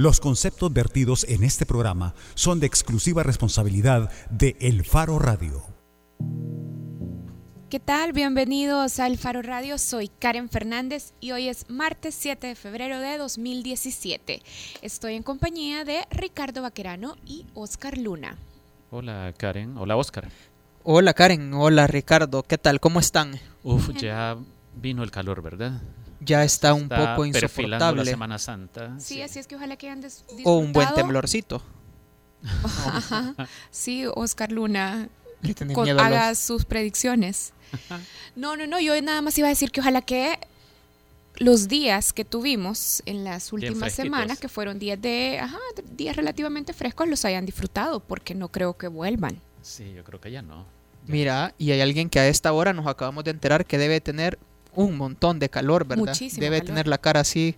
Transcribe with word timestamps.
Los 0.00 0.18
conceptos 0.18 0.72
vertidos 0.72 1.26
en 1.28 1.44
este 1.44 1.66
programa 1.66 2.14
son 2.34 2.58
de 2.58 2.66
exclusiva 2.66 3.22
responsabilidad 3.22 4.10
de 4.30 4.56
El 4.58 4.82
Faro 4.82 5.18
Radio. 5.18 5.62
¿Qué 7.68 7.80
tal? 7.80 8.14
Bienvenidos 8.14 8.98
al 8.98 9.18
Faro 9.18 9.42
Radio. 9.42 9.76
Soy 9.76 10.08
Karen 10.08 10.48
Fernández 10.48 11.12
y 11.20 11.32
hoy 11.32 11.48
es 11.48 11.68
martes 11.68 12.14
7 12.14 12.46
de 12.46 12.54
febrero 12.54 12.98
de 12.98 13.18
2017. 13.18 14.40
Estoy 14.80 15.16
en 15.16 15.22
compañía 15.22 15.84
de 15.84 16.06
Ricardo 16.10 16.62
Vaquerano 16.62 17.16
y 17.26 17.44
Oscar 17.52 17.98
Luna. 17.98 18.38
Hola 18.90 19.34
Karen, 19.36 19.76
hola 19.76 19.98
Oscar. 19.98 20.30
Hola 20.82 21.12
Karen, 21.12 21.52
hola 21.52 21.86
Ricardo, 21.86 22.42
¿qué 22.42 22.56
tal? 22.56 22.80
¿Cómo 22.80 23.00
están? 23.00 23.38
Uf, 23.62 23.90
ya 24.00 24.38
vino 24.74 25.02
el 25.02 25.10
calor, 25.10 25.42
¿verdad? 25.42 25.82
Ya 26.20 26.44
está 26.44 26.74
un 26.74 26.88
poco 26.88 27.24
insoportable. 27.24 28.04
la 28.04 28.10
Semana 28.10 28.38
Santa. 28.38 28.94
Sí, 28.98 29.22
así 29.22 29.38
es 29.38 29.46
que 29.46 29.56
ojalá 29.56 29.76
que 29.76 29.86
hayan 29.86 30.00
disfrutado. 30.00 30.42
O 30.44 30.58
un 30.58 30.72
buen 30.72 30.92
temblorcito. 30.94 31.62
sí, 33.70 34.04
Oscar 34.14 34.52
Luna 34.52 35.08
haga 35.98 36.34
sus 36.34 36.64
predicciones. 36.64 37.52
No, 38.36 38.56
no, 38.56 38.66
no, 38.66 38.80
yo 38.80 39.00
nada 39.02 39.22
más 39.22 39.36
iba 39.38 39.48
a 39.48 39.50
decir 39.50 39.70
que 39.70 39.80
ojalá 39.80 40.02
que 40.02 40.38
los 41.36 41.68
días 41.68 42.12
que 42.12 42.24
tuvimos 42.24 43.02
en 43.06 43.24
las 43.24 43.52
últimas 43.52 43.92
semanas, 43.94 44.38
que 44.38 44.48
fueron 44.48 44.78
días 44.78 45.00
de, 45.00 45.38
ajá, 45.40 45.58
días 45.96 46.16
relativamente 46.16 46.72
frescos, 46.72 47.08
los 47.08 47.24
hayan 47.24 47.46
disfrutado, 47.46 48.00
porque 48.00 48.34
no 48.34 48.48
creo 48.48 48.76
que 48.76 48.88
vuelvan. 48.88 49.40
Sí, 49.62 49.92
yo 49.94 50.04
creo 50.04 50.20
que 50.20 50.30
ya 50.30 50.42
no. 50.42 50.66
Mira, 51.06 51.54
y 51.56 51.70
hay 51.72 51.80
alguien 51.80 52.10
que 52.10 52.20
a 52.20 52.28
esta 52.28 52.52
hora 52.52 52.72
nos 52.72 52.86
acabamos 52.86 53.24
de 53.24 53.30
enterar 53.30 53.64
que 53.64 53.78
debe 53.78 54.00
tener 54.00 54.38
un 54.74 54.96
montón 54.96 55.38
de 55.38 55.48
calor, 55.48 55.86
¿verdad? 55.86 56.06
Muchísimo 56.06 56.42
debe 56.42 56.60
tener 56.60 56.86
la 56.86 56.98
cara 56.98 57.20
así 57.20 57.56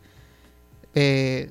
eh, 0.95 1.51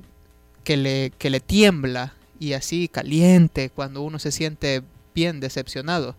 que, 0.64 0.76
le, 0.76 1.12
que 1.18 1.30
le 1.30 1.40
tiembla 1.40 2.14
y 2.38 2.54
así 2.54 2.88
caliente 2.88 3.70
cuando 3.70 4.02
uno 4.02 4.18
se 4.18 4.32
siente 4.32 4.82
bien 5.14 5.40
decepcionado. 5.40 6.16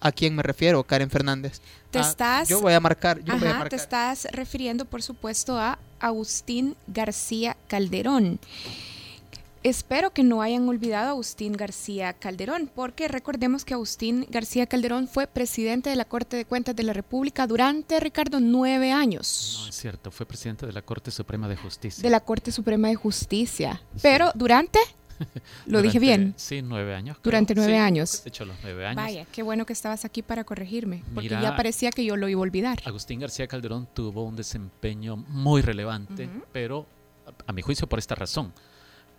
¿A 0.00 0.12
quién 0.12 0.36
me 0.36 0.42
refiero, 0.42 0.84
Karen 0.84 1.08
Fernández? 1.08 1.60
Te 1.90 1.98
ah, 1.98 2.02
estás. 2.02 2.48
Yo 2.48 2.60
voy 2.60 2.74
a 2.74 2.80
marcar. 2.80 3.24
Yo 3.24 3.34
Te 3.70 3.76
estás 3.76 4.28
refiriendo, 4.32 4.84
por 4.84 5.02
supuesto, 5.02 5.58
a 5.58 5.78
Agustín 5.98 6.76
García 6.86 7.56
Calderón. 7.68 8.38
Espero 9.64 10.10
que 10.10 10.24
no 10.24 10.42
hayan 10.42 10.68
olvidado 10.68 11.06
a 11.06 11.10
Agustín 11.12 11.54
García 11.54 12.12
Calderón, 12.12 12.70
porque 12.74 13.08
recordemos 13.08 13.64
que 13.64 13.72
Agustín 13.72 14.26
García 14.28 14.66
Calderón 14.66 15.08
fue 15.08 15.26
presidente 15.26 15.88
de 15.88 15.96
la 15.96 16.04
Corte 16.04 16.36
de 16.36 16.44
Cuentas 16.44 16.76
de 16.76 16.82
la 16.82 16.92
República 16.92 17.46
durante, 17.46 17.98
Ricardo, 17.98 18.40
nueve 18.40 18.92
años. 18.92 19.60
No, 19.62 19.70
es 19.70 19.74
cierto, 19.74 20.10
fue 20.10 20.26
presidente 20.26 20.66
de 20.66 20.72
la 20.74 20.82
Corte 20.82 21.10
Suprema 21.10 21.48
de 21.48 21.56
Justicia. 21.56 22.02
De 22.02 22.10
la 22.10 22.20
Corte 22.20 22.52
Suprema 22.52 22.88
de 22.88 22.94
Justicia. 22.96 23.80
Pero 24.02 24.32
durante 24.34 24.78
¿Lo 25.66 25.80
dije 25.80 25.98
bien? 25.98 26.34
Sí, 26.36 26.60
nueve 26.60 26.94
años. 26.94 27.16
Durante 27.22 27.54
nueve 27.54 27.78
años. 27.78 28.22
De 28.22 28.28
hecho, 28.28 28.44
los 28.44 28.56
nueve 28.62 28.84
años. 28.84 29.02
Vaya, 29.02 29.26
qué 29.32 29.42
bueno 29.42 29.64
que 29.64 29.72
estabas 29.72 30.04
aquí 30.04 30.20
para 30.20 30.44
corregirme, 30.44 31.02
porque 31.14 31.30
ya 31.30 31.56
parecía 31.56 31.90
que 31.90 32.04
yo 32.04 32.18
lo 32.18 32.28
iba 32.28 32.38
a 32.38 32.42
olvidar. 32.42 32.82
Agustín 32.84 33.18
García 33.18 33.46
Calderón 33.46 33.88
tuvo 33.94 34.24
un 34.24 34.36
desempeño 34.36 35.16
muy 35.16 35.62
relevante, 35.62 36.28
pero 36.52 36.84
a 37.46 37.52
mi 37.54 37.62
juicio 37.62 37.86
por 37.86 37.98
esta 37.98 38.14
razón, 38.14 38.52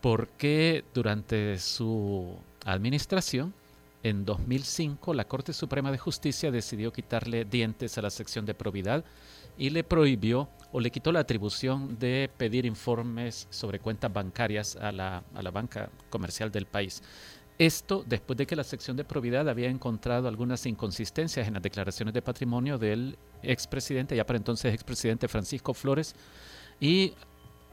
porque 0.05 0.85
durante 0.93 1.57
su 1.57 2.37
administración, 2.63 3.55
en 4.03 4.23
2005, 4.23 5.15
la 5.15 5.27
Corte 5.27 5.51
Suprema 5.51 5.91
de 5.91 5.97
Justicia 5.97 6.51
decidió 6.51 6.93
quitarle 6.93 7.43
dientes 7.43 7.97
a 7.97 8.03
la 8.03 8.11
sección 8.11 8.45
de 8.45 8.53
probidad 8.53 9.03
y 9.57 9.71
le 9.71 9.83
prohibió 9.83 10.47
o 10.71 10.79
le 10.79 10.91
quitó 10.91 11.11
la 11.11 11.21
atribución 11.21 11.97
de 11.97 12.29
pedir 12.37 12.67
informes 12.67 13.47
sobre 13.49 13.79
cuentas 13.79 14.13
bancarias 14.13 14.75
a 14.75 14.91
la, 14.91 15.23
a 15.33 15.41
la 15.41 15.49
banca 15.49 15.89
comercial 16.11 16.51
del 16.51 16.67
país. 16.67 17.01
Esto 17.57 18.03
después 18.05 18.37
de 18.37 18.45
que 18.45 18.55
la 18.55 18.63
sección 18.63 18.95
de 18.97 19.05
probidad 19.05 19.49
había 19.49 19.69
encontrado 19.69 20.27
algunas 20.27 20.67
inconsistencias 20.67 21.47
en 21.47 21.55
las 21.55 21.63
declaraciones 21.63 22.13
de 22.13 22.21
patrimonio 22.21 22.77
del 22.77 23.17
expresidente, 23.41 24.15
ya 24.15 24.27
para 24.27 24.37
entonces 24.37 24.71
expresidente 24.71 25.27
Francisco 25.27 25.73
Flores, 25.73 26.13
y 26.79 27.13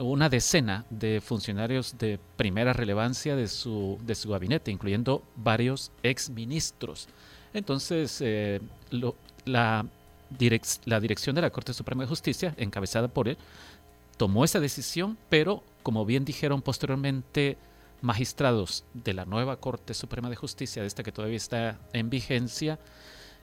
una 0.04 0.28
decena 0.28 0.84
de 0.90 1.20
funcionarios 1.20 1.96
de 1.98 2.18
primera 2.36 2.72
relevancia 2.72 3.36
de 3.36 3.48
su, 3.48 3.98
de 4.04 4.14
su 4.14 4.30
gabinete, 4.30 4.70
incluyendo 4.70 5.22
varios 5.36 5.92
exministros. 6.02 7.08
Entonces, 7.54 8.20
eh, 8.20 8.60
la 9.44 9.86
la 10.84 11.00
dirección 11.00 11.34
de 11.34 11.42
la 11.42 11.50
Corte 11.50 11.74
Suprema 11.74 12.02
de 12.02 12.08
Justicia, 12.08 12.54
encabezada 12.56 13.08
por 13.08 13.28
él, 13.28 13.36
tomó 14.16 14.44
esa 14.44 14.60
decisión, 14.60 15.18
pero 15.28 15.62
como 15.82 16.04
bien 16.04 16.24
dijeron 16.24 16.62
posteriormente 16.62 17.56
magistrados 18.00 18.84
de 18.94 19.14
la 19.14 19.24
nueva 19.24 19.56
Corte 19.56 19.94
Suprema 19.94 20.30
de 20.30 20.36
Justicia, 20.36 20.82
de 20.82 20.88
esta 20.88 21.02
que 21.02 21.12
todavía 21.12 21.36
está 21.36 21.78
en 21.92 22.10
vigencia, 22.10 22.78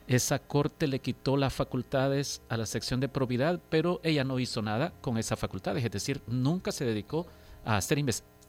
esa 0.06 0.38
corte 0.38 0.86
le 0.86 0.98
quitó 0.98 1.36
las 1.36 1.52
facultades 1.52 2.42
a 2.48 2.56
la 2.56 2.66
sección 2.66 3.00
de 3.00 3.08
probidad, 3.08 3.60
pero 3.70 4.00
ella 4.02 4.24
no 4.24 4.38
hizo 4.38 4.62
nada 4.62 4.92
con 5.00 5.18
esas 5.18 5.38
facultades, 5.38 5.84
es 5.84 5.90
decir, 5.90 6.20
nunca 6.26 6.72
se 6.72 6.84
dedicó 6.84 7.26
a 7.64 7.76
hacer 7.76 8.04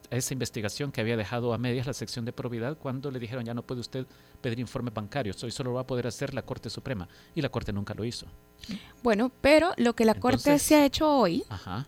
esa 0.09 0.33
investigación 0.33 0.91
que 0.91 1.01
había 1.01 1.17
dejado 1.17 1.53
a 1.53 1.57
medias 1.57 1.87
la 1.87 1.93
sección 1.93 2.25
de 2.25 2.33
probidad 2.33 2.77
cuando 2.77 3.11
le 3.11 3.19
dijeron 3.19 3.45
ya 3.45 3.53
no 3.53 3.63
puede 3.63 3.81
usted 3.81 4.05
pedir 4.41 4.59
informes 4.59 4.93
bancarios, 4.93 5.43
hoy 5.43 5.51
solo 5.51 5.71
lo 5.71 5.75
va 5.75 5.81
a 5.81 5.87
poder 5.87 6.07
hacer 6.07 6.33
la 6.33 6.41
Corte 6.41 6.69
Suprema 6.69 7.07
y 7.35 7.41
la 7.41 7.49
Corte 7.49 7.71
nunca 7.71 7.93
lo 7.93 8.03
hizo. 8.05 8.27
Bueno, 9.03 9.31
pero 9.41 9.71
lo 9.77 9.95
que 9.95 10.05
la 10.05 10.13
Corte 10.13 10.59
se 10.59 10.75
ha 10.75 10.85
hecho 10.85 11.09
hoy, 11.09 11.43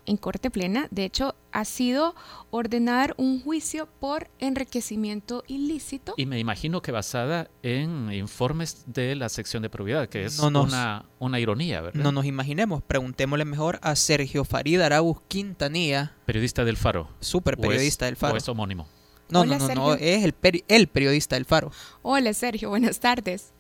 en 0.07 0.17
Corte 0.17 0.50
Plena, 0.50 0.88
de 0.89 1.06
hecho, 1.06 1.35
ha 1.51 1.63
sido 1.63 2.16
ordenar 2.50 3.13
un 3.17 3.39
juicio 3.44 3.88
por 4.00 4.31
enriquecimiento 4.39 5.44
ilícito. 5.47 6.16
Y 6.17 6.25
me 6.25 6.39
imagino 6.39 6.81
que 6.81 6.91
basada 6.91 7.51
en 7.61 8.11
informes 8.11 8.85
de 8.88 9.16
la 9.16 9.29
sección 9.29 9.61
de 9.61 9.69
probidad, 9.69 10.09
que 10.09 10.25
es 10.25 10.39
una, 10.39 11.06
una 11.19 11.39
ironía, 11.39 11.81
¿verdad? 11.81 12.01
No 12.01 12.11
nos 12.11 12.25
imaginemos, 12.25 12.81
preguntémosle 12.81 13.45
mejor 13.45 13.79
a 13.84 13.95
Sergio 13.95 14.44
Farid 14.44 14.81
Arauz 14.81 15.17
Quintanilla. 15.28 16.13
Periodista 16.25 16.66
del 16.66 16.78
Faro. 16.78 17.09
Súper 17.19 17.57
periodista 17.57 18.07
del 18.07 18.16
Faro. 18.16 18.34
O 18.34 18.38
es 18.38 18.50
homónimo. 18.50 18.88
No, 19.29 19.45
no, 19.45 19.57
no, 19.57 19.94
es 19.94 20.23
el, 20.23 20.35
el 20.67 20.88
periodista 20.88 21.35
del 21.35 21.45
Faro. 21.45 21.72
Hola 22.01 22.34
Sergio, 22.34 22.69
buenas 22.69 23.00
tardes. 23.00 23.53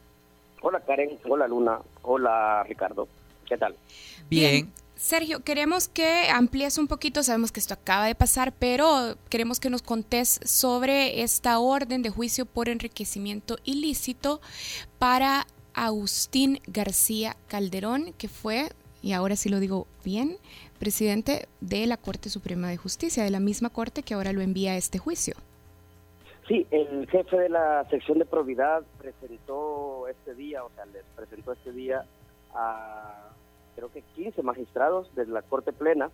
Hola 0.65 0.79
Karen, 0.79 1.19
hola 1.27 1.45
Luna, 1.45 1.81
hola 2.03 2.63
Ricardo, 2.63 3.09
¿qué 3.45 3.57
tal? 3.57 3.75
Bien. 4.29 4.71
Sergio, 4.95 5.43
queremos 5.43 5.89
que 5.89 6.29
amplíes 6.29 6.77
un 6.77 6.87
poquito, 6.87 7.21
sabemos 7.21 7.51
que 7.51 7.59
esto 7.59 7.73
acaba 7.73 8.05
de 8.05 8.15
pasar, 8.15 8.53
pero 8.57 9.17
queremos 9.29 9.59
que 9.59 9.69
nos 9.69 9.81
contés 9.81 10.39
sobre 10.45 11.21
esta 11.21 11.59
orden 11.59 12.01
de 12.01 12.09
juicio 12.09 12.45
por 12.45 12.69
enriquecimiento 12.69 13.57
ilícito 13.65 14.39
para 14.99 15.47
Agustín 15.73 16.61
García 16.67 17.35
Calderón, 17.49 18.13
que 18.17 18.29
fue, 18.29 18.69
y 19.01 19.11
ahora 19.11 19.35
sí 19.35 19.49
lo 19.49 19.59
digo 19.59 19.85
bien, 20.05 20.37
presidente 20.79 21.49
de 21.59 21.87
la 21.87 21.97
Corte 21.97 22.29
Suprema 22.29 22.69
de 22.69 22.77
Justicia, 22.77 23.25
de 23.25 23.31
la 23.31 23.41
misma 23.41 23.69
Corte 23.69 24.01
que 24.01 24.13
ahora 24.13 24.31
lo 24.31 24.39
envía 24.39 24.71
a 24.71 24.77
este 24.77 24.97
juicio. 24.97 25.35
Sí, 26.47 26.67
el 26.71 27.07
jefe 27.09 27.37
de 27.37 27.49
la 27.49 27.85
sección 27.89 28.19
de 28.19 28.25
probidad 28.25 28.83
presentó 28.97 29.92
este 30.13 30.35
día, 30.35 30.63
o 30.63 30.69
sea, 30.75 30.85
les 30.85 31.03
presentó 31.15 31.53
este 31.53 31.71
día 31.71 32.05
a 32.53 33.29
creo 33.75 33.91
que 33.91 34.01
15 34.15 34.41
magistrados 34.43 35.13
de 35.15 35.25
la 35.27 35.41
Corte 35.41 35.73
Plena. 35.73 36.09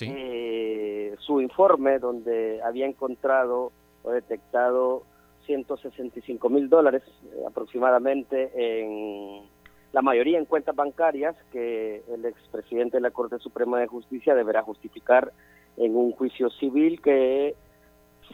Eh, 0.00 1.16
su 1.18 1.40
informe 1.40 1.98
donde 1.98 2.62
había 2.62 2.86
encontrado 2.86 3.72
o 4.04 4.10
detectado 4.12 5.02
165 5.46 6.48
mil 6.48 6.68
dólares 6.68 7.02
eh, 7.24 7.42
aproximadamente 7.44 8.52
en 8.54 9.48
la 9.92 10.00
mayoría 10.00 10.38
en 10.38 10.44
cuentas 10.44 10.76
bancarias 10.76 11.34
que 11.50 12.04
el 12.08 12.24
expresidente 12.24 12.98
de 12.98 13.00
la 13.00 13.10
Corte 13.10 13.40
Suprema 13.40 13.80
de 13.80 13.88
Justicia 13.88 14.36
deberá 14.36 14.62
justificar 14.62 15.32
en 15.76 15.96
un 15.96 16.12
juicio 16.12 16.50
civil 16.50 17.00
que 17.02 17.56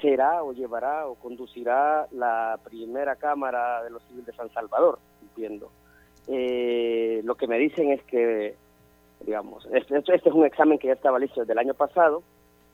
será 0.01 0.43
o 0.43 0.53
llevará 0.53 1.07
o 1.07 1.15
conducirá 1.15 2.07
la 2.13 2.59
primera 2.65 3.17
Cámara 3.17 3.83
de 3.83 3.91
los 3.91 4.03
Civiles 4.05 4.27
de 4.27 4.33
San 4.33 4.51
Salvador, 4.53 4.99
entiendo. 5.23 5.71
Eh, 6.29 7.21
lo 7.25 7.35
que 7.37 7.47
me 7.47 7.59
dicen 7.59 7.93
es 7.93 8.03
que, 8.05 8.57
digamos, 9.21 9.67
este, 9.73 9.99
este, 9.99 10.15
es 10.15 10.35
un 10.35 10.45
examen 10.45 10.79
que 10.79 10.89
ya 10.89 10.95
estaba 10.95 11.19
listo 11.19 11.41
desde 11.41 11.53
el 11.53 11.59
año 11.59 11.75
pasado 11.75 12.23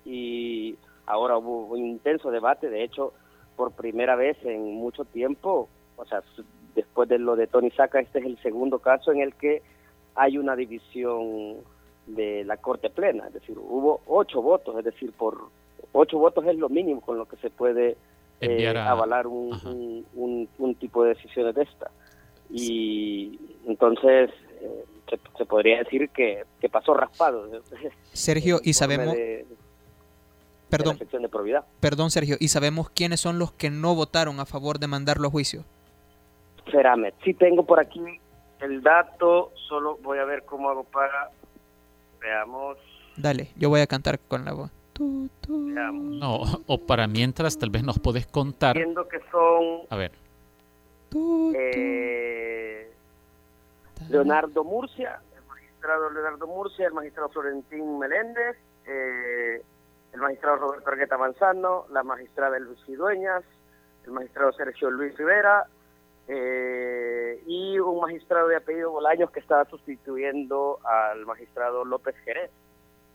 y 0.04 0.76
ahora 1.06 1.36
hubo 1.36 1.66
un 1.66 1.86
intenso 1.86 2.30
debate, 2.30 2.70
de 2.70 2.82
hecho, 2.82 3.12
por 3.56 3.72
primera 3.72 4.16
vez 4.16 4.36
en 4.44 4.74
mucho 4.74 5.04
tiempo, 5.04 5.68
o 5.96 6.04
sea, 6.06 6.22
después 6.74 7.08
de 7.08 7.18
lo 7.18 7.36
de 7.36 7.46
Tony 7.46 7.70
Saca, 7.70 8.00
este 8.00 8.20
es 8.20 8.24
el 8.24 8.38
segundo 8.38 8.78
caso 8.78 9.12
en 9.12 9.20
el 9.20 9.34
que 9.34 9.62
hay 10.14 10.38
una 10.38 10.56
división 10.56 11.58
de 12.06 12.44
la 12.44 12.56
Corte 12.56 12.90
Plena, 12.90 13.26
es 13.28 13.34
decir, 13.34 13.56
hubo 13.58 14.00
ocho 14.06 14.42
votos, 14.42 14.76
es 14.78 14.84
decir, 14.84 15.12
por 15.12 15.48
ocho 15.92 16.18
votos 16.18 16.44
es 16.46 16.56
lo 16.56 16.68
mínimo 16.68 17.00
con 17.00 17.18
lo 17.18 17.26
que 17.26 17.36
se 17.36 17.50
puede 17.50 17.96
eh, 18.40 18.68
avalar 18.68 19.26
un, 19.26 20.06
un, 20.14 20.74
tipo 20.76 21.04
de 21.04 21.14
decisiones 21.14 21.54
de 21.54 21.62
esta. 21.62 21.90
Y 22.50 23.38
entonces 23.66 24.30
eh, 24.60 24.84
se, 25.38 25.46
podría 25.46 25.78
decir 25.78 26.10
que, 26.10 26.44
pasó 26.70 26.94
raspado. 26.94 27.48
Sergio, 28.12 28.60
y 28.62 28.72
sabemos... 28.72 29.14
Perdón. 30.68 30.94
de 30.94 30.94
la 30.94 30.98
sección 31.00 31.22
de 31.22 31.28
probidad. 31.28 31.66
Perdón, 31.80 32.10
Sergio, 32.10 32.36
¿y 32.40 32.48
sabemos 32.48 32.88
quiénes 32.88 33.20
son 33.20 33.38
los 33.38 33.52
que 33.52 33.68
no 33.68 33.94
votaron 33.94 34.40
a 34.40 34.46
favor 34.46 34.78
de 34.78 34.86
mandarlo 34.86 35.28
a 35.28 35.30
juicio? 35.30 35.64
Feramet. 36.70 37.14
Sí 37.22 37.34
tengo 37.34 37.66
por 37.66 37.78
aquí 37.78 38.00
el 38.60 38.82
dato, 38.82 39.52
solo 39.68 39.98
voy 40.02 40.18
a 40.18 40.24
ver 40.24 40.44
cómo 40.44 40.70
hago 40.70 40.84
para... 40.84 41.30
Veamos, 42.20 42.78
Dale, 43.16 43.48
yo 43.56 43.68
voy 43.68 43.80
a 43.80 43.86
cantar 43.86 44.18
con 44.20 44.44
la 44.44 44.52
voz. 44.52 44.70
Tu, 44.92 45.28
tu. 45.40 45.66
veamos. 45.72 46.16
No, 46.16 46.42
o 46.66 46.78
para 46.78 47.06
mientras 47.06 47.58
tal 47.58 47.70
vez 47.70 47.82
nos 47.82 47.98
puedes 47.98 48.26
contar. 48.26 48.76
Viendo 48.76 49.08
que 49.08 49.20
son 49.30 49.86
A 49.88 49.96
ver, 49.96 50.12
eh, 51.54 52.92
Leonardo 54.08 54.64
Murcia, 54.64 55.20
el 55.36 55.44
magistrado 55.46 56.10
Leonardo 56.10 56.46
Murcia, 56.46 56.86
el 56.86 56.92
magistrado 56.92 57.28
Florentín 57.28 57.98
Meléndez, 57.98 58.56
eh, 58.86 59.62
el 60.12 60.20
magistrado 60.20 60.56
Roberto 60.58 60.90
Argueta 60.90 61.18
Manzano, 61.18 61.86
la 61.90 62.02
magistrada 62.02 62.58
Lucy 62.58 62.94
Dueñas, 62.94 63.44
el 64.04 64.12
magistrado 64.12 64.52
Sergio 64.52 64.90
Luis 64.90 65.16
Rivera 65.16 65.66
eh, 66.28 67.42
y 67.46 67.78
un 67.78 68.00
magistrado 68.00 68.48
de 68.48 68.56
apellido 68.56 68.90
Bolaños 68.90 69.30
que 69.30 69.40
estaba 69.40 69.64
sustituyendo 69.66 70.78
al 70.84 71.24
magistrado 71.26 71.84
López 71.84 72.16
Jerez. 72.24 72.50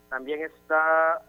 También 0.10 0.42
está 0.42 1.22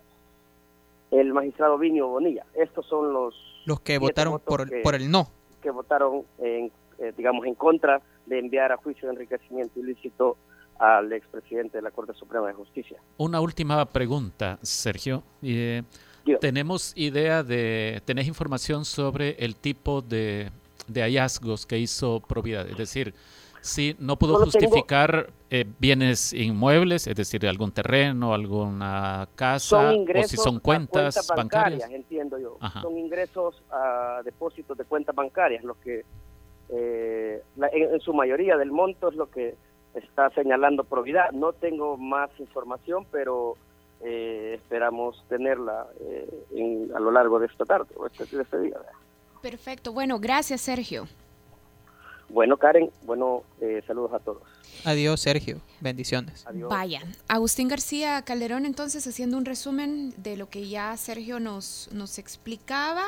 el 1.11 1.33
magistrado 1.33 1.79
Vinio 1.79 2.09
Bonilla. 2.09 2.45
Estos 2.55 2.87
son 2.87 3.13
los 3.13 3.35
Los 3.65 3.81
que 3.81 3.99
votaron 3.99 4.39
por 4.41 4.61
el, 4.63 4.69
que- 4.71 4.81
por 4.83 4.95
el 4.95 5.11
no. 5.11 5.29
que 5.63 5.71
votaron, 5.71 6.23
en, 6.39 6.71
eh, 6.99 7.13
digamos, 7.17 7.47
en 7.47 7.55
contra 7.55 8.01
de 8.27 8.39
enviar 8.39 8.73
a 8.73 8.77
juicio 8.77 9.09
de 9.09 9.15
enriquecimiento 9.15 9.81
ilícito 9.81 10.37
al 10.79 11.13
expresidente 11.13 11.79
de 11.79 11.83
la 11.83 11.91
Corte 11.91 12.15
Suprema 12.15 12.47
de 12.47 12.53
Justicia. 12.55 12.99
una 13.17 13.41
última 13.41 13.85
pregunta, 13.87 14.59
Sergio. 14.63 15.23
Eh. 15.43 15.83
¿Tenemos 16.41 16.93
idea 16.95 17.43
de, 17.43 18.03
tenés 18.05 18.29
información 18.29 18.85
sobre 18.85 19.31
el 19.43 19.57
tipo 19.57 20.03
de, 20.03 20.51
de 20.87 21.01
hallazgos 21.01 21.65
que 21.65 21.79
hizo 21.79 22.21
Providad? 22.21 22.69
Es 22.69 22.77
decir, 22.77 23.15
si 23.61 23.97
no 23.99 24.17
pudo 24.17 24.39
Solo 24.39 24.51
tengo- 24.51 24.67
justificar 24.69 25.31
eh, 25.51 25.65
bienes 25.79 26.33
inmuebles, 26.33 27.07
es 27.07 27.17
decir, 27.17 27.47
algún 27.47 27.73
terreno, 27.73 28.35
alguna 28.35 29.29
casa, 29.35 29.61
Son 29.69 29.87
o 29.87 29.93
ingresos 29.93 30.31
si 30.31 30.37
son 30.37 30.57
a 30.57 30.61
cuentas 30.61 31.15
cuentas 31.15 31.37
bancarias. 31.37 31.91
entiendo 31.91 32.39
yo. 32.39 32.57
Ajá. 32.61 32.83
Son 32.83 32.97
ingresos 32.99 33.63
a 33.71 34.21
depósitos 34.25 34.77
de 34.77 34.85
cuentas 34.85 35.15
bancarias, 35.15 35.65
los 35.65 35.77
que 35.79 36.05
eh, 36.71 37.43
la- 37.57 37.69
en, 37.69 37.95
en 37.95 38.01
su 38.01 38.13
mayoría 38.13 38.57
del 38.57 38.71
monto 38.73 39.09
es 39.09 39.15
lo 39.17 39.31
que 39.31 39.55
está 39.95 40.29
señalando 40.31 40.85
Providad. 40.85 41.31
No 41.33 41.53
tengo 41.55 41.97
más 41.97 42.31
información, 42.39 43.07
pero 43.11 43.57
eh, 44.03 44.53
esperamos 44.63 45.25
tenerla 45.29 45.87
eh, 46.01 46.29
en- 46.55 46.91
a 46.95 47.01
lo 47.01 47.11
largo 47.11 47.39
de 47.39 47.47
esta 47.47 47.65
tarde 47.65 47.95
o 47.97 48.07
este, 48.07 48.25
de 48.37 48.43
este 48.43 48.61
día. 48.61 48.77
Perfecto. 49.41 49.93
Bueno, 49.93 50.19
gracias, 50.21 50.61
Sergio. 50.61 51.07
Bueno, 52.29 52.57
Karen, 52.59 52.91
bueno, 53.05 53.43
eh, 53.61 53.83
saludos 53.87 54.13
a 54.13 54.19
todos. 54.19 54.43
Adiós, 54.85 55.21
Sergio. 55.21 55.61
Bendiciones. 55.81 56.47
Adiós. 56.47 56.69
Vaya, 56.69 57.03
Agustín 57.27 57.69
García 57.69 58.23
Calderón 58.23 58.67
entonces 58.67 59.07
haciendo 59.07 59.37
un 59.37 59.45
resumen 59.45 60.13
de 60.17 60.37
lo 60.37 60.49
que 60.49 60.69
ya 60.69 60.97
Sergio 60.97 61.41
nos, 61.41 61.89
nos 61.93 62.19
explicaba, 62.19 63.05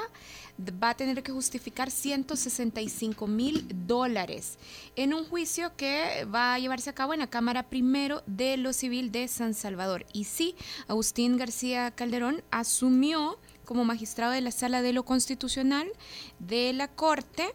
va 0.82 0.90
a 0.90 0.96
tener 0.96 1.22
que 1.22 1.32
justificar 1.32 1.90
165 1.90 3.26
mil 3.26 3.66
dólares 3.86 4.58
en 4.96 5.14
un 5.14 5.24
juicio 5.24 5.72
que 5.76 6.26
va 6.32 6.54
a 6.54 6.58
llevarse 6.58 6.90
a 6.90 6.94
cabo 6.94 7.14
en 7.14 7.20
la 7.20 7.28
Cámara 7.28 7.64
Primero 7.64 8.22
de 8.26 8.56
lo 8.56 8.72
Civil 8.72 9.12
de 9.12 9.28
San 9.28 9.54
Salvador. 9.54 10.04
Y 10.12 10.24
sí, 10.24 10.56
Agustín 10.88 11.36
García 11.36 11.90
Calderón 11.90 12.42
asumió 12.50 13.38
como 13.64 13.84
magistrado 13.84 14.32
de 14.32 14.40
la 14.40 14.50
Sala 14.50 14.82
de 14.82 14.92
lo 14.92 15.04
Constitucional 15.04 15.88
de 16.40 16.72
la 16.72 16.88
Corte 16.88 17.54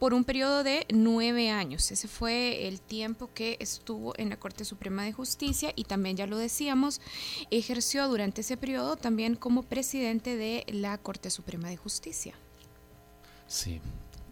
por 0.00 0.14
un 0.14 0.24
periodo 0.24 0.64
de 0.64 0.86
nueve 0.92 1.50
años. 1.50 1.92
Ese 1.92 2.08
fue 2.08 2.66
el 2.66 2.80
tiempo 2.80 3.30
que 3.34 3.58
estuvo 3.60 4.14
en 4.16 4.30
la 4.30 4.38
Corte 4.38 4.64
Suprema 4.64 5.04
de 5.04 5.12
Justicia 5.12 5.72
y 5.76 5.84
también, 5.84 6.16
ya 6.16 6.26
lo 6.26 6.38
decíamos, 6.38 7.02
ejerció 7.50 8.08
durante 8.08 8.40
ese 8.40 8.56
periodo 8.56 8.96
también 8.96 9.36
como 9.36 9.62
presidente 9.62 10.36
de 10.36 10.64
la 10.72 10.96
Corte 10.96 11.28
Suprema 11.28 11.68
de 11.68 11.76
Justicia. 11.76 12.34
Sí, 13.46 13.80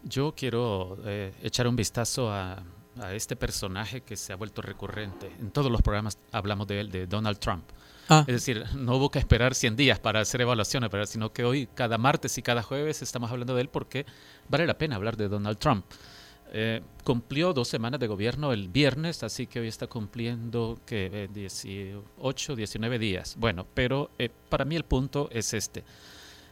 yo 0.03 0.33
quiero 0.35 0.97
eh, 1.05 1.33
echar 1.43 1.67
un 1.67 1.75
vistazo 1.75 2.31
a, 2.31 2.63
a 2.99 3.13
este 3.13 3.35
personaje 3.35 4.01
que 4.01 4.17
se 4.17 4.33
ha 4.33 4.37
vuelto 4.37 4.63
recurrente. 4.63 5.31
En 5.39 5.51
todos 5.51 5.71
los 5.71 5.83
programas 5.83 6.17
hablamos 6.31 6.65
de 6.65 6.79
él, 6.79 6.91
de 6.91 7.05
Donald 7.05 7.37
Trump. 7.37 7.65
Ah, 8.09 8.23
Es 8.27 8.33
decir, 8.33 8.65
no 8.75 8.95
hubo 8.95 9.11
que 9.11 9.19
esperar 9.19 9.53
100 9.53 9.75
días 9.75 9.99
para 9.99 10.19
hacer 10.19 10.41
evaluaciones, 10.41 10.89
¿verdad? 10.89 11.07
sino 11.07 11.31
que 11.31 11.43
hoy, 11.43 11.67
cada 11.75 11.99
martes 11.99 12.37
y 12.39 12.41
cada 12.41 12.63
jueves, 12.63 13.03
estamos 13.03 13.31
hablando 13.31 13.53
de 13.53 13.61
él 13.61 13.69
porque 13.69 14.05
vale 14.49 14.65
la 14.65 14.77
pena 14.77 14.95
hablar 14.95 15.15
de 15.15 15.29
Donald 15.29 15.59
Trump. 15.59 15.85
Eh, 16.51 16.81
cumplió 17.03 17.53
dos 17.53 17.67
semanas 17.67 17.99
de 17.99 18.07
gobierno 18.07 18.51
el 18.51 18.69
viernes, 18.69 19.21
así 19.21 19.45
que 19.45 19.59
hoy 19.59 19.67
está 19.67 19.85
cumpliendo 19.85 20.79
que 20.87 21.29
18, 21.31 22.55
19 22.55 22.97
días. 22.97 23.35
Bueno, 23.37 23.67
pero 23.75 24.09
eh, 24.17 24.29
para 24.49 24.65
mí 24.65 24.75
el 24.75 24.83
punto 24.83 25.29
es 25.31 25.53
este. 25.53 25.83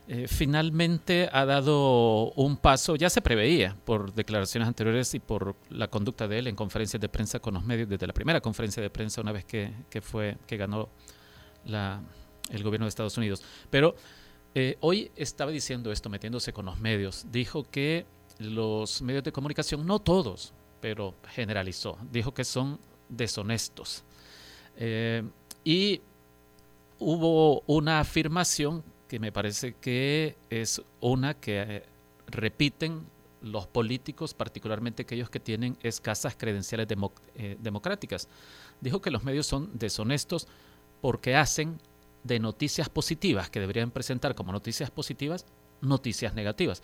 Eh, 0.07 0.27
finalmente 0.27 1.27
ha 1.33 1.45
dado 1.45 2.31
un 2.33 2.57
paso, 2.57 2.95
ya 2.95 3.09
se 3.09 3.21
preveía 3.21 3.75
por 3.83 4.13
declaraciones 4.13 4.68
anteriores 4.68 5.13
y 5.15 5.19
por 5.19 5.56
la 5.69 5.89
conducta 5.89 6.27
de 6.27 6.39
él 6.39 6.48
en 6.48 6.56
conferencias 6.56 7.01
de 7.01 7.09
prensa 7.09 7.39
con 7.39 7.56
los 7.56 7.65
medios, 7.65 7.89
desde 7.89 8.07
la 8.07 8.13
primera 8.13 8.39
conferencia 8.39 8.81
de 8.81 8.89
prensa 8.92 9.19
una 9.21 9.31
vez 9.31 9.44
que, 9.44 9.74
que 9.89 10.01
fue, 10.01 10.38
que 10.45 10.56
ganó 10.56 10.89
la, 11.67 12.01
el 12.49 12.63
gobierno 12.63 12.85
de 12.85 12.89
Estados 12.89 13.17
Unidos. 13.17 13.43
Pero 13.69 13.95
eh, 14.55 14.77
hoy 14.79 15.11
estaba 15.15 15.51
diciendo 15.51 15.91
esto, 15.91 16.09
metiéndose 16.09 16.53
con 16.53 16.65
los 16.65 16.79
medios. 16.79 17.25
Dijo 17.31 17.63
que 17.63 18.05
los 18.39 19.01
medios 19.01 19.23
de 19.23 19.31
comunicación, 19.31 19.85
no 19.85 19.99
todos, 19.99 20.53
pero 20.81 21.15
generalizó, 21.29 21.97
dijo 22.11 22.33
que 22.33 22.43
son 22.43 22.79
deshonestos. 23.09 24.03
Eh, 24.77 25.23
y 25.63 26.01
hubo 26.99 27.61
una 27.67 27.99
afirmación 27.99 28.83
que 29.07 29.19
me 29.19 29.31
parece 29.31 29.73
que 29.73 30.35
es 30.49 30.81
una 30.99 31.33
que 31.33 31.61
eh, 31.61 31.83
repiten 32.27 33.05
los 33.41 33.67
políticos, 33.67 34.33
particularmente 34.33 35.03
aquellos 35.03 35.29
que 35.29 35.39
tienen 35.39 35.77
escasas 35.83 36.35
credenciales 36.35 36.87
eh, 37.35 37.57
democráticas. 37.59 38.27
Dijo 38.81 39.01
que 39.01 39.11
los 39.11 39.23
medios 39.23 39.47
son 39.47 39.77
deshonestos 39.77 40.47
porque 41.07 41.38
hacen 41.38 41.80
de 42.25 42.38
noticias 42.38 42.89
positivas 42.89 43.50
que 43.50 43.62
deberían 43.62 43.92
presentar 43.92 44.36
como 44.36 44.51
noticias 44.51 44.92
positivas, 44.92 45.45
noticias 45.80 46.33
negativas. 46.33 46.81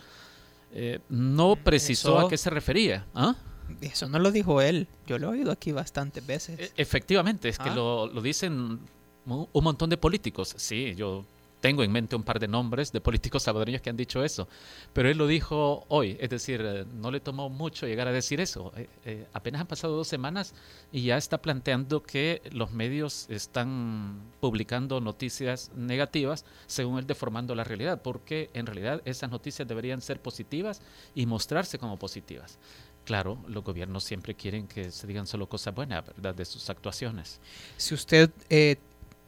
Eh, 0.71 0.99
no 1.09 1.57
precisó 1.57 2.17
Eso- 2.19 2.27
a 2.27 2.29
qué 2.29 2.37
se 2.37 2.49
refería. 2.49 3.05
¿ah? 3.13 3.35
eso 3.81 4.07
no 4.07 4.19
lo 4.19 4.31
dijo 4.31 4.61
él. 4.61 4.87
Yo 5.07 5.19
lo 5.19 5.27
he 5.27 5.39
oído 5.39 5.51
aquí 5.51 5.73
bastantes 5.73 6.25
veces. 6.25 6.57
E- 6.57 6.71
Efectivamente, 6.77 7.49
es 7.49 7.57
que 7.59 7.67
Ah. 7.69 7.75
lo, 7.75 8.07
lo 8.07 8.21
dicen 8.21 8.79
un 9.25 9.63
montón 9.63 9.89
de 9.89 9.97
políticos. 9.97 10.53
Sí, 10.55 10.95
yo 10.95 11.25
tengo 11.63 11.81
en 11.81 11.93
mente 11.93 12.17
un 12.17 12.23
par 12.23 12.41
de 12.41 12.49
nombres 12.49 12.91
de 12.91 12.99
políticos 12.99 13.43
salvadoreños 13.43 13.81
que 13.81 13.89
han 13.89 13.95
dicho 13.95 14.21
eso, 14.21 14.49
pero 14.91 15.07
él 15.07 15.17
lo 15.17 15.27
dijo 15.27 15.85
hoy, 15.87 16.17
es 16.19 16.29
decir, 16.29 16.61
eh, 16.61 16.83
no 16.93 17.09
le 17.09 17.21
tomó 17.21 17.49
mucho 17.49 17.87
llegar 17.87 18.05
a 18.05 18.11
decir 18.11 18.41
eso. 18.41 18.73
Eh, 18.75 18.89
eh, 19.05 19.27
apenas 19.31 19.61
han 19.61 19.67
pasado 19.67 19.95
dos 19.95 20.09
semanas 20.09 20.53
y 20.91 21.03
ya 21.03 21.15
está 21.15 21.41
planteando 21.41 22.03
que 22.03 22.41
los 22.51 22.71
medios 22.71 23.27
están 23.29 24.23
publicando 24.41 24.99
noticias 24.99 25.71
negativas 25.73 26.43
según 26.67 26.99
él 26.99 27.07
deformando 27.07 27.55
la 27.55 27.63
realidad, 27.63 28.01
porque 28.01 28.49
en 28.53 28.65
realidad 28.65 29.01
esas 29.05 29.31
noticias 29.31 29.65
deberían 29.65 30.01
ser 30.01 30.19
positivas 30.19 30.81
y 31.15 31.25
mostrarse 31.27 31.79
como 31.79 31.95
positivas. 31.97 32.59
Claro, 33.05 33.37
los 33.47 33.63
gobiernos 33.63 34.03
siempre 34.03 34.35
quieren 34.35 34.67
que 34.67 34.91
se 34.91 35.07
digan 35.07 35.27
solo 35.27 35.47
cosas 35.47 35.73
buenas, 35.73 36.05
¿verdad? 36.05 36.35
De 36.35 36.43
sus 36.43 36.69
actuaciones. 36.69 37.39
Si 37.77 37.93
usted 37.93 38.31
eh, 38.49 38.77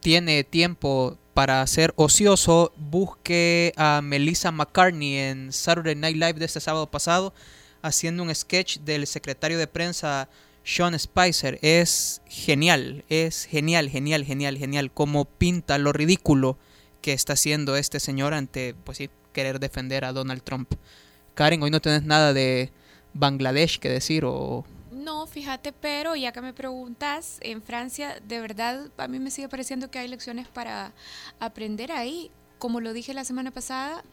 tiene 0.06 0.44
tiempo 0.44 1.18
para 1.34 1.66
ser 1.66 1.92
ocioso, 1.96 2.72
busque 2.78 3.74
a 3.76 4.02
Melissa 4.04 4.52
McCartney 4.52 5.16
en 5.16 5.52
Saturday 5.52 5.96
Night 5.96 6.16
Live 6.16 6.34
de 6.34 6.46
este 6.46 6.60
sábado 6.60 6.92
pasado 6.92 7.34
haciendo 7.82 8.22
un 8.22 8.36
sketch 8.36 8.82
del 8.82 9.08
secretario 9.08 9.58
de 9.58 9.66
prensa 9.66 10.30
Sean 10.64 11.00
Spicer. 11.00 11.58
Es 11.64 12.22
genial, 12.28 13.04
es 13.10 13.46
genial, 13.46 13.90
genial, 13.90 14.24
genial, 14.24 14.60
genial 14.60 14.92
cómo 14.92 15.26
pinta 15.26 15.80
lo 15.80 15.92
ridículo 15.92 16.60
que 17.02 17.14
está 17.14 17.34
haciendo 17.34 17.76
este 17.76 18.00
señor 18.00 18.36
ante, 18.36 18.76
pues 18.84 19.00
sí, 19.00 19.10
querer 19.34 19.60
defender 19.60 20.06
a 20.06 20.14
Donald 20.14 20.44
Trump. 20.44 20.72
Karen, 21.34 21.64
hoy 21.64 21.72
no 21.72 21.82
tenés 21.82 22.04
nada 22.04 22.32
de 22.32 22.70
Bangladesh 23.16 23.80
que 23.80 23.90
decir 23.90 24.24
o... 24.24 24.66
No, 25.06 25.28
fíjate, 25.28 25.72
pero 25.72 26.16
ya 26.16 26.32
que 26.32 26.42
me 26.42 26.52
preguntas, 26.52 27.38
en 27.42 27.62
Francia, 27.62 28.20
de 28.28 28.40
verdad, 28.42 28.90
a 28.98 29.08
mí 29.08 29.20
me 29.20 29.30
sigue 29.30 29.48
pareciendo 29.48 29.92
que 29.92 30.00
hay 30.00 30.08
lecciones 30.08 30.48
para 30.48 30.94
aprender 31.40 31.92
ahí, 31.92 32.32
como 32.58 32.82
lo 32.82 32.92
dije 32.92 33.14
la 33.14 33.24
semana 33.24 33.52
pasada. 33.52 34.04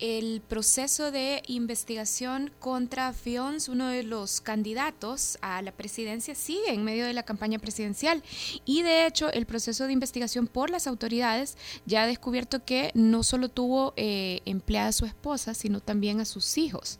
el 0.00 0.40
proceso 0.40 1.12
de 1.12 1.40
investigación 1.46 2.50
contra 2.58 3.12
Fions, 3.12 3.68
uno 3.68 3.86
de 3.86 4.02
los 4.02 4.40
candidatos 4.40 5.38
a 5.40 5.62
la 5.62 5.70
presidencia, 5.70 6.34
sigue 6.34 6.72
en 6.72 6.82
medio 6.82 7.06
de 7.06 7.12
la 7.12 7.22
campaña 7.22 7.60
presidencial. 7.60 8.20
Y 8.64 8.82
de 8.82 9.06
hecho, 9.06 9.30
el 9.30 9.46
proceso 9.46 9.86
de 9.86 9.92
investigación 9.92 10.48
por 10.48 10.68
las 10.68 10.88
autoridades 10.88 11.56
ya 11.86 12.02
ha 12.02 12.06
descubierto 12.08 12.64
que 12.64 12.90
no 12.94 13.22
solo 13.22 13.48
tuvo 13.48 13.94
eh, 13.96 14.40
empleada 14.46 14.88
a 14.88 14.92
su 14.92 15.04
esposa, 15.06 15.54
sino 15.54 15.78
también 15.80 16.20
a 16.20 16.24
sus 16.24 16.58
hijos. 16.58 16.98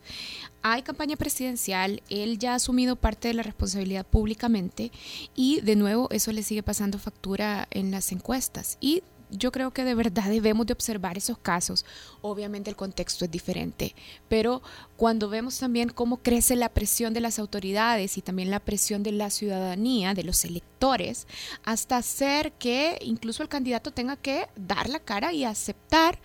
Hay 0.66 0.80
campaña 0.80 1.16
presidencial, 1.16 2.02
él 2.08 2.38
ya 2.38 2.52
ha 2.52 2.54
asumido 2.54 2.96
parte 2.96 3.28
de 3.28 3.34
la 3.34 3.42
responsabilidad 3.42 4.06
públicamente 4.06 4.92
y 5.36 5.60
de 5.60 5.76
nuevo 5.76 6.08
eso 6.10 6.32
le 6.32 6.42
sigue 6.42 6.62
pasando 6.62 6.98
factura 6.98 7.68
en 7.70 7.90
las 7.90 8.12
encuestas. 8.12 8.78
Y 8.80 9.02
yo 9.28 9.52
creo 9.52 9.72
que 9.72 9.84
de 9.84 9.94
verdad 9.94 10.24
debemos 10.30 10.64
de 10.64 10.72
observar 10.72 11.18
esos 11.18 11.36
casos. 11.36 11.84
Obviamente 12.22 12.70
el 12.70 12.76
contexto 12.76 13.26
es 13.26 13.30
diferente, 13.30 13.94
pero 14.30 14.62
cuando 14.96 15.28
vemos 15.28 15.58
también 15.58 15.90
cómo 15.90 16.22
crece 16.22 16.56
la 16.56 16.70
presión 16.70 17.12
de 17.12 17.20
las 17.20 17.38
autoridades 17.38 18.16
y 18.16 18.22
también 18.22 18.50
la 18.50 18.60
presión 18.60 19.02
de 19.02 19.12
la 19.12 19.28
ciudadanía, 19.28 20.14
de 20.14 20.24
los 20.24 20.46
electores, 20.46 21.26
hasta 21.64 21.98
hacer 21.98 22.52
que 22.52 22.98
incluso 23.02 23.42
el 23.42 23.50
candidato 23.50 23.90
tenga 23.90 24.16
que 24.16 24.48
dar 24.56 24.88
la 24.88 25.00
cara 25.00 25.30
y 25.34 25.44
aceptar, 25.44 26.18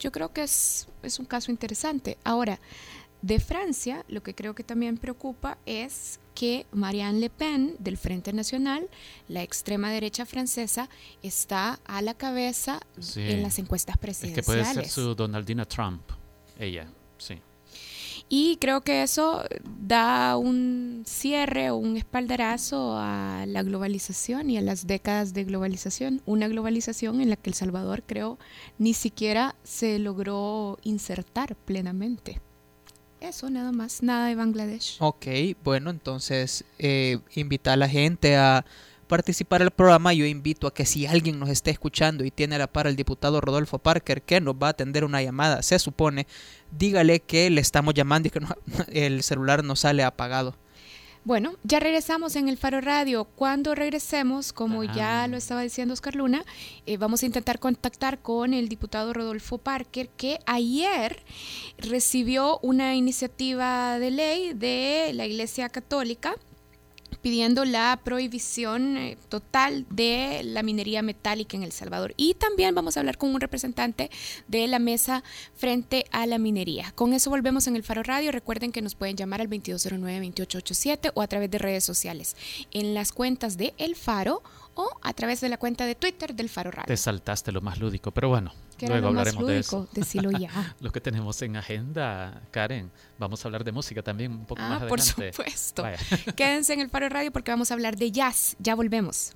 yo 0.00 0.10
creo 0.10 0.32
que 0.32 0.42
es, 0.42 0.88
es 1.04 1.20
un 1.20 1.26
caso 1.26 1.52
interesante. 1.52 2.18
Ahora, 2.24 2.58
de 3.24 3.40
Francia, 3.40 4.04
lo 4.08 4.22
que 4.22 4.34
creo 4.34 4.54
que 4.54 4.64
también 4.64 4.98
preocupa 4.98 5.56
es 5.64 6.20
que 6.34 6.66
Marianne 6.72 7.20
Le 7.20 7.30
Pen 7.30 7.74
del 7.78 7.96
Frente 7.96 8.34
Nacional, 8.34 8.86
la 9.28 9.42
extrema 9.42 9.90
derecha 9.90 10.26
francesa, 10.26 10.90
está 11.22 11.80
a 11.86 12.02
la 12.02 12.12
cabeza 12.12 12.80
en 13.16 13.42
las 13.42 13.58
encuestas 13.58 13.96
presidenciales. 13.96 14.46
Es 14.46 14.54
que 14.54 14.62
puede 14.62 14.86
ser 14.86 14.88
su 14.90 15.14
Donaldina 15.14 15.64
Trump, 15.64 16.02
ella, 16.58 16.86
sí. 17.16 17.40
Y 18.28 18.56
creo 18.56 18.82
que 18.82 19.02
eso 19.02 19.42
da 19.64 20.36
un 20.36 21.04
cierre 21.06 21.70
o 21.70 21.76
un 21.76 21.96
espaldarazo 21.96 22.98
a 22.98 23.46
la 23.46 23.62
globalización 23.62 24.50
y 24.50 24.58
a 24.58 24.60
las 24.60 24.86
décadas 24.86 25.32
de 25.32 25.44
globalización. 25.44 26.20
Una 26.26 26.48
globalización 26.48 27.22
en 27.22 27.30
la 27.30 27.36
que 27.36 27.48
El 27.48 27.54
Salvador, 27.54 28.02
creo, 28.06 28.38
ni 28.78 28.92
siquiera 28.92 29.56
se 29.62 29.98
logró 29.98 30.78
insertar 30.82 31.56
plenamente. 31.56 32.42
Eso 33.24 33.48
nada 33.48 33.72
más, 33.72 34.02
nada 34.02 34.26
de 34.26 34.34
Bangladesh. 34.34 34.96
Ok, 34.98 35.26
bueno, 35.64 35.88
entonces 35.88 36.62
eh, 36.78 37.18
invita 37.34 37.72
a 37.72 37.76
la 37.76 37.88
gente 37.88 38.36
a 38.36 38.66
participar 39.06 39.62
el 39.62 39.70
programa. 39.70 40.12
Yo 40.12 40.26
invito 40.26 40.66
a 40.66 40.74
que 40.74 40.84
si 40.84 41.06
alguien 41.06 41.38
nos 41.38 41.48
esté 41.48 41.70
escuchando 41.70 42.22
y 42.24 42.30
tiene 42.30 42.58
la 42.58 42.66
par 42.66 42.86
el 42.86 42.96
diputado 42.96 43.40
Rodolfo 43.40 43.78
Parker, 43.78 44.20
que 44.20 44.42
nos 44.42 44.56
va 44.56 44.66
a 44.66 44.70
atender 44.70 45.04
una 45.04 45.22
llamada, 45.22 45.62
se 45.62 45.78
supone, 45.78 46.26
dígale 46.70 47.20
que 47.20 47.48
le 47.48 47.62
estamos 47.62 47.94
llamando 47.94 48.28
y 48.28 48.30
que 48.30 48.40
el 48.92 49.22
celular 49.22 49.64
no 49.64 49.74
sale 49.74 50.04
apagado. 50.04 50.54
Bueno, 51.24 51.54
ya 51.62 51.80
regresamos 51.80 52.36
en 52.36 52.50
el 52.50 52.58
Faro 52.58 52.82
Radio. 52.82 53.24
Cuando 53.24 53.74
regresemos, 53.74 54.52
como 54.52 54.84
ya 54.84 55.26
lo 55.26 55.38
estaba 55.38 55.62
diciendo 55.62 55.94
Oscar 55.94 56.14
Luna, 56.16 56.44
eh, 56.84 56.98
vamos 56.98 57.22
a 57.22 57.26
intentar 57.26 57.58
contactar 57.58 58.18
con 58.18 58.52
el 58.52 58.68
diputado 58.68 59.14
Rodolfo 59.14 59.56
Parker, 59.56 60.10
que 60.10 60.38
ayer 60.44 61.22
recibió 61.78 62.58
una 62.58 62.94
iniciativa 62.94 63.98
de 63.98 64.10
ley 64.10 64.52
de 64.52 65.12
la 65.14 65.24
Iglesia 65.24 65.70
Católica 65.70 66.36
pidiendo 67.24 67.64
la 67.64 67.98
prohibición 68.04 68.98
eh, 68.98 69.16
total 69.30 69.86
de 69.88 70.42
la 70.44 70.62
minería 70.62 71.00
metálica 71.00 71.56
en 71.56 71.62
El 71.62 71.72
Salvador. 71.72 72.12
Y 72.18 72.34
también 72.34 72.74
vamos 72.74 72.98
a 72.98 73.00
hablar 73.00 73.16
con 73.16 73.34
un 73.34 73.40
representante 73.40 74.10
de 74.46 74.66
la 74.66 74.78
mesa 74.78 75.24
frente 75.56 76.04
a 76.10 76.26
la 76.26 76.36
minería. 76.36 76.92
Con 76.94 77.14
eso 77.14 77.30
volvemos 77.30 77.66
en 77.66 77.76
el 77.76 77.82
Faro 77.82 78.02
Radio. 78.02 78.30
Recuerden 78.30 78.72
que 78.72 78.82
nos 78.82 78.94
pueden 78.94 79.16
llamar 79.16 79.40
al 79.40 79.48
2209-2887 79.48 81.12
o 81.14 81.22
a 81.22 81.26
través 81.26 81.50
de 81.50 81.56
redes 81.56 81.82
sociales. 81.82 82.36
En 82.72 82.92
las 82.92 83.10
cuentas 83.10 83.56
de 83.56 83.72
El 83.78 83.96
Faro 83.96 84.42
o 84.74 84.90
a 85.02 85.12
través 85.12 85.40
de 85.40 85.48
la 85.48 85.58
cuenta 85.58 85.86
de 85.86 85.94
Twitter 85.94 86.34
del 86.34 86.48
Faro 86.48 86.70
Radio. 86.70 86.86
Te 86.86 86.96
saltaste 86.96 87.52
lo 87.52 87.60
más 87.60 87.78
lúdico, 87.78 88.10
pero 88.10 88.28
bueno, 88.28 88.52
luego 88.80 89.08
hablaremos 89.08 89.46
de 89.46 89.58
eso. 89.58 89.88
Decilo 89.92 90.30
ya. 90.30 90.74
lo 90.80 90.92
que 90.92 91.00
tenemos 91.00 91.40
en 91.42 91.56
agenda, 91.56 92.42
Karen, 92.50 92.90
vamos 93.18 93.44
a 93.44 93.48
hablar 93.48 93.64
de 93.64 93.72
música 93.72 94.02
también 94.02 94.32
un 94.32 94.46
poco 94.46 94.62
ah, 94.62 94.68
más 94.68 94.82
adelante. 94.82 95.32
Por 95.32 95.46
supuesto. 95.50 95.84
Quédense 96.36 96.72
en 96.72 96.80
el 96.80 96.90
Faro 96.90 97.08
Radio 97.08 97.32
porque 97.32 97.50
vamos 97.50 97.70
a 97.70 97.74
hablar 97.74 97.96
de 97.96 98.10
jazz. 98.10 98.56
Ya 98.58 98.74
volvemos. 98.74 99.32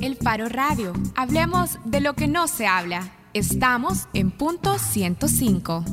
El 0.00 0.16
Faro 0.16 0.48
Radio. 0.48 0.92
Hablemos 1.16 1.78
de 1.84 2.00
lo 2.00 2.14
que 2.14 2.26
no 2.26 2.48
se 2.48 2.66
habla. 2.66 3.12
Estamos 3.34 4.08
en 4.12 4.30
punto 4.30 4.78
105. 4.78 5.84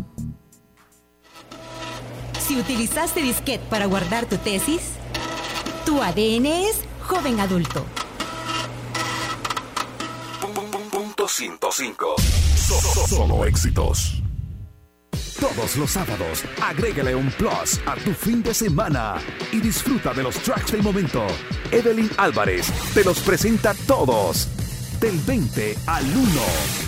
Si 2.39 2.57
utilizaste 2.57 3.21
disquete 3.21 3.63
para 3.69 3.86
guardar 3.86 4.25
tu 4.25 4.38
tesis, 4.38 4.93
tu 5.86 6.01
ADN 6.01 6.45
es 6.45 6.81
joven 7.07 7.39
adulto. 7.39 7.86
Punto 10.91 11.27
105. 11.27 12.15
Solo 13.07 13.45
éxitos. 13.45 14.21
Todos 15.39 15.77
los 15.77 15.91
sábados, 15.91 16.43
agrégale 16.62 17.15
un 17.15 17.31
plus 17.31 17.79
a 17.86 17.95
tu 17.95 18.13
fin 18.13 18.43
de 18.43 18.53
semana 18.53 19.15
y 19.51 19.62
disfruta 19.62 20.13
de 20.13 20.24
los 20.24 20.36
tracks 20.36 20.71
del 20.71 20.83
momento. 20.83 21.25
Evelyn 21.71 22.09
Álvarez 22.17 22.67
te 22.93 23.03
los 23.03 23.19
presenta 23.19 23.74
todos. 23.88 24.48
Del 25.00 25.17
20 25.19 25.77
al 25.88 26.03
1 26.03 26.41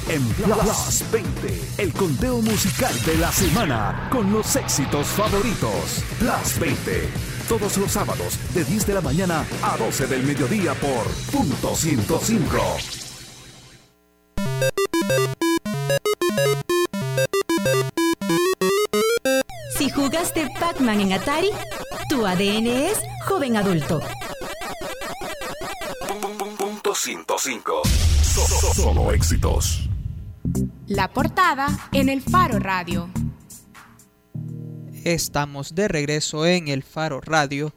en 0.10 0.28
Plus 0.34 1.04
20, 1.12 1.62
el 1.78 1.94
conteo 1.94 2.42
musical 2.42 2.94
de 3.06 3.16
la 3.16 3.32
semana 3.32 4.10
con 4.12 4.34
los 4.34 4.54
éxitos 4.58 5.08
favoritos. 5.08 6.04
Plus 6.20 6.60
20 6.60 7.31
todos 7.52 7.76
los 7.76 7.92
sábados 7.92 8.40
de 8.54 8.64
10 8.64 8.88
de 8.88 8.94
la 8.94 9.02
mañana 9.02 9.46
a 9.62 9.76
12 9.76 10.08
del 10.08 10.24
mediodía 10.24 10.74
por 10.74 11.06
punto 11.34 11.76
105. 11.76 12.58
Si 19.78 19.90
jugaste 19.90 20.48
Pac-Man 20.62 21.02
en 21.02 21.12
Atari, 21.12 21.50
tu 22.10 22.26
ADN 22.26 22.68
es 22.68 22.98
joven 23.28 23.58
adulto. 23.58 24.00
Punto 26.58 26.96
105. 26.96 27.82
Solo 28.76 29.12
éxitos. 29.12 29.90
La 30.88 31.12
portada 31.12 31.68
en 31.92 32.08
el 32.08 32.22
Faro 32.22 32.60
Radio. 32.60 33.10
Estamos 35.04 35.76
de 35.76 35.88
regreso 35.88 36.46
en 36.46 36.68
el 36.68 36.84
Faro 36.84 37.22
Radio. 37.22 37.74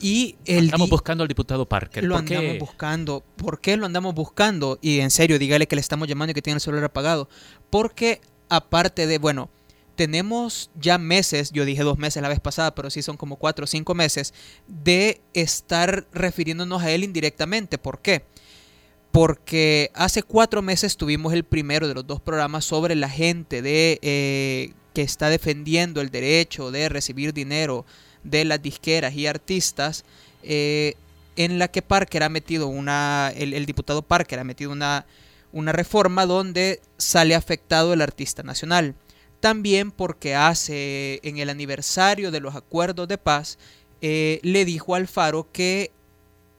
Y 0.00 0.36
el 0.44 0.66
andamos 0.66 0.90
buscando 0.90 1.22
al 1.22 1.28
diputado 1.28 1.68
Parker. 1.68 2.04
Lo 2.04 2.16
andamos 2.16 2.58
buscando. 2.58 3.24
¿Por 3.36 3.60
qué 3.60 3.76
lo 3.76 3.86
andamos 3.86 4.14
buscando? 4.14 4.78
Y 4.80 5.00
en 5.00 5.10
serio, 5.10 5.38
dígale 5.38 5.66
que 5.66 5.76
le 5.76 5.80
estamos 5.80 6.08
llamando 6.08 6.30
y 6.30 6.34
que 6.34 6.42
tiene 6.42 6.56
el 6.56 6.60
celular 6.60 6.84
apagado. 6.84 7.28
Porque 7.70 8.20
aparte 8.48 9.06
de, 9.06 9.18
bueno, 9.18 9.50
tenemos 9.96 10.70
ya 10.80 10.96
meses, 10.96 11.50
yo 11.50 11.64
dije 11.64 11.82
dos 11.82 11.98
meses 11.98 12.22
la 12.22 12.28
vez 12.28 12.38
pasada, 12.38 12.74
pero 12.74 12.90
sí 12.90 13.02
son 13.02 13.16
como 13.16 13.36
cuatro 13.36 13.64
o 13.64 13.66
cinco 13.66 13.94
meses, 13.94 14.32
de 14.68 15.20
estar 15.34 16.06
refiriéndonos 16.12 16.82
a 16.82 16.92
él 16.92 17.02
indirectamente. 17.02 17.78
¿Por 17.78 18.00
qué? 18.00 18.24
Porque 19.10 19.90
hace 19.94 20.22
cuatro 20.22 20.62
meses 20.62 20.96
tuvimos 20.96 21.32
el 21.32 21.42
primero 21.42 21.88
de 21.88 21.94
los 21.94 22.06
dos 22.06 22.20
programas 22.20 22.64
sobre 22.64 22.94
la 22.94 23.08
gente 23.08 23.60
de 23.60 23.98
eh, 24.02 24.72
que 24.98 25.04
está 25.04 25.30
defendiendo 25.30 26.00
el 26.00 26.10
derecho 26.10 26.72
de 26.72 26.88
recibir 26.88 27.32
dinero 27.32 27.86
de 28.24 28.44
las 28.44 28.60
disqueras 28.60 29.14
y 29.14 29.28
artistas, 29.28 30.04
eh, 30.42 30.94
en 31.36 31.60
la 31.60 31.68
que 31.68 31.82
Parker 31.82 32.24
ha 32.24 32.28
metido 32.28 32.66
una, 32.66 33.32
el, 33.36 33.64
diputado 33.64 34.02
Parker 34.02 34.40
ha 34.40 34.42
metido 34.42 34.72
una, 34.72 35.06
una 35.52 35.70
reforma 35.70 36.26
donde 36.26 36.80
sale 36.96 37.36
afectado 37.36 37.92
el 37.92 38.02
artista 38.02 38.42
nacional. 38.42 38.96
También 39.38 39.92
porque 39.92 40.34
hace 40.34 41.20
en 41.22 41.38
el 41.38 41.48
aniversario 41.48 42.32
de 42.32 42.40
los 42.40 42.56
acuerdos 42.56 43.06
de 43.06 43.18
paz, 43.18 43.56
eh, 44.00 44.40
le 44.42 44.64
dijo 44.64 44.96
al 44.96 45.06
Faro 45.06 45.46
que 45.52 45.92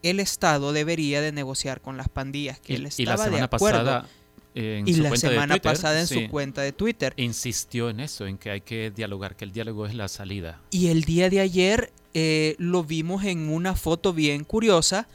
el 0.01 0.22
Estado 0.22 0.72
debería 0.72 1.19
de 1.19 1.34
negociar 1.34 1.81
con 1.81 1.98
las 1.98 2.08
pandillas, 2.08 2.58
que 2.62 2.75
él 2.75 2.86
estaba 2.86 3.03
y 3.03 3.05
la 3.05 3.17
semana 3.17 3.38
de 3.38 3.43
acuerdo. 3.43 3.79
Pasada 3.79 4.19
y 4.53 4.96
la 4.96 5.15
semana 5.15 5.58
pasada 5.58 6.00
en 6.00 6.08
su 6.08 6.27
cuenta 6.29 6.62
de 6.62 6.72
Twitter. 6.72 7.13
Insistió 7.18 7.89
en 7.89 8.00
eso, 8.00 8.25
en 8.25 8.38
que 8.38 8.51
hay 8.51 8.62
que 8.62 8.91
dialogar, 8.91 9.36
que 9.36 9.46
el 9.46 9.51
diálogo 9.51 9.86
es 9.86 9.96
la 9.96 10.08
salida. 10.08 10.62
Y 10.72 10.88
el 10.88 11.03
día 11.03 11.29
de 11.29 11.39
ayer 11.39 11.91
eh, 12.13 12.56
lo 12.58 12.84
vimos 12.84 13.24
en 13.24 13.50
una 13.50 13.75
foto 13.75 14.13
bien 14.13 14.44
curiosa 14.44 15.08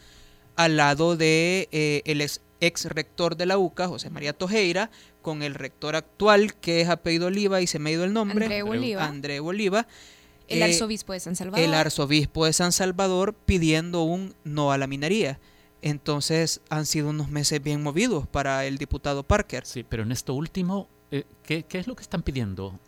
al 0.56 0.76
lado 0.76 1.16
de 1.16 1.68
eh, 1.72 2.02
el 2.04 2.20
ex, 2.60 2.84
rector 2.86 3.36
de 3.36 3.46
la 3.46 3.58
UCA, 3.58 3.88
José 3.88 4.10
María 4.10 4.32
Tojeira, 4.32 4.90
con 5.20 5.42
el 5.42 5.54
rector 5.54 5.96
actual, 5.96 6.54
que 6.54 6.80
es 6.80 6.88
apellido 6.88 7.26
Oliva 7.26 7.60
y 7.60 7.66
se 7.66 7.78
me 7.78 7.90
ha 7.90 7.92
ido 7.94 8.04
el 8.04 8.12
nombre. 8.12 8.44
André 8.44 8.62
Bolívar. 8.62 9.08
André 9.08 9.40
Bolívar. 9.40 9.86
El 10.46 10.60
eh, 10.60 10.64
arzobispo 10.64 11.12
de 11.12 11.20
San 11.20 11.34
Salvador. 11.34 11.64
El 11.64 11.74
arzobispo 11.74 12.46
de 12.46 12.52
San 12.52 12.72
Salvador 12.72 13.34
pidiendo 13.34 14.02
un 14.02 14.34
no 14.44 14.70
a 14.70 14.78
la 14.78 14.86
minería. 14.86 15.40
Entonces 15.84 16.62
han 16.70 16.86
sido 16.86 17.10
unos 17.10 17.28
meses 17.28 17.62
bien 17.62 17.82
movidos 17.82 18.26
para 18.26 18.64
el 18.64 18.78
diputado 18.78 19.22
Parker. 19.22 19.66
Sí, 19.66 19.84
pero 19.86 20.02
en 20.02 20.12
esto 20.12 20.32
último, 20.32 20.88
eh, 21.10 21.24
¿qué, 21.42 21.64
¿qué 21.64 21.78
es 21.78 21.86
lo 21.86 21.94
que 21.94 22.02
están 22.02 22.22
pidiendo? 22.22 22.80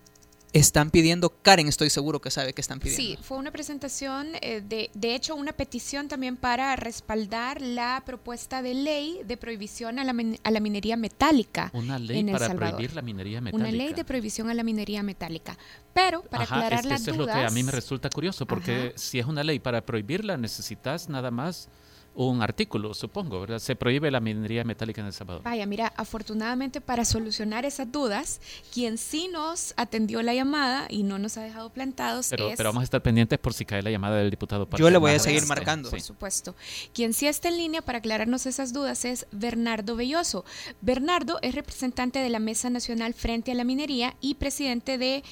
están 0.52 0.90
pidiendo, 0.90 1.28
Karen 1.42 1.68
estoy 1.68 1.90
seguro 1.90 2.20
que 2.20 2.30
sabe 2.30 2.54
que 2.54 2.62
están 2.62 2.80
pidiendo. 2.80 3.02
Sí, 3.02 3.18
fue 3.22 3.36
una 3.36 3.50
presentación, 3.50 4.28
eh, 4.40 4.62
de, 4.62 4.90
de 4.94 5.14
hecho 5.14 5.34
una 5.34 5.52
petición 5.52 6.08
también 6.08 6.38
para 6.38 6.74
respaldar 6.76 7.60
la 7.60 8.02
propuesta 8.06 8.62
de 8.62 8.72
ley 8.72 9.20
de 9.26 9.36
prohibición 9.36 9.98
a 9.98 10.04
la, 10.04 10.14
a 10.42 10.50
la 10.50 10.60
minería 10.60 10.96
metálica. 10.96 11.70
Una 11.74 11.98
ley 11.98 12.24
para 12.24 12.54
prohibir 12.54 12.94
la 12.94 13.02
minería 13.02 13.42
metálica. 13.42 13.68
Una 13.68 13.76
ley 13.76 13.92
de 13.92 14.04
prohibición 14.04 14.48
a 14.48 14.54
la 14.54 14.62
minería 14.62 15.02
metálica. 15.02 15.58
Pero 15.92 16.22
para 16.22 16.44
aclarar 16.44 16.86
las 16.86 17.02
eso 17.02 17.12
dudas... 17.12 17.28
es 17.28 17.34
lo 17.34 17.40
que 17.40 17.46
a 17.46 17.50
mí 17.50 17.62
me 17.62 17.72
resulta 17.72 18.08
curioso, 18.08 18.46
porque 18.46 18.94
si 18.96 19.18
es 19.18 19.26
una 19.26 19.44
ley 19.44 19.58
para 19.58 19.84
prohibirla 19.84 20.38
necesitas 20.38 21.10
nada 21.10 21.30
más 21.30 21.68
un 22.16 22.42
artículo, 22.42 22.94
supongo, 22.94 23.40
¿verdad? 23.40 23.58
Se 23.58 23.76
prohíbe 23.76 24.10
la 24.10 24.20
minería 24.20 24.64
metálica 24.64 25.02
en 25.02 25.08
El 25.08 25.12
Salvador. 25.12 25.42
Vaya, 25.42 25.66
mira, 25.66 25.92
afortunadamente 25.96 26.80
para 26.80 27.04
solucionar 27.04 27.66
esas 27.66 27.92
dudas, 27.92 28.40
quien 28.72 28.96
sí 28.96 29.28
nos 29.30 29.74
atendió 29.76 30.22
la 30.22 30.32
llamada 30.32 30.86
y 30.88 31.02
no 31.02 31.18
nos 31.18 31.36
ha 31.36 31.42
dejado 31.42 31.70
plantados 31.70 32.28
pero, 32.30 32.48
es... 32.48 32.56
Pero 32.56 32.70
vamos 32.70 32.80
a 32.80 32.84
estar 32.84 33.02
pendientes 33.02 33.38
por 33.38 33.52
si 33.52 33.66
cae 33.66 33.82
la 33.82 33.90
llamada 33.90 34.16
del 34.16 34.30
diputado. 34.30 34.66
Yo 34.78 34.90
le 34.90 34.98
voy 34.98 35.12
a 35.12 35.18
seguir 35.18 35.46
marcando. 35.46 35.90
Por 35.90 36.00
supuesto. 36.00 36.56
Quien 36.94 37.12
sí 37.12 37.26
está 37.26 37.48
en 37.48 37.58
línea 37.58 37.82
para 37.82 37.98
aclararnos 37.98 38.46
esas 38.46 38.72
dudas 38.72 39.04
es 39.04 39.26
Bernardo 39.30 39.94
Belloso. 39.94 40.44
Bernardo 40.80 41.38
es 41.42 41.54
representante 41.54 42.20
de 42.20 42.30
la 42.30 42.38
Mesa 42.38 42.70
Nacional 42.70 43.12
Frente 43.12 43.52
a 43.52 43.54
la 43.54 43.64
Minería 43.64 44.16
y 44.20 44.34
presidente 44.36 44.96
de 44.96 45.22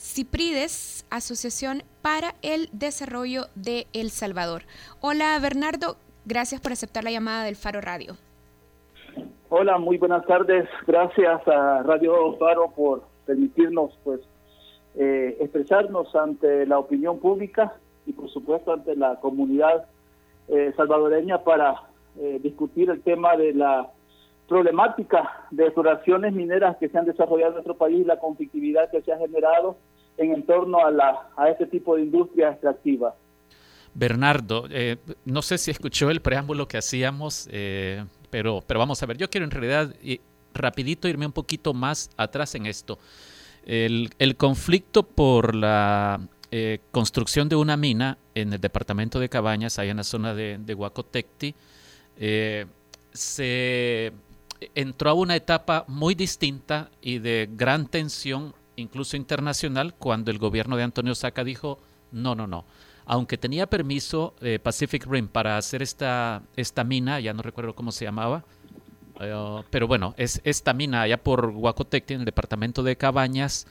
CIPRIDES, 0.00 1.06
Asociación 1.10 1.82
para 2.02 2.34
el 2.42 2.70
Desarrollo 2.72 3.46
de 3.54 3.86
El 3.92 4.10
Salvador. 4.10 4.62
Hola 5.00 5.38
Bernardo, 5.40 5.96
Gracias 6.24 6.60
por 6.60 6.72
aceptar 6.72 7.02
la 7.02 7.10
llamada 7.10 7.44
del 7.44 7.56
Faro 7.56 7.80
Radio. 7.80 8.14
Hola, 9.48 9.78
muy 9.78 9.98
buenas 9.98 10.24
tardes. 10.26 10.68
Gracias 10.86 11.48
a 11.48 11.82
Radio 11.82 12.36
Faro 12.38 12.70
por 12.70 13.02
permitirnos 13.26 13.98
pues 14.04 14.20
eh, 14.96 15.36
expresarnos 15.40 16.14
ante 16.14 16.66
la 16.66 16.78
opinión 16.78 17.18
pública 17.18 17.74
y 18.06 18.12
por 18.12 18.28
supuesto 18.30 18.72
ante 18.72 18.94
la 18.96 19.16
comunidad 19.16 19.86
eh, 20.48 20.72
salvadoreña 20.76 21.42
para 21.42 21.82
eh, 22.18 22.38
discutir 22.42 22.90
el 22.90 23.00
tema 23.02 23.36
de 23.36 23.54
la 23.54 23.88
problemática 24.50 25.46
de 25.52 25.62
exploraciones 25.66 26.32
mineras 26.32 26.76
que 26.78 26.88
se 26.88 26.98
han 26.98 27.04
desarrollado 27.04 27.50
en 27.50 27.54
nuestro 27.54 27.76
país 27.76 28.04
la 28.04 28.18
conflictividad 28.18 28.90
que 28.90 29.00
se 29.00 29.12
ha 29.12 29.16
generado 29.16 29.78
en 30.18 30.44
torno 30.44 30.84
a, 30.84 30.90
la, 30.90 31.28
este 31.48 31.66
tipo 31.66 31.94
de 31.94 32.02
industria 32.02 32.50
extractiva. 32.50 33.14
Bernardo, 33.94 34.64
eh, 34.68 34.96
no 35.24 35.40
sé 35.42 35.56
si 35.56 35.70
escuchó 35.70 36.10
el 36.10 36.20
preámbulo 36.20 36.66
que 36.66 36.78
hacíamos, 36.78 37.48
eh, 37.52 38.04
pero, 38.30 38.60
pero 38.66 38.80
vamos 38.80 39.00
a 39.00 39.06
ver, 39.06 39.18
yo 39.18 39.30
quiero 39.30 39.44
en 39.44 39.52
realidad 39.52 39.94
rapidito 40.52 41.06
irme 41.06 41.26
un 41.26 41.32
poquito 41.32 41.72
más 41.72 42.10
atrás 42.16 42.56
en 42.56 42.66
esto. 42.66 42.98
El, 43.64 44.10
conflicto 44.36 45.04
por 45.04 45.54
la 45.54 46.20
eh, 46.50 46.80
construcción 46.90 47.48
de 47.48 47.54
una 47.54 47.76
mina 47.76 48.18
en 48.34 48.52
el 48.52 48.60
departamento 48.60 49.20
de 49.20 49.28
Cabañas, 49.28 49.78
ahí 49.78 49.90
en 49.90 49.98
la 49.98 50.04
zona 50.04 50.34
de, 50.34 50.58
de 50.58 50.74
Huacotecti, 50.74 51.54
se 53.12 54.12
entró 54.74 55.10
a 55.10 55.14
una 55.14 55.36
etapa 55.36 55.84
muy 55.88 56.14
distinta 56.14 56.90
y 57.00 57.18
de 57.18 57.48
gran 57.50 57.86
tensión, 57.86 58.54
incluso 58.76 59.16
internacional, 59.16 59.94
cuando 59.94 60.30
el 60.30 60.38
gobierno 60.38 60.76
de 60.76 60.82
Antonio 60.82 61.14
Saca 61.14 61.44
dijo, 61.44 61.78
no, 62.12 62.34
no, 62.34 62.46
no 62.46 62.64
aunque 63.10 63.36
tenía 63.36 63.66
permiso 63.66 64.36
eh, 64.40 64.60
Pacific 64.62 65.04
Rim 65.04 65.26
para 65.26 65.56
hacer 65.56 65.82
esta, 65.82 66.42
esta 66.54 66.84
mina, 66.84 67.18
ya 67.18 67.32
no 67.32 67.42
recuerdo 67.42 67.74
cómo 67.74 67.90
se 67.90 68.04
llamaba, 68.04 68.44
eh, 69.20 69.62
pero 69.68 69.88
bueno, 69.88 70.14
es 70.16 70.40
esta 70.44 70.72
mina 70.74 71.02
allá 71.02 71.20
por 71.20 71.46
Huacotecti, 71.46 72.14
en 72.14 72.20
el 72.20 72.24
departamento 72.24 72.84
de 72.84 72.94
Cabañas, 72.94 73.66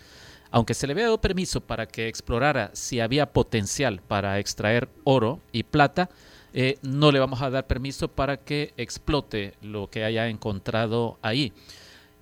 aunque 0.52 0.74
se 0.74 0.88
le 0.88 0.92
había 0.92 1.06
dado 1.06 1.22
permiso 1.22 1.62
para 1.62 1.88
que 1.88 2.10
explorara 2.10 2.72
si 2.74 3.00
había 3.00 3.32
potencial 3.32 4.02
para 4.06 4.40
extraer 4.40 4.90
oro 5.06 5.40
y 5.54 5.64
plata, 5.64 6.10
eh, 6.54 6.78
no 6.82 7.12
le 7.12 7.20
vamos 7.20 7.42
a 7.42 7.50
dar 7.50 7.68
permiso 7.68 8.08
para 8.08 8.38
que 8.38 8.74
explote 8.78 9.54
lo 9.62 9.90
que 9.90 10.04
haya 10.04 10.28
encontrado 10.28 11.18
ahí. 11.22 11.54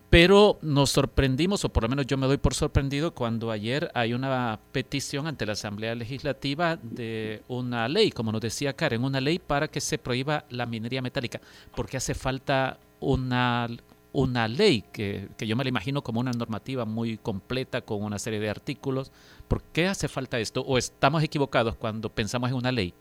Pero 0.10 0.58
nos 0.62 0.92
sorprendimos, 0.92 1.66
o 1.66 1.70
por 1.70 1.84
lo 1.84 1.90
menos 1.90 2.08
yo 2.08 2.18
me 2.18 2.28
doy 2.28 2.38
por 2.38 2.54
sorprendido, 2.54 3.14
cuando 3.14 3.52
ayer 3.52 3.92
hay 3.94 4.14
una 4.14 4.58
petición 4.72 5.28
ante 5.28 5.46
la 5.46 5.52
Asamblea 5.52 5.96
Legislativa 5.96 6.78
de 6.82 7.44
una 7.50 7.90
ley, 7.90 8.12
como 8.12 8.32
nos 8.32 8.40
decía 8.40 8.72
Karen, 8.72 9.04
una 9.04 9.20
ley 9.20 9.38
para 9.38 9.68
que 9.68 9.82
se 9.82 9.98
prohíba 9.98 10.46
la 10.50 10.66
minería 10.66 11.02
metálica, 11.02 11.42
porque 11.76 11.98
hace 11.98 12.14
falta 12.14 12.80
una, 13.02 13.68
una 14.14 14.48
ley 14.48 14.86
que, 14.94 15.28
que 15.38 15.46
yo 15.46 15.58
me 15.58 15.66
la 15.66 15.70
imagino 15.70 16.02
como 16.02 16.22
una 16.22 16.32
normativa 16.32 16.86
muy 16.86 17.18
completa 17.18 17.82
con 17.82 18.02
una 18.02 18.18
serie 18.18 18.40
de 18.40 18.50
artículos. 18.50 19.12
¿Por 19.50 19.62
qué 19.62 19.88
hace 19.88 20.08
falta 20.08 20.40
esto? 20.40 20.62
¿O 20.62 20.78
estamos 20.78 21.22
equivocados 21.22 21.76
cuando 21.76 22.08
pensamos 22.08 22.50
en 22.50 22.56
una 22.56 22.72
ley? 22.72 22.94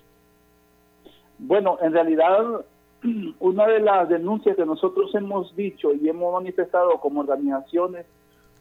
Bueno, 1.38 1.79
en 1.81 1.92
realidad 1.92 2.64
una 3.40 3.66
de 3.66 3.81
las 3.81 4.09
denuncias 4.09 4.57
que 4.57 4.66
nosotros 4.66 5.14
hemos 5.14 5.55
dicho 5.57 5.92
y 5.94 6.09
hemos 6.09 6.33
manifestado 6.33 6.99
como 7.01 7.20
organizaciones 7.20 8.07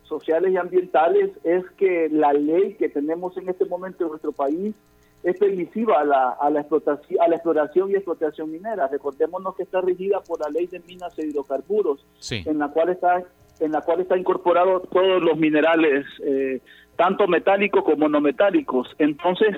sociales 0.03 0.51
y 0.51 0.57
ambientales 0.57 1.31
es 1.43 1.63
que 1.77 2.09
la 2.09 2.31
ley 2.33 2.75
que 2.75 2.89
tenemos 2.89 3.35
en 3.37 3.49
este 3.49 3.65
momento 3.65 4.03
en 4.03 4.09
nuestro 4.11 4.31
país 4.31 4.75
es 5.23 5.39
permisiva 5.39 6.01
a 6.01 6.05
la, 6.05 6.29
a 6.39 6.49
la, 6.51 6.59
explotación, 6.59 7.19
a 7.19 7.27
la 7.27 7.35
exploración 7.35 7.89
y 7.89 7.95
explotación 7.95 8.51
minera. 8.51 8.87
Recordémonos 8.87 9.55
que 9.55 9.63
está 9.63 9.81
regida 9.81 10.21
por 10.21 10.39
la 10.39 10.49
ley 10.49 10.67
de 10.67 10.79
minas 10.81 11.17
e 11.17 11.25
hidrocarburos, 11.25 12.05
en 12.29 12.59
la 12.59 12.67
cual 12.69 12.89
está 12.89 13.23
en 13.59 13.71
la 13.71 13.81
cual 13.81 14.01
está 14.01 14.17
incorporado 14.17 14.81
todos 14.81 15.23
los 15.23 15.37
minerales, 15.37 16.05
eh, 16.23 16.61
tanto 16.97 17.27
metálicos 17.27 17.83
como 17.83 18.09
no 18.09 18.19
metálicos. 18.19 18.93
Entonces, 18.99 19.55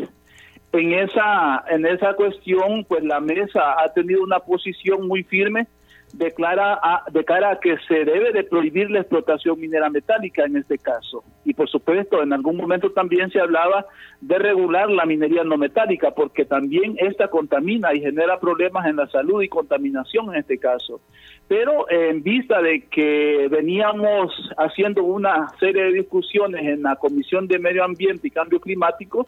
en 0.78 0.94
esa 0.94 1.64
en 1.70 1.86
esa 1.86 2.14
cuestión 2.14 2.86
pues 2.88 3.04
la 3.04 3.20
mesa 3.20 3.82
ha 3.82 3.94
tenido 3.94 4.24
una 4.24 4.40
posición 4.40 5.08
muy 5.08 5.24
firme 5.24 5.68
de 6.14 6.32
cara 6.32 6.80
a, 6.82 7.04
de 7.12 7.24
cara 7.26 7.52
a 7.52 7.60
que 7.60 7.78
se 7.88 8.06
debe 8.06 8.32
de 8.32 8.44
prohibir 8.44 8.90
la 8.90 9.00
explotación 9.00 9.60
minera 9.60 9.90
metálica 9.90 10.46
en 10.46 10.56
este 10.56 10.78
caso. 10.78 11.24
Y 11.44 11.54
por 11.54 11.70
supuesto 11.70 12.24
en 12.24 12.32
algún 12.32 12.56
momento 12.56 12.92
también 12.92 13.30
se 13.30 13.42
hablaba 13.42 13.86
de 14.22 14.40
regular 14.40 14.90
la 14.90 15.06
minería 15.06 15.44
no 15.44 15.58
metálica 15.58 16.12
porque 16.12 16.46
también 16.46 16.96
esta 16.98 17.28
contamina 17.28 17.94
y 17.94 18.00
genera 18.00 18.40
problemas 18.40 18.88
en 18.88 18.96
la 18.96 19.08
salud 19.08 19.42
y 19.42 19.50
contaminación 19.50 20.34
en 20.34 20.40
este 20.40 20.58
caso. 20.58 21.02
Pero 21.48 21.90
en 21.90 22.24
vista 22.24 22.62
de 22.62 22.86
que 22.88 23.48
veníamos 23.50 24.32
haciendo 24.58 25.04
una 25.04 25.50
serie 25.60 25.84
de 25.84 25.94
discusiones 25.94 26.66
en 26.66 26.84
la 26.84 26.96
Comisión 26.96 27.48
de 27.48 27.60
Medio 27.60 27.84
Ambiente 27.84 28.28
y 28.28 28.32
Cambio 28.32 28.60
Climático 28.60 29.28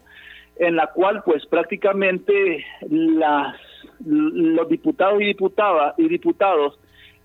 en 0.60 0.76
la 0.76 0.88
cual 0.88 1.22
pues 1.24 1.44
prácticamente 1.46 2.64
las, 2.88 3.56
los 4.04 4.68
diputados 4.68 5.20
y 5.22 5.24
diputadas 5.24 5.94
y 5.98 6.06
diputados 6.06 6.78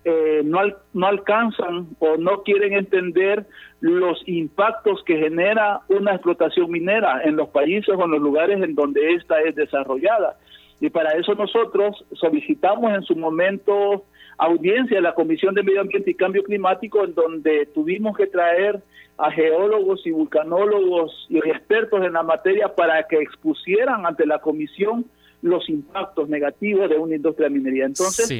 eh, 0.04 0.40
no, 0.42 0.60
no 0.94 1.06
alcanzan 1.06 1.88
o 1.98 2.16
no 2.16 2.42
quieren 2.44 2.72
entender 2.72 3.44
los 3.80 4.22
impactos 4.26 5.02
que 5.04 5.18
genera 5.18 5.82
una 5.88 6.12
explotación 6.12 6.70
minera 6.70 7.20
en 7.24 7.36
los 7.36 7.50
países 7.50 7.94
o 7.94 8.04
en 8.04 8.12
los 8.12 8.20
lugares 8.20 8.62
en 8.62 8.74
donde 8.74 9.14
ésta 9.14 9.38
es 9.42 9.54
desarrollada. 9.54 10.38
Y 10.80 10.90
para 10.90 11.12
eso 11.12 11.34
nosotros 11.34 12.04
solicitamos 12.12 12.92
en 12.92 13.02
su 13.02 13.16
momento 13.16 14.04
audiencia 14.38 14.96
de 14.96 15.02
la 15.02 15.14
Comisión 15.14 15.54
de 15.54 15.62
Medio 15.62 15.80
Ambiente 15.80 16.10
y 16.10 16.14
Cambio 16.14 16.42
Climático, 16.42 17.04
en 17.04 17.14
donde 17.14 17.66
tuvimos 17.66 18.16
que 18.16 18.26
traer 18.26 18.82
a 19.18 19.30
geólogos 19.30 20.06
y 20.06 20.10
vulcanólogos 20.10 21.26
y 21.30 21.38
expertos 21.38 22.04
en 22.04 22.12
la 22.12 22.22
materia 22.22 22.74
para 22.74 23.02
que 23.04 23.16
expusieran 23.16 24.04
ante 24.04 24.26
la 24.26 24.40
comisión 24.40 25.06
los 25.40 25.68
impactos 25.68 26.28
negativos 26.28 26.90
de 26.90 26.98
una 26.98 27.16
industria 27.16 27.48
de 27.48 27.54
minería. 27.54 27.86
Entonces, 27.86 28.30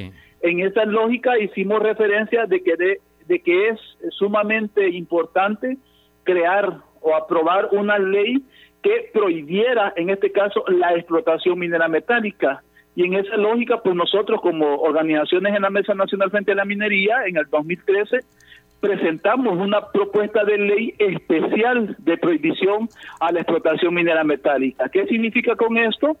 en 0.41 0.59
esa 0.59 0.85
lógica 0.85 1.39
hicimos 1.39 1.81
referencia 1.81 2.45
de 2.45 2.61
que, 2.61 2.75
de, 2.75 3.01
de 3.25 3.39
que 3.39 3.69
es 3.69 3.79
sumamente 4.11 4.87
importante 4.89 5.77
crear 6.23 6.81
o 7.01 7.15
aprobar 7.15 7.69
una 7.71 7.97
ley 7.97 8.43
que 8.81 9.09
prohibiera, 9.13 9.93
en 9.95 10.09
este 10.09 10.31
caso, 10.31 10.63
la 10.67 10.93
explotación 10.95 11.59
minera 11.59 11.87
metálica. 11.87 12.63
Y 12.95 13.03
en 13.03 13.13
esa 13.13 13.37
lógica, 13.37 13.81
pues 13.83 13.95
nosotros 13.95 14.41
como 14.41 14.77
organizaciones 14.77 15.55
en 15.55 15.61
la 15.61 15.69
Mesa 15.69 15.93
Nacional 15.93 16.31
frente 16.31 16.53
a 16.53 16.55
la 16.55 16.65
Minería, 16.65 17.25
en 17.27 17.37
el 17.37 17.45
2013, 17.49 18.19
presentamos 18.79 19.57
una 19.57 19.81
propuesta 19.91 20.43
de 20.43 20.57
ley 20.57 20.93
especial 20.97 21.95
de 21.99 22.17
prohibición 22.17 22.89
a 23.19 23.31
la 23.31 23.41
explotación 23.41 23.93
minera 23.93 24.23
metálica. 24.23 24.89
¿Qué 24.89 25.05
significa 25.05 25.55
con 25.55 25.77
esto? 25.77 26.17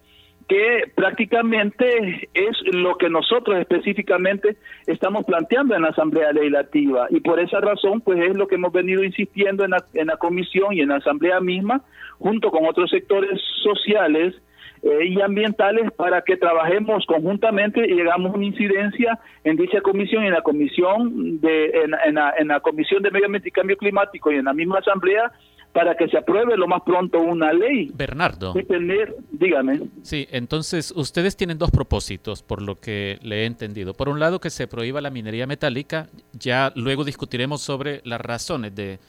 Que 0.47 0.83
prácticamente 0.95 2.29
es 2.33 2.57
lo 2.71 2.97
que 2.97 3.09
nosotros 3.09 3.57
específicamente 3.57 4.55
estamos 4.85 5.25
planteando 5.25 5.75
en 5.75 5.81
la 5.81 5.89
Asamblea 5.89 6.31
Legislativa. 6.31 7.07
Y 7.09 7.19
por 7.19 7.39
esa 7.39 7.59
razón 7.59 8.01
pues 8.01 8.19
es 8.19 8.35
lo 8.35 8.47
que 8.47 8.55
hemos 8.55 8.71
venido 8.71 9.03
insistiendo 9.03 9.65
en 9.65 9.71
la, 9.71 9.83
en 9.93 10.07
la 10.07 10.17
comisión 10.17 10.73
y 10.73 10.81
en 10.81 10.89
la 10.89 10.95
Asamblea 10.95 11.41
misma 11.41 11.81
junto 12.19 12.49
con 12.49 12.65
otros 12.65 12.89
sectores 12.89 13.39
sociales 13.63 14.35
eh, 14.83 15.05
y 15.07 15.21
ambientales 15.21 15.91
para 15.91 16.21
que 16.21 16.37
trabajemos 16.37 17.05
conjuntamente 17.07 17.85
y 17.85 17.95
llegamos 17.95 18.31
a 18.31 18.37
una 18.37 18.45
incidencia 18.45 19.19
en 19.43 19.57
dicha 19.57 19.81
comisión 19.81 20.23
y 20.23 20.27
en 20.27 20.33
la 20.33 20.41
comisión 20.41 21.41
de 21.41 21.71
en, 22.05 22.15
la, 22.15 22.33
en 22.37 22.47
la 22.47 22.59
comisión 22.59 23.01
de 23.03 23.11
medio 23.11 23.25
ambiente 23.25 23.49
y 23.49 23.51
cambio 23.51 23.75
climático 23.75 24.31
y 24.31 24.35
en 24.35 24.45
la 24.45 24.53
misma 24.53 24.79
asamblea 24.79 25.31
para 25.73 25.95
que 25.95 26.07
se 26.07 26.17
apruebe 26.17 26.57
lo 26.57 26.67
más 26.67 26.81
pronto 26.81 27.19
una 27.19 27.53
ley. 27.53 27.91
Bernardo. 27.93 28.53
tener, 28.53 29.15
dígame. 29.31 29.81
Sí, 30.01 30.27
entonces 30.31 30.91
ustedes 30.95 31.37
tienen 31.37 31.57
dos 31.57 31.71
propósitos, 31.71 32.41
por 32.41 32.61
lo 32.61 32.75
que 32.75 33.19
le 33.21 33.43
he 33.43 33.45
entendido. 33.45 33.93
Por 33.93 34.09
un 34.09 34.19
lado, 34.19 34.39
que 34.39 34.49
se 34.49 34.67
prohíba 34.67 35.01
la 35.01 35.09
minería 35.09 35.45
metálica, 35.45 36.07
ya 36.33 36.71
luego 36.75 37.03
discutiremos 37.03 37.61
sobre 37.61 38.01
las 38.05 38.19
razones 38.19 38.73
de, 38.73 38.99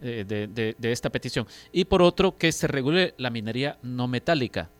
eh, 0.00 0.24
de, 0.24 0.92
esta 0.92 1.10
petición. 1.10 1.46
Y 1.72 1.84
por 1.84 2.02
otro, 2.02 2.36
que 2.36 2.52
se 2.52 2.66
regule 2.66 3.14
la 3.18 3.30
minería 3.30 3.76
no 3.82 4.08
metálica, 4.08 4.70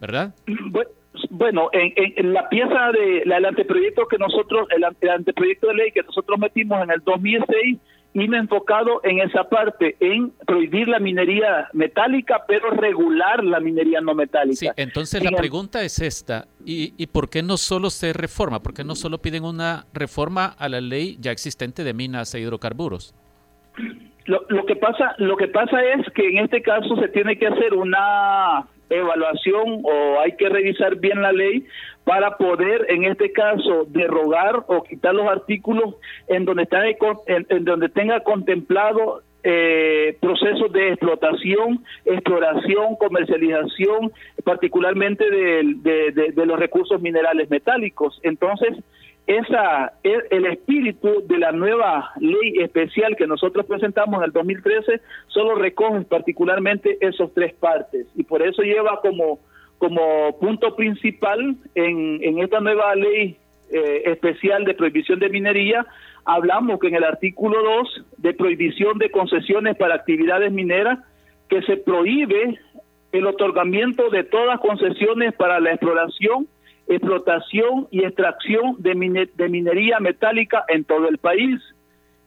¿verdad? 0.00 0.34
Bueno, 1.28 1.68
en, 1.72 2.32
la 2.32 2.48
pieza 2.48 2.90
de 2.92 3.18
el 3.18 3.44
anteproyecto 3.44 4.06
que 4.06 4.16
nosotros, 4.16 4.66
el, 4.70 4.84
el 5.00 5.08
anteproyecto 5.10 5.68
de 5.68 5.74
ley 5.74 5.90
que 5.90 6.02
nosotros 6.02 6.38
metimos 6.38 6.82
en 6.82 6.90
el 6.90 7.00
2006, 7.00 7.78
y 8.14 8.28
me 8.28 8.36
he 8.36 8.40
enfocado 8.40 9.00
en 9.04 9.20
esa 9.20 9.44
parte, 9.48 9.96
en 10.00 10.30
prohibir 10.46 10.88
la 10.88 10.98
minería 10.98 11.68
metálica, 11.72 12.44
pero 12.46 12.70
regular 12.70 13.42
la 13.42 13.58
minería 13.60 14.00
no 14.00 14.14
metálica. 14.14 14.56
Sí, 14.56 14.68
entonces 14.76 15.22
la 15.24 15.36
pregunta 15.36 15.82
es 15.82 15.98
esta, 16.00 16.46
¿y, 16.64 16.94
¿y 16.96 17.06
por 17.06 17.30
qué 17.30 17.42
no 17.42 17.56
solo 17.56 17.90
se 17.90 18.12
reforma? 18.12 18.62
¿Por 18.62 18.74
qué 18.74 18.84
no 18.84 18.94
solo 18.94 19.18
piden 19.18 19.44
una 19.44 19.86
reforma 19.94 20.46
a 20.58 20.68
la 20.68 20.80
ley 20.80 21.16
ya 21.20 21.30
existente 21.30 21.84
de 21.84 21.94
minas 21.94 22.34
e 22.34 22.40
hidrocarburos? 22.40 23.14
Lo, 24.26 24.42
lo, 24.48 24.66
que 24.66 24.76
pasa, 24.76 25.14
lo 25.18 25.36
que 25.36 25.48
pasa 25.48 25.82
es 25.82 26.06
que 26.14 26.28
en 26.28 26.44
este 26.44 26.62
caso 26.62 26.94
se 26.96 27.08
tiene 27.08 27.36
que 27.38 27.46
hacer 27.46 27.74
una 27.74 28.66
evaluación 28.96 29.82
o 29.84 30.20
hay 30.20 30.32
que 30.36 30.48
revisar 30.48 30.96
bien 30.96 31.22
la 31.22 31.32
ley 31.32 31.64
para 32.04 32.36
poder, 32.36 32.86
en 32.88 33.04
este 33.04 33.32
caso, 33.32 33.84
derrogar 33.88 34.64
o 34.66 34.82
quitar 34.82 35.14
los 35.14 35.26
artículos 35.26 35.94
en 36.28 36.44
donde, 36.44 36.64
está, 36.64 36.82
en, 36.86 37.64
donde 37.64 37.88
tenga 37.88 38.20
contemplado 38.20 39.22
eh, 39.44 40.16
procesos 40.20 40.72
de 40.72 40.88
explotación, 40.88 41.84
exploración, 42.04 42.96
comercialización, 42.96 44.12
particularmente 44.44 45.28
de, 45.30 46.32
los 46.46 46.58
recursos 46.58 47.00
minerales 47.00 47.50
metálicos. 47.50 48.20
Entonces, 48.22 48.78
esa 49.26 49.92
el 50.02 50.46
espíritu 50.46 51.24
de 51.26 51.38
la 51.38 51.52
nueva 51.52 52.10
ley 52.18 52.58
especial 52.60 53.14
que 53.16 53.26
nosotros 53.26 53.66
presentamos 53.66 54.18
en 54.18 54.24
el 54.24 54.32
2013 54.32 55.00
solo 55.28 55.54
recoge 55.54 56.02
particularmente 56.02 56.98
esos 57.00 57.32
tres 57.32 57.54
partes. 57.54 58.06
Y 58.16 58.24
por 58.24 58.42
eso 58.42 58.62
lleva 58.62 59.00
como 59.00 59.38
como 59.78 60.38
punto 60.38 60.76
principal 60.76 61.56
en, 61.74 62.22
en 62.22 62.38
esta 62.38 62.60
nueva 62.60 62.94
ley 62.94 63.36
eh, 63.72 64.02
especial 64.12 64.64
de 64.64 64.74
prohibición 64.74 65.18
de 65.18 65.28
minería, 65.28 65.86
hablamos 66.24 66.78
que 66.78 66.88
en 66.88 66.94
el 66.94 67.04
artículo 67.04 67.60
2 67.62 68.04
de 68.18 68.34
prohibición 68.34 68.98
de 68.98 69.10
concesiones 69.10 69.76
para 69.76 69.94
actividades 69.94 70.52
mineras, 70.52 71.00
que 71.48 71.62
se 71.62 71.78
prohíbe 71.78 72.60
el 73.12 73.26
otorgamiento 73.26 74.08
de 74.10 74.24
todas 74.24 74.60
concesiones 74.60 75.34
para 75.34 75.58
la 75.58 75.70
exploración, 75.70 76.46
explotación 76.94 77.88
y 77.90 78.04
extracción 78.04 78.76
de, 78.78 78.94
minería 78.94 80.00
metálica 80.00 80.64
en 80.68 80.84
todo 80.84 81.08
el 81.08 81.18
país. 81.18 81.60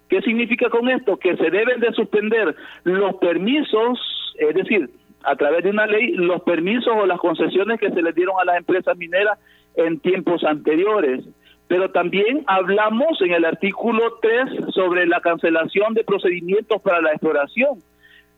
¿Qué 0.09 0.21
significa 0.21 0.69
con 0.69 0.89
esto? 0.89 1.17
Que 1.17 1.35
se 1.35 1.49
deben 1.49 1.79
de 1.79 1.91
suspender 1.93 2.55
los 2.83 3.15
permisos, 3.15 3.99
es 4.37 4.53
decir, 4.53 4.89
a 5.23 5.35
través 5.35 5.63
de 5.63 5.71
una 5.71 5.87
ley 5.87 6.11
los 6.13 6.41
permisos 6.43 6.93
o 6.95 7.05
las 7.05 7.19
concesiones 7.19 7.79
que 7.79 7.89
se 7.89 8.01
les 8.01 8.13
dieron 8.13 8.35
a 8.39 8.45
las 8.45 8.57
empresas 8.57 8.95
mineras 8.97 9.39
en 9.75 9.99
tiempos 9.99 10.43
anteriores. 10.43 11.25
Pero 11.67 11.89
también 11.89 12.43
hablamos 12.45 13.19
en 13.21 13.33
el 13.33 13.43
artículo 13.43 14.19
3 14.21 14.73
sobre 14.73 15.07
la 15.07 15.19
cancelación 15.19 15.95
de 15.95 16.03
procedimientos 16.03 16.81
para 16.81 17.01
la 17.01 17.11
exploración. 17.11 17.79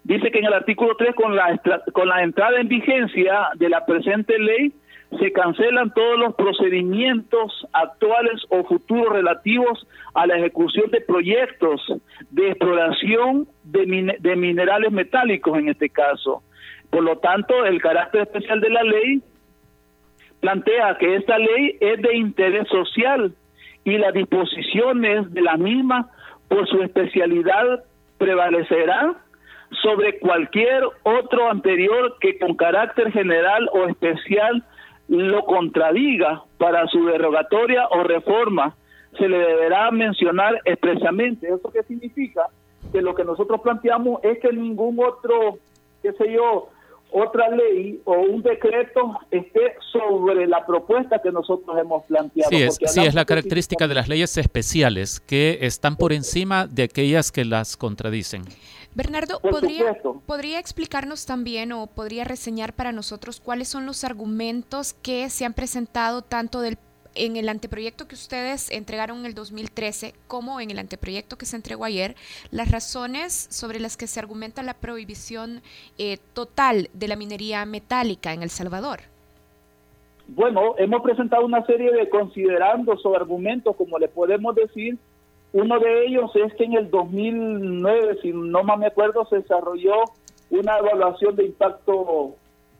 Dice 0.06 0.32
que 0.32 0.40
en 0.40 0.46
el 0.46 0.54
artículo 0.54 0.96
3 0.96 1.14
con 1.16 1.36
la, 1.36 1.60
con 1.92 2.08
la 2.08 2.24
entrada 2.24 2.62
en 2.62 2.70
vigencia 2.70 3.50
de 3.56 3.68
la 3.68 3.86
presente 3.86 4.40
ley 4.40 4.72
se 5.20 5.32
cancelan 5.32 5.94
todos 5.94 6.20
los 6.20 6.36
procedimientos 6.36 7.66
actuales 7.72 8.42
o 8.50 8.64
futuros 8.66 9.14
relativos 9.14 9.88
a 10.14 10.28
la 10.28 10.38
ejecución 10.38 10.92
de 10.92 11.02
proyectos 11.02 11.82
de 12.30 12.50
exploración 12.50 13.48
de, 13.64 14.36
minerales 14.36 14.92
metálicos 14.92 15.58
en 15.58 15.70
este 15.70 15.90
caso. 15.90 16.44
Por 16.90 17.04
lo 17.04 17.18
tanto, 17.20 17.66
el 17.66 17.82
carácter 17.82 18.24
especial 18.24 18.60
de 18.60 18.70
la 18.70 18.84
ley 18.84 19.22
plantea 20.42 20.98
que 20.98 21.16
esta 21.16 21.38
ley 21.38 21.78
es 21.80 22.02
de 22.02 22.16
interés 22.16 22.68
social 22.68 23.34
y 23.86 23.98
las 23.98 24.14
disposiciones 24.14 25.34
de 25.34 25.42
la 25.42 25.56
misma, 25.56 26.10
por 26.50 26.68
su 26.68 26.82
especialidad, 26.82 27.84
prevalecerán 28.18 29.18
sobre 29.82 30.20
cualquier 30.20 30.84
otro 31.04 31.50
anterior 31.50 32.18
que 32.20 32.38
con 32.40 32.56
carácter 32.56 33.12
general 33.12 33.70
o 33.72 33.88
especial 33.88 34.64
lo 35.08 35.46
contradiga 35.46 36.44
para 36.58 36.88
su 36.88 37.06
derogatoria 37.06 37.88
o 37.90 38.04
reforma. 38.04 38.76
Se 39.18 39.28
le 39.28 39.38
deberá 39.38 39.90
mencionar 39.92 40.62
expresamente. 40.66 41.48
¿Eso 41.48 41.72
qué 41.72 41.84
significa? 41.84 42.48
Que 42.92 43.02
lo 43.02 43.16
que 43.16 43.24
nosotros 43.24 43.62
planteamos 43.62 44.24
es 44.24 44.40
que 44.40 44.52
ningún 44.52 45.00
otro, 45.00 45.58
qué 46.02 46.14
sé 46.14 46.32
yo, 46.32 46.70
otra 47.12 47.50
ley 47.50 48.02
o 48.04 48.14
un 48.14 48.42
decreto 48.42 49.18
esté 49.32 49.76
sobre 49.92 50.46
la 50.46 50.66
propuesta 50.66 51.20
que 51.22 51.32
nosotros 51.32 51.78
hemos 51.80 52.04
planteado. 52.06 52.50
Sí, 52.50 52.64
es, 52.64 52.78
sí, 52.86 53.06
es 53.06 53.16
la 53.16 53.26
característica 53.26 53.88
de 53.88 53.96
las 53.96 54.08
leyes 54.08 54.38
especiales, 54.38 55.20
que 55.22 55.60
están 55.62 55.96
por 55.96 56.12
encima 56.12 56.68
de 56.68 56.84
aquellas 56.84 57.32
que 57.32 57.46
las 57.46 57.78
contradicen. 57.78 58.44
Bernardo, 58.98 59.40
¿podría, 59.40 59.96
¿podría 60.26 60.58
explicarnos 60.58 61.28
también 61.28 61.72
o 61.72 61.86
podría 61.86 62.24
reseñar 62.24 62.74
para 62.74 62.92
nosotros 62.92 63.40
cuáles 63.40 63.68
son 63.68 63.86
los 63.86 64.04
argumentos 64.04 64.96
que 65.04 65.30
se 65.30 65.46
han 65.46 65.54
presentado 65.54 66.24
tanto 66.24 66.62
del 66.62 66.80
en 67.14 67.38
el 67.38 67.48
anteproyecto 67.48 68.08
que 68.08 68.16
ustedes 68.16 68.72
entregaron 68.72 69.20
en 69.20 69.28
el 69.28 69.36
2013 69.36 70.14
como 70.28 70.60
en 70.60 70.72
el 70.72 70.80
anteproyecto 70.80 71.38
que 71.38 71.46
se 71.46 71.56
entregó 71.56 71.86
ayer, 71.86 72.16
las 72.50 72.72
razones 72.72 73.48
sobre 73.52 73.80
las 73.80 73.98
que 73.98 74.08
se 74.08 74.20
argumenta 74.20 74.64
la 74.64 74.74
prohibición 74.74 75.62
eh, 76.00 76.18
total 76.34 76.90
de 76.94 77.08
la 77.08 77.16
minería 77.16 77.66
metálica 77.66 78.34
en 78.34 78.42
El 78.42 78.50
Salvador. 78.50 79.02
Bueno, 80.28 80.76
hemos 80.78 81.02
presentado 81.02 81.46
una 81.46 81.66
serie 81.68 81.92
de 81.92 82.10
considerandos 82.10 83.06
o 83.06 83.16
argumentos, 83.16 83.76
como 83.76 83.98
le 84.00 84.08
podemos 84.08 84.56
decir. 84.56 84.98
Uno 85.58 85.80
de 85.80 86.06
ellos 86.06 86.30
es 86.36 86.54
que 86.54 86.66
en 86.66 86.74
el 86.74 86.92
2009, 86.92 88.20
si 88.22 88.32
no 88.32 88.62
mal 88.62 88.78
me 88.78 88.86
acuerdo, 88.86 89.26
se 89.26 89.38
desarrolló 89.38 90.04
una 90.52 90.78
evaluación 90.78 91.36
de 91.36 91.46
impacto 91.46 92.36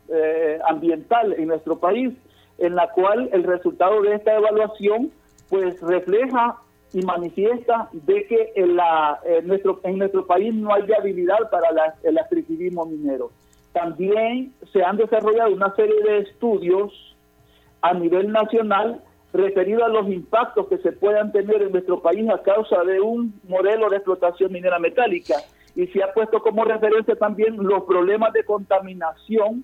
eh, 0.10 0.60
ambiental 0.64 1.34
en 1.34 1.48
nuestro 1.48 1.80
país 1.80 2.14
en 2.60 2.76
la 2.76 2.92
cual 2.92 3.30
el 3.34 3.46
resultado 3.46 4.04
de 4.04 4.14
esta 4.14 4.36
evaluación 4.36 5.12
pues 5.50 5.82
refleja 5.82 6.58
y 6.94 7.02
manifiesta 7.02 7.90
de 7.94 8.28
que 8.28 8.54
en, 8.56 8.76
la, 8.76 9.22
en, 9.26 9.48
nuestro, 9.48 9.80
en 9.82 9.98
nuestro 9.98 10.28
país 10.28 10.54
no 10.54 10.72
hay 10.72 10.84
viabilidad 10.84 11.50
para 11.50 11.96
el 12.04 12.16
extractivismo 12.16 12.86
minero. 12.86 13.32
También 13.74 14.54
se 14.72 14.84
han 14.84 14.98
desarrollado 14.98 15.52
una 15.52 15.74
serie 15.74 16.00
de 16.04 16.20
estudios 16.20 17.16
a 17.82 17.96
nivel 17.96 18.32
nacional 18.32 19.02
referidos 19.38 19.84
a 19.84 19.88
los 19.88 20.10
impactos 20.10 20.68
que 20.68 20.78
se 20.80 20.92
puedan 20.92 21.32
tener 21.32 21.62
en 21.62 21.72
nuestro 21.72 22.02
país 22.02 22.28
a 22.30 22.42
causa 22.42 22.84
de 22.84 23.00
un 23.00 23.40
modelo 23.48 23.90
de 23.90 23.98
explotación 23.98 24.52
minera 24.52 24.80
metálica. 24.80 25.36
Y 25.76 25.88
se 25.88 26.04
ha 26.04 26.12
puesto 26.14 26.42
como 26.42 26.66
referencia 26.66 27.16
también 27.16 27.56
los 27.58 27.84
problemas 27.84 28.34
de 28.34 28.44
contaminación 28.44 29.64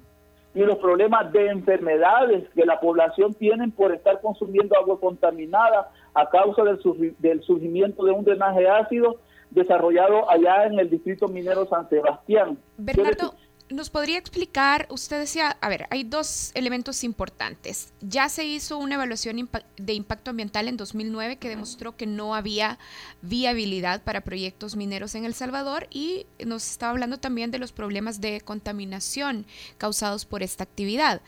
y 0.54 0.60
los 0.60 0.78
problemas 0.78 1.32
de 1.34 1.48
enfermedades 1.48 2.48
que 2.54 2.66
la 2.66 2.80
población 2.80 3.34
tiene 3.34 3.70
por 3.70 3.92
estar 3.92 4.22
consumiendo 4.22 4.78
agua 4.78 5.00
contaminada 5.00 5.90
a 6.14 6.30
causa 6.30 6.64
del, 6.64 6.80
del 7.18 7.42
surgimiento 7.42 8.06
de 8.06 8.12
un 8.12 8.24
drenaje 8.24 8.68
ácido 8.68 9.18
desarrollado 9.50 10.30
allá 10.30 10.66
en 10.66 10.80
el 10.80 10.90
distrito 10.90 11.28
minero 11.28 11.66
San 11.66 11.90
Sebastián. 11.90 12.58
Bernardo, 12.78 13.34
¿Nos 13.74 13.90
podría 13.90 14.20
explicar, 14.20 14.86
usted 14.92 15.20
decía, 15.20 15.58
a 15.60 15.68
ver, 15.68 15.88
hay 15.90 16.04
dos 16.04 16.52
elementos 16.54 17.04
importantes. 17.04 17.92
Ya 18.02 18.30
se 18.30 18.46
hizo 18.46 18.78
una 18.78 18.94
evaluación 18.94 19.50
de 19.78 19.94
impacto 19.94 20.30
ambiental 20.30 20.68
en 20.68 20.78
2009 20.78 21.38
que 21.38 21.50
demostró 21.50 21.98
que 21.98 22.06
no 22.06 22.36
había 22.36 22.78
viabilidad 23.24 24.04
para 24.04 24.22
proyectos 24.22 24.76
mineros 24.76 25.16
en 25.16 25.26
El 25.26 25.34
Salvador 25.34 25.88
y 25.90 26.28
nos 26.46 26.70
estaba 26.70 26.92
hablando 26.92 27.18
también 27.18 27.50
de 27.50 27.58
los 27.58 27.72
problemas 27.72 28.22
de 28.22 28.42
contaminación 28.42 29.48
causados 29.80 30.26
por 30.26 30.44
esta 30.44 30.64
actividad. 30.64 31.24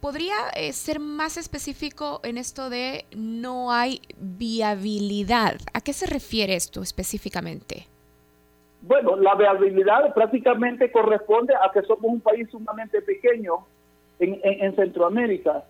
¿Podría 0.00 0.34
eh, 0.56 0.72
ser 0.72 0.98
más 0.98 1.36
específico 1.36 2.20
en 2.24 2.38
esto 2.38 2.70
de 2.70 3.06
no 3.14 3.70
hay 3.70 4.02
viabilidad? 4.18 5.60
¿A 5.72 5.80
qué 5.80 5.92
se 5.92 6.06
refiere 6.06 6.56
esto 6.56 6.82
específicamente? 6.82 7.86
Bueno, 8.82 9.16
la 9.16 9.34
viabilidad 9.34 10.12
prácticamente 10.12 10.90
corresponde 10.90 11.54
a 11.54 11.70
que 11.72 11.82
somos 11.82 12.04
un 12.04 12.20
país 12.20 12.48
sumamente 12.50 13.00
pequeño. 13.02 13.66
en, 14.18 14.40
en 14.42 14.76
Centroamérica, 14.76 15.64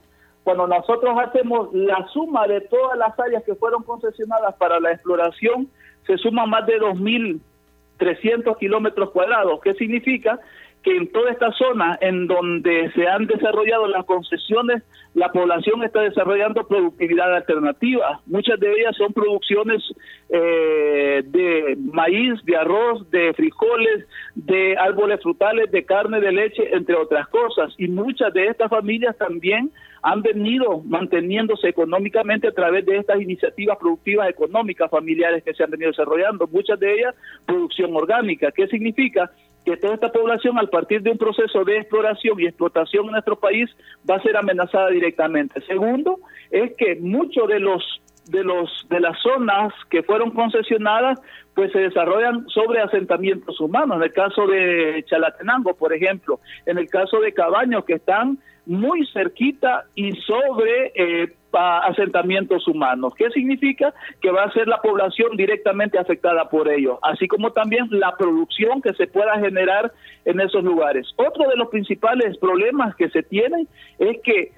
cuando 0.45 0.67
nosotros 0.67 1.17
hacemos 1.19 1.73
la 1.73 2.07
suma 2.09 2.47
de 2.47 2.61
todas 2.63 2.99
las 2.99 3.19
áreas 3.19 3.45
que 3.45 3.55
fueron 3.55 3.83
concesionadas 3.83 4.55
para 4.57 4.81
la 4.81 4.93
exploración, 4.93 5.69
se 6.07 6.19
suman 6.19 6.51
más 6.51 6.67
de 6.67 6.81
2.300 6.81 8.59
kilómetros 8.59 9.11
cuadrados. 9.11 9.61
¿Qué 9.63 9.75
significa? 9.75 10.41
Que 10.83 10.97
en 10.97 11.11
toda 11.13 11.31
esta 11.31 11.53
zona 11.53 11.99
en 12.01 12.27
donde 12.27 12.91
se 12.95 13.07
han 13.07 13.27
desarrollado 13.27 13.87
las 13.87 14.05
concesiones, 14.05 14.83
la 15.15 15.31
población 15.31 15.85
está 15.85 16.01
desarrollando 16.01 16.67
productividad 16.67 17.35
alternativa. 17.35 18.21
Muchas 18.27 18.59
de 18.59 18.73
ellas 18.73 18.97
son 18.97 19.13
producciones 19.13 19.83
eh, 20.29 21.23
de 21.25 21.77
maíz, 21.93 22.43
de 22.45 22.57
arroz, 22.57 23.09
de 23.11 23.33
frijoles, 23.35 24.07
de 24.35 24.77
árboles 24.77 25.21
frutales, 25.23 25.71
de 25.71 25.85
carne, 25.85 26.21
de 26.21 26.33
leche, 26.33 26.75
entre 26.75 26.97
otras 26.97 27.29
cosas. 27.29 27.75
Y 27.79 27.89
muchas 27.89 28.33
de 28.33 28.47
estas 28.47 28.71
familias 28.71 29.17
también 29.19 29.71
han 30.03 30.21
venido 30.23 30.83
manteniéndose 30.85 31.69
económicamente 31.69 32.49
a 32.49 32.53
través 32.53 32.85
de 32.87 32.97
estas 32.97 33.21
iniciativas 33.21 33.79
productivas 33.79 34.29
económicas 34.29 34.91
familiares 34.91 35.45
que 35.45 35.55
se 35.55 35.63
han 35.63 35.71
venido 35.71 35.91
desarrollando. 35.91 36.49
Muchas 36.49 36.81
de 36.81 36.93
ellas 36.93 37.15
producción 37.47 37.95
orgánica. 37.95 38.51
¿Qué 38.51 38.67
significa? 38.67 39.31
Que 39.65 39.77
toda 39.77 39.95
esta 39.95 40.13
población 40.13 40.59
al 40.59 40.69
partir 40.69 41.03
de 41.03 41.11
un 41.11 41.19
proceso 41.19 41.65
de 41.65 41.79
exploración 41.79 42.41
y 42.41 42.47
explotación 42.47 43.07
en 43.07 43.13
nuestro 43.13 43.37
país 43.37 43.71
va 44.09 44.17
a 44.17 44.23
ser 44.23 44.37
amenazada 44.37 44.89
directamente. 44.91 45.61
Segundo, 45.63 46.19
es 46.51 46.73
que 46.77 46.97
muchos 46.97 47.49
de 47.49 47.61
los 47.61 47.83
de 48.27 48.45
los 48.45 48.87
de 48.89 49.01
las 49.01 49.21
zonas 49.21 49.73
que 49.91 50.05
fueron 50.05 50.31
concesionadas 50.31 51.21
pues 51.55 51.73
se 51.73 51.81
desarrollan 51.81 52.47
sobre 52.49 52.81
asentamientos 52.81 53.61
humanos 53.61 53.97
en 53.97 54.05
el 54.05 54.13
caso 54.13 54.47
de 54.47 55.05
Chalatenango 55.09 55.75
por 55.75 55.93
ejemplo 55.93 56.39
en 56.65 56.79
el 56.79 56.89
caso 56.89 57.19
de 57.19 57.35
Cabaños 57.35 57.85
que 57.85 57.95
están 57.95 58.39
muy 58.65 59.05
cerquita 59.09 59.87
y 59.97 60.13
sobre 60.21 60.93
eh, 60.95 61.33
asentamientos 61.53 62.67
humanos. 62.67 63.15
¿Qué 63.17 63.31
significa? 63.31 63.95
Que 64.21 64.31
va 64.31 64.45
a 64.45 64.53
ser 64.53 64.69
la 64.69 64.81
población 64.81 65.37
directamente 65.37 65.99
afectada 65.99 66.49
por 66.49 66.69
ello, 66.69 66.99
así 67.03 67.29
como 67.29 67.53
también 67.53 67.87
la 67.91 68.17
producción 68.17 68.83
que 68.83 68.95
se 68.95 69.07
pueda 69.07 69.39
generar 69.39 69.93
en 70.25 70.41
esos 70.41 70.65
lugares. 70.65 71.07
Otro 71.17 71.49
de 71.49 71.57
los 71.57 71.69
principales 71.69 72.37
problemas 72.39 72.95
que 72.97 73.11
se 73.11 73.23
tienen 73.23 73.69
es 73.99 74.21
que 74.23 74.53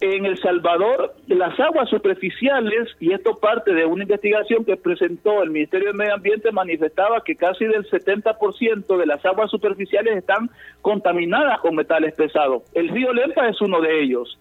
en 0.00 0.26
El 0.26 0.38
Salvador, 0.38 1.14
las 1.26 1.58
aguas 1.58 1.88
superficiales, 1.90 2.88
y 3.00 3.12
esto 3.12 3.38
parte 3.38 3.74
de 3.74 3.84
una 3.84 4.04
investigación 4.04 4.64
que 4.64 4.76
presentó 4.76 5.42
el 5.42 5.50
Ministerio 5.50 5.88
de 5.88 5.98
Medio 5.98 6.14
Ambiente, 6.14 6.52
manifestaba 6.52 7.20
que 7.24 7.34
casi 7.34 7.64
del 7.64 7.84
70% 7.90 8.96
de 8.96 9.06
las 9.06 9.24
aguas 9.26 9.50
superficiales 9.50 10.16
están 10.16 10.50
contaminadas 10.82 11.58
con 11.60 11.74
metales 11.74 12.14
pesados. 12.14 12.62
El 12.74 12.88
río 12.90 13.12
Lempa 13.12 13.48
es 13.48 13.60
uno 13.60 13.80
de 13.80 14.02
ellos. 14.02 14.38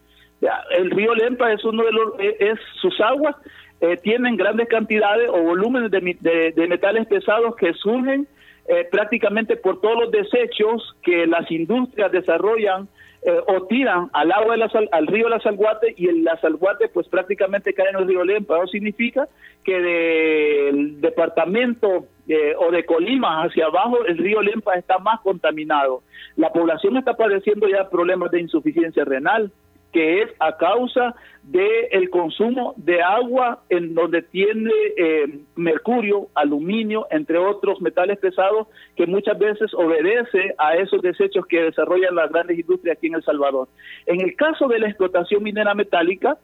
El 0.71 0.91
río 0.91 1.15
Lempa 1.15 1.51
es 1.51 1.63
uno 1.63 1.83
de 1.83 1.91
los, 1.91 2.19
eh, 2.19 2.37
es, 2.39 2.59
sus 2.81 2.99
aguas 3.01 3.35
eh, 3.79 3.97
tienen 3.97 4.37
grandes 4.37 4.67
cantidades 4.67 5.29
o 5.29 5.41
volúmenes 5.41 5.91
de, 5.91 6.53
de, 6.55 6.67
metales 6.67 7.05
pesados 7.07 7.55
que 7.55 7.73
surgen 7.73 8.27
eh, 8.67 8.87
prácticamente 8.91 9.55
por 9.55 9.81
todos 9.81 9.99
los 9.99 10.11
desechos 10.11 10.95
que 11.03 11.27
las 11.27 11.49
industrias 11.51 12.11
desarrollan 12.11 12.87
eh, 13.21 13.39
o 13.47 13.65
tiran 13.65 14.09
al 14.13 14.31
agua 14.31 14.53
de 14.53 14.57
la 14.57 14.69
al 14.91 15.07
río 15.07 15.27
La 15.27 15.39
Salguate 15.39 15.93
y 15.97 16.07
el 16.07 16.23
La 16.23 16.39
Salguate 16.39 16.87
pues 16.87 17.07
prácticamente 17.07 17.73
cae 17.73 17.89
en 17.89 17.97
el 17.97 18.07
río 18.07 18.23
Lempa. 18.23 18.57
Eso 18.57 18.67
significa 18.67 19.27
que 19.63 19.79
del 19.79 21.01
departamento 21.01 22.07
eh, 22.27 22.53
o 22.57 22.71
de 22.71 22.85
Colima 22.85 23.43
hacia 23.43 23.65
abajo 23.65 24.05
el 24.05 24.17
río 24.17 24.41
Lempa 24.41 24.75
está 24.75 24.99
más 24.99 25.19
contaminado. 25.21 26.03
La 26.35 26.51
población 26.51 26.97
está 26.97 27.15
padeciendo 27.15 27.67
ya 27.67 27.89
problemas 27.89 28.31
de 28.31 28.41
insuficiencia 28.41 29.03
renal, 29.03 29.51
que 29.91 30.21
es 30.21 30.29
a 30.39 30.57
causa 30.57 31.15
del 31.43 32.09
consumo 32.09 32.73
de 32.77 33.01
agua 33.01 33.63
en 33.69 33.95
donde 33.95 34.21
tiene 34.21 34.71
eh, 34.97 35.39
mercurio, 35.55 36.27
aluminio, 36.35 37.07
entre 37.09 37.37
otros 37.37 37.81
metales 37.81 38.19
pesados, 38.19 38.67
que 38.95 39.07
muchas 39.07 39.39
veces 39.39 39.73
obedece 39.73 40.53
a 40.57 40.75
esos 40.75 41.01
desechos 41.01 41.45
que 41.47 41.61
desarrollan 41.61 42.15
las 42.15 42.29
grandes 42.31 42.59
industrias 42.59 42.97
aquí 42.97 43.07
en 43.07 43.15
El 43.15 43.23
Salvador. 43.23 43.69
En 44.05 44.21
el 44.21 44.35
caso 44.35 44.67
de 44.67 44.79
la 44.79 44.87
explotación 44.87 45.41
minera 45.41 45.73
metálica, 45.73 46.37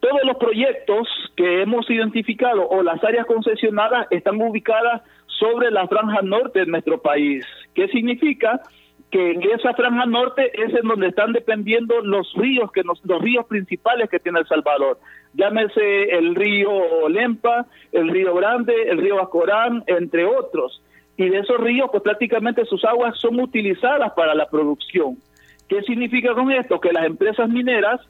todos 0.00 0.20
los 0.24 0.36
proyectos 0.36 1.08
que 1.36 1.62
hemos 1.62 1.88
identificado 1.88 2.68
o 2.68 2.82
las 2.82 3.02
áreas 3.04 3.26
concesionadas 3.26 4.06
están 4.10 4.40
ubicadas 4.40 5.02
sobre 5.26 5.70
la 5.70 5.88
franja 5.88 6.20
norte 6.22 6.60
de 6.60 6.66
nuestro 6.66 7.00
país. 7.00 7.44
¿Qué 7.74 7.88
significa? 7.88 8.60
Que 9.14 9.30
en 9.30 9.42
esa 9.44 9.72
franja 9.74 10.06
norte 10.06 10.50
es 10.60 10.74
en 10.74 10.88
donde 10.88 11.06
están 11.06 11.32
dependiendo 11.32 12.00
los 12.00 12.32
ríos 12.34 12.72
que 12.72 12.82
los 12.82 13.00
ríos 13.22 13.46
principales 13.46 14.10
que 14.10 14.18
tiene 14.18 14.40
El 14.40 14.48
Salvador. 14.48 14.98
Llámese 15.34 16.10
el 16.18 16.34
río 16.34 17.08
Lempa, 17.08 17.64
el 17.92 18.08
río 18.08 18.34
Grande, 18.34 18.74
el 18.88 18.98
río 18.98 19.22
Ascorán, 19.22 19.84
entre 19.86 20.24
otros. 20.24 20.82
Y 21.16 21.28
de 21.28 21.38
esos 21.38 21.60
ríos, 21.60 21.90
pues 21.92 22.02
prácticamente 22.02 22.64
sus 22.64 22.84
aguas 22.84 23.16
son 23.20 23.38
utilizadas 23.38 24.12
para 24.14 24.34
la 24.34 24.46
producción. 24.46 25.16
¿Qué 25.68 25.80
significa 25.82 26.34
con 26.34 26.50
esto? 26.50 26.80
Que 26.80 26.92
las 26.92 27.06
empresas 27.06 27.48
mineras 27.48 28.00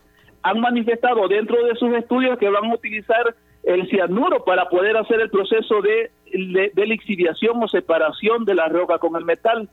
han 0.43 0.59
manifestado 0.59 1.29
dentro 1.29 1.63
de 1.67 1.75
sus 1.75 1.93
estudios 1.93 2.39
que 2.39 2.49
van 2.49 2.65
a 2.65 2.75
utilizar 2.75 3.35
el 3.63 3.87
cianuro 3.91 4.43
para 4.47 4.71
poder 4.71 4.97
hacer 4.97 5.21
el 5.21 5.29
proceso 5.29 5.83
de, 5.83 6.11
de, 6.33 6.73
de 6.73 6.87
lixiviación 6.87 7.63
o 7.63 7.69
separación 7.69 8.47
de 8.47 8.55
la 8.55 8.69
roca 8.69 8.97
con 8.97 9.17
el 9.17 9.27
metal 9.27 9.69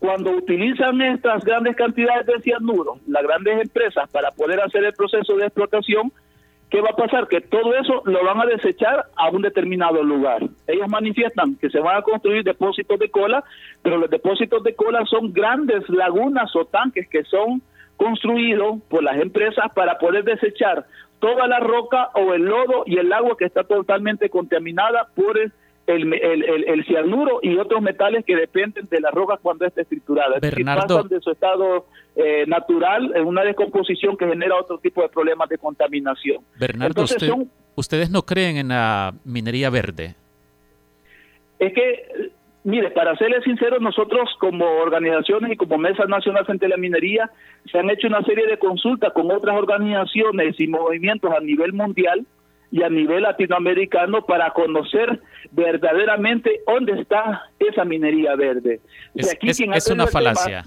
cuando 0.00 0.30
utilizan 0.30 1.00
estas 1.02 1.44
grandes 1.44 1.76
cantidades 1.76 2.26
de 2.26 2.40
cianuro, 2.40 2.98
las 3.06 3.22
grandes 3.22 3.60
empresas, 3.60 4.10
para 4.10 4.30
poder 4.30 4.58
hacer 4.60 4.82
el 4.82 4.94
proceso 4.94 5.36
de 5.36 5.44
explotación, 5.44 6.10
¿qué 6.70 6.80
va 6.80 6.88
a 6.90 6.96
pasar? 6.96 7.28
Que 7.28 7.42
todo 7.42 7.74
eso 7.74 8.02
lo 8.06 8.24
van 8.24 8.40
a 8.40 8.46
desechar 8.46 9.04
a 9.14 9.28
un 9.28 9.42
determinado 9.42 10.02
lugar. 10.02 10.40
Ellos 10.66 10.88
manifiestan 10.88 11.56
que 11.56 11.68
se 11.68 11.80
van 11.80 11.98
a 11.98 12.02
construir 12.02 12.42
depósitos 12.44 12.98
de 12.98 13.10
cola, 13.10 13.44
pero 13.82 13.98
los 13.98 14.08
depósitos 14.08 14.64
de 14.64 14.74
cola 14.74 15.04
son 15.04 15.34
grandes 15.34 15.86
lagunas 15.90 16.56
o 16.56 16.64
tanques 16.64 17.06
que 17.06 17.22
son 17.24 17.60
construidos 17.98 18.80
por 18.88 19.02
las 19.02 19.20
empresas 19.20 19.66
para 19.74 19.98
poder 19.98 20.24
desechar 20.24 20.86
toda 21.18 21.46
la 21.46 21.60
roca 21.60 22.08
o 22.14 22.32
el 22.32 22.44
lodo 22.44 22.84
y 22.86 22.96
el 22.96 23.12
agua 23.12 23.36
que 23.38 23.44
está 23.44 23.64
totalmente 23.64 24.30
contaminada 24.30 25.08
por 25.14 25.38
el 25.38 25.52
el, 25.86 26.12
el, 26.14 26.64
el, 26.68 26.84
cianuro 26.84 27.40
y 27.42 27.56
otros 27.56 27.82
metales 27.82 28.24
que 28.24 28.36
dependen 28.36 28.86
de 28.88 29.00
la 29.00 29.10
roca 29.10 29.38
cuando 29.40 29.66
está 29.66 29.82
estructurada. 29.82 30.38
Bernardo. 30.40 30.96
pasan 30.96 31.08
de 31.08 31.20
su 31.20 31.30
estado 31.30 31.86
eh, 32.16 32.44
natural 32.46 33.12
en 33.14 33.26
una 33.26 33.42
descomposición 33.42 34.16
que 34.16 34.26
genera 34.26 34.56
otro 34.56 34.78
tipo 34.78 35.02
de 35.02 35.08
problemas 35.08 35.48
de 35.48 35.58
contaminación. 35.58 36.44
Bernardo, 36.58 37.04
¿ustedes 37.74 38.10
no 38.10 38.22
creen 38.22 38.56
en 38.56 38.68
la 38.68 39.14
minería 39.24 39.70
verde? 39.70 40.14
Es 41.58 41.74
que, 41.74 42.30
mire, 42.64 42.90
para 42.90 43.16
serles 43.16 43.44
sinceros, 43.44 43.80
nosotros 43.80 44.30
como 44.38 44.64
organizaciones 44.64 45.52
y 45.52 45.56
como 45.56 45.76
Mesa 45.76 46.06
Nacional 46.06 46.46
frente 46.46 46.66
a 46.66 46.70
la 46.70 46.76
Minería, 46.76 47.30
se 47.70 47.78
han 47.78 47.90
hecho 47.90 48.06
una 48.06 48.22
serie 48.22 48.46
de 48.46 48.58
consultas 48.58 49.12
con 49.12 49.30
otras 49.30 49.56
organizaciones 49.56 50.58
y 50.58 50.66
movimientos 50.66 51.30
a 51.32 51.40
nivel 51.40 51.72
mundial 51.74 52.24
y 52.70 52.82
a 52.82 52.88
nivel 52.88 53.22
latinoamericano 53.22 54.22
para 54.22 54.50
conocer 54.50 55.20
verdaderamente 55.50 56.60
dónde 56.66 57.00
está 57.00 57.50
esa 57.58 57.84
minería 57.84 58.36
verde. 58.36 58.80
Es, 59.14 59.36
es, 59.42 59.90
una 59.90 60.06
falacia. 60.06 60.64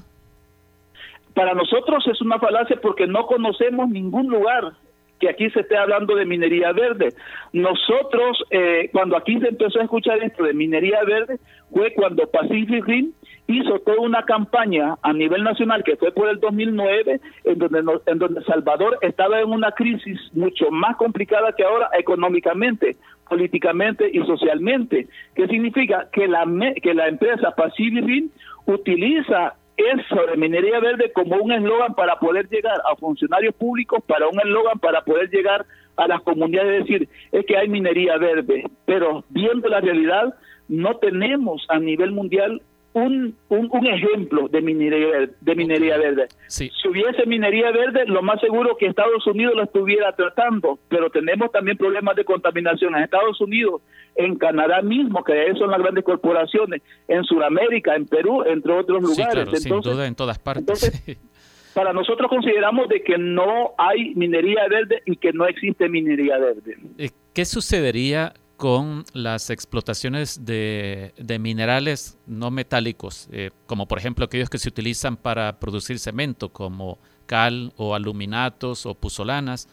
para 1.33 1.53
nosotros 1.53 2.05
es 2.07 2.21
una 2.21 2.39
falacia 2.39 2.77
porque 2.81 3.07
no 3.07 3.25
conocemos 3.25 3.89
ningún 3.89 4.27
lugar 4.27 4.73
que 5.19 5.29
aquí 5.29 5.49
se 5.51 5.61
esté 5.61 5.77
hablando 5.77 6.15
de 6.15 6.25
minería 6.25 6.73
verde. 6.73 7.13
Nosotros, 7.53 8.43
eh, 8.49 8.89
cuando 8.91 9.15
aquí 9.15 9.39
se 9.39 9.47
empezó 9.47 9.79
a 9.79 9.83
escuchar 9.83 10.21
esto 10.21 10.43
de 10.43 10.53
minería 10.53 11.01
verde, 11.05 11.39
fue 11.71 11.93
cuando 11.93 12.27
Pacific 12.27 12.85
Rim 12.85 13.13
hizo 13.47 13.79
toda 13.79 13.99
una 13.99 14.23
campaña 14.23 14.95
a 15.01 15.13
nivel 15.13 15.43
nacional 15.43 15.84
que 15.84 15.97
fue 15.97 16.12
por 16.12 16.29
el 16.29 16.39
2009 16.39 17.19
en 17.43 17.60
donde 17.60 17.84
en 18.06 18.19
donde 18.19 18.43
Salvador 18.45 18.97
estaba 19.01 19.41
en 19.41 19.49
una 19.49 19.71
crisis 19.71 20.19
mucho 20.34 20.71
más 20.71 20.95
complicada 20.95 21.53
que 21.53 21.63
ahora 21.63 21.89
económicamente, 21.97 22.95
políticamente 23.27 24.10
y 24.12 24.19
socialmente. 24.25 25.08
¿Qué 25.36 25.47
significa 25.47 26.10
que 26.12 26.27
la 26.27 26.45
que 26.82 26.93
la 26.93 27.08
empresa 27.08 27.51
Pacific 27.51 28.32
utiliza 28.65 29.56
eso 29.75 30.25
de 30.29 30.38
minería 30.38 30.79
verde 30.79 31.12
como 31.13 31.36
un 31.38 31.51
eslogan 31.51 31.95
para 31.95 32.19
poder 32.19 32.47
llegar 32.49 32.79
a 32.89 32.95
funcionarios 32.95 33.56
públicos, 33.56 34.03
para 34.06 34.27
un 34.27 34.39
eslogan 34.39 34.79
para 34.79 35.01
poder 35.01 35.29
llegar 35.29 35.65
a 35.95 36.08
las 36.08 36.21
comunidades, 36.21 36.86
decir, 36.86 37.10
es 37.32 37.45
que 37.45 37.58
hay 37.58 37.67
minería 37.67 38.17
verde, 38.17 38.65
pero 38.86 39.23
viendo 39.29 39.67
la 39.67 39.82
realidad, 39.82 40.36
no 40.67 40.97
tenemos 40.97 41.65
a 41.69 41.79
nivel 41.79 42.12
mundial 42.12 42.62
un, 42.93 43.36
un, 43.49 43.88
ejemplo 43.88 44.47
de 44.47 44.62
minería 44.62 45.08
verde. 45.08 45.34
De 45.41 45.56
minería 45.56 45.97
verde. 45.97 46.27
Si 46.47 46.69
hubiese 46.88 47.25
minería 47.25 47.71
verde, 47.71 48.06
lo 48.06 48.21
más 48.21 48.39
seguro 48.39 48.77
que 48.77 48.86
Estados 48.86 49.25
Unidos 49.25 49.56
lo 49.56 49.63
estuviera 49.63 50.15
tratando, 50.15 50.79
pero 50.89 51.10
tenemos 51.10 51.51
también 51.51 51.77
problemas 51.77 52.15
de 52.15 52.23
contaminación 52.23 52.95
en 52.95 53.03
Estados 53.03 53.41
Unidos, 53.41 53.82
en 54.15 54.36
Canadá 54.36 54.82
mismo, 54.82 55.23
que 55.23 55.53
son 55.58 55.71
las 55.71 55.79
grandes 55.79 56.03
corporaciones, 56.03 56.82
en 57.08 57.23
Sudamérica, 57.23 57.95
en 57.95 58.06
Perú, 58.06 58.43
entre 58.45 58.73
otros 58.73 59.01
lugares. 59.01 59.62
sin 59.62 59.82
duda 59.82 60.06
en 60.06 60.15
todas 60.15 60.38
partes. 60.38 61.03
para 61.73 61.91
nosotros 61.93 62.29
consideramos 62.29 62.88
de 62.89 63.01
que 63.01 63.17
no 63.17 63.73
hay 63.77 64.13
minería 64.15 64.67
verde 64.69 65.01
y 65.06 65.15
que 65.15 65.34
no 65.34 65.47
existe 65.47 65.89
minería 65.89 66.38
verde. 66.38 66.77
Eh, 66.97 67.10
¿Qué 67.34 67.45
sucedería 67.45 68.34
con 68.63 69.04
las 69.12 69.49
explotaciones 69.49 70.45
de, 70.45 71.12
minerales 71.38 72.17
no 72.26 72.49
metálicos, 72.49 73.28
eh, 73.34 73.52
como 73.65 73.89
por 73.89 73.97
ejemplo 73.97 74.23
aquellos 74.23 74.49
que 74.49 74.58
se 74.58 74.69
utilizan 74.69 75.17
para 75.17 75.60
producir 75.60 75.99
cemento, 75.99 76.47
como 76.47 76.97
cal 77.26 77.73
o 77.76 77.93
aluminatos 77.93 78.86
o 78.86 78.95
puzolanas? 78.95 79.67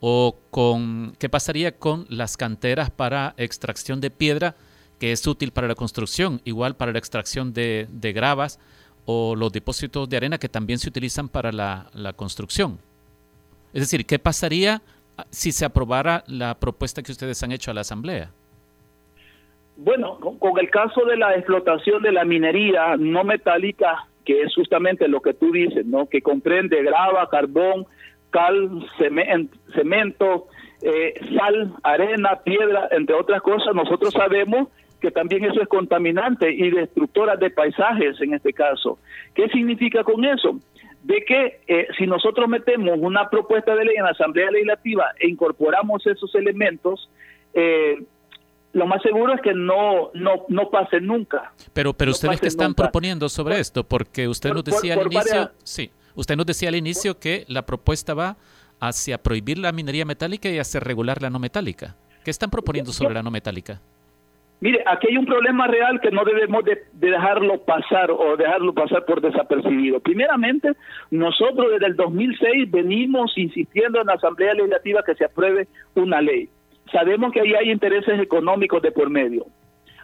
¿O 0.00 0.38
con 0.50 1.14
qué 1.18 1.28
pasaría 1.28 1.76
con 1.76 2.06
las 2.08 2.38
canteras 2.38 2.90
para 2.90 3.34
extracción 3.36 4.00
de 4.00 4.10
piedra, 4.10 4.56
que 4.98 5.12
es 5.12 5.26
útil 5.26 5.50
para 5.50 5.68
la 5.68 5.74
construcción, 5.74 6.40
igual 6.46 6.76
para 6.76 6.92
la 6.92 6.98
extracción 6.98 7.52
de, 7.52 7.88
de 7.92 8.14
gravas? 8.14 8.58
o 9.04 9.36
los 9.36 9.52
depósitos 9.52 10.08
de 10.08 10.16
arena 10.16 10.38
que 10.38 10.48
también 10.48 10.78
se 10.78 10.88
utilizan 10.88 11.28
para 11.28 11.52
la, 11.52 12.12
construcción. 12.16 12.78
Es 13.74 13.82
decir, 13.82 14.06
¿qué 14.06 14.18
pasaría 14.18 14.82
si 15.30 15.52
se 15.52 15.64
aprobara 15.64 16.24
la 16.26 16.54
propuesta 16.58 17.02
que 17.02 17.12
ustedes 17.12 17.42
han 17.42 17.52
hecho 17.52 17.70
a 17.70 17.74
la 17.74 17.82
Asamblea? 17.82 18.30
Bueno, 19.76 20.18
con, 20.18 20.58
el 20.58 20.70
caso 20.70 21.04
de 21.06 21.16
la 21.16 21.34
explotación 21.34 22.02
de 22.02 22.12
la 22.12 22.24
minería 22.24 22.96
no 22.98 23.24
metálica, 23.24 24.06
que 24.24 24.42
es 24.42 24.54
justamente 24.54 25.08
lo 25.08 25.22
que 25.22 25.32
tú 25.32 25.52
dices, 25.52 25.86
¿no? 25.86 26.06
Que 26.06 26.20
comprende 26.20 26.82
grava, 26.82 27.28
carbón, 27.30 27.86
cal, 28.30 28.86
cemento, 28.98 30.48
eh, 30.82 31.14
sal, 31.36 31.72
arena, 31.82 32.40
piedra, 32.44 32.88
entre 32.90 33.14
otras 33.14 33.40
cosas, 33.42 33.74
nosotros 33.74 34.12
sabemos 34.12 34.68
que 35.00 35.10
también 35.10 35.44
eso 35.44 35.62
es 35.62 35.68
contaminante 35.68 36.52
y 36.52 36.70
destructora 36.70 37.36
de 37.36 37.50
paisajes 37.50 38.20
en 38.20 38.34
este 38.34 38.52
caso. 38.52 38.98
¿Qué 39.34 39.48
significa 39.48 40.04
con 40.04 40.24
eso? 40.24 40.58
De 41.02 41.24
que 41.26 41.60
eh, 41.66 41.86
si 41.98 42.06
nosotros 42.06 42.48
metemos 42.48 42.98
una 43.00 43.30
propuesta 43.30 43.74
de 43.74 43.84
ley 43.84 43.96
en 43.96 44.04
la 44.04 44.10
Asamblea 44.10 44.50
Legislativa 44.50 45.06
e 45.18 45.28
incorporamos 45.28 46.06
esos 46.06 46.34
elementos, 46.34 47.08
eh, 47.54 48.02
lo 48.72 48.86
más 48.86 49.02
seguro 49.02 49.34
es 49.34 49.40
que 49.40 49.54
no 49.54 50.10
no 50.14 50.44
no 50.48 50.70
pase 50.70 51.00
nunca. 51.00 51.52
Pero 51.72 51.94
pero 51.94 52.12
ustedes 52.12 52.40
qué 52.40 52.48
están 52.48 52.74
proponiendo 52.74 53.28
sobre 53.28 53.58
esto, 53.58 53.84
porque 53.84 54.28
usted 54.28 54.52
nos 54.52 54.64
decía 54.64 54.94
al 54.94 55.06
inicio, 55.06 55.50
sí, 55.64 55.90
usted 56.14 56.36
nos 56.36 56.46
decía 56.46 56.68
al 56.68 56.76
inicio 56.76 57.18
que 57.18 57.44
la 57.48 57.66
propuesta 57.66 58.14
va 58.14 58.36
hacia 58.78 59.18
prohibir 59.18 59.58
la 59.58 59.72
minería 59.72 60.04
metálica 60.04 60.48
y 60.48 60.58
hacia 60.58 60.80
regular 60.80 61.20
la 61.22 61.30
no 61.30 61.38
metálica. 61.38 61.96
¿Qué 62.24 62.30
están 62.30 62.50
proponiendo 62.50 62.92
sobre 62.92 63.14
la 63.14 63.22
no 63.22 63.30
metálica? 63.30 63.80
Mire, 64.60 64.82
aquí 64.86 65.06
hay 65.08 65.16
un 65.16 65.24
problema 65.24 65.66
real 65.66 66.00
que 66.00 66.10
no 66.10 66.22
debemos 66.22 66.62
de, 66.64 66.82
dejarlo 66.92 67.64
pasar 67.64 68.10
o 68.10 68.36
dejarlo 68.36 68.74
pasar 68.74 69.06
por 69.06 69.22
desapercibido. 69.22 70.00
Primeramente, 70.00 70.72
nosotros 71.10 71.72
desde 71.72 71.86
el 71.86 71.96
2006 71.96 72.70
venimos 72.70 73.32
insistiendo 73.36 74.00
en 74.00 74.06
la 74.06 74.14
Asamblea 74.14 74.52
Legislativa 74.52 75.02
que 75.02 75.14
se 75.14 75.24
apruebe 75.24 75.66
una 75.94 76.20
ley. 76.20 76.50
Sabemos 76.92 77.32
que 77.32 77.40
ahí 77.40 77.54
hay 77.54 77.70
intereses 77.70 78.20
económicos 78.20 78.82
de 78.82 78.92
por 78.92 79.08
medio. 79.08 79.46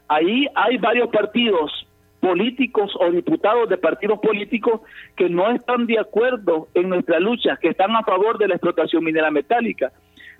Ahí 0.08 0.46
hay 0.54 0.78
varios 0.78 1.10
partidos 1.10 1.70
políticos 2.20 2.92
o 2.98 3.10
diputados 3.10 3.68
de 3.68 3.76
partidos 3.76 4.20
políticos 4.20 4.80
que 5.16 5.28
no 5.28 5.50
están 5.50 5.86
de 5.86 5.98
acuerdo 5.98 6.68
en 6.74 6.88
nuestra 6.88 7.20
lucha, 7.20 7.58
que 7.60 7.68
están 7.68 7.94
a 7.94 8.04
favor 8.04 8.38
de 8.38 8.48
la 8.48 8.54
explotación 8.54 9.04
minera 9.04 9.30
metálica. 9.30 9.92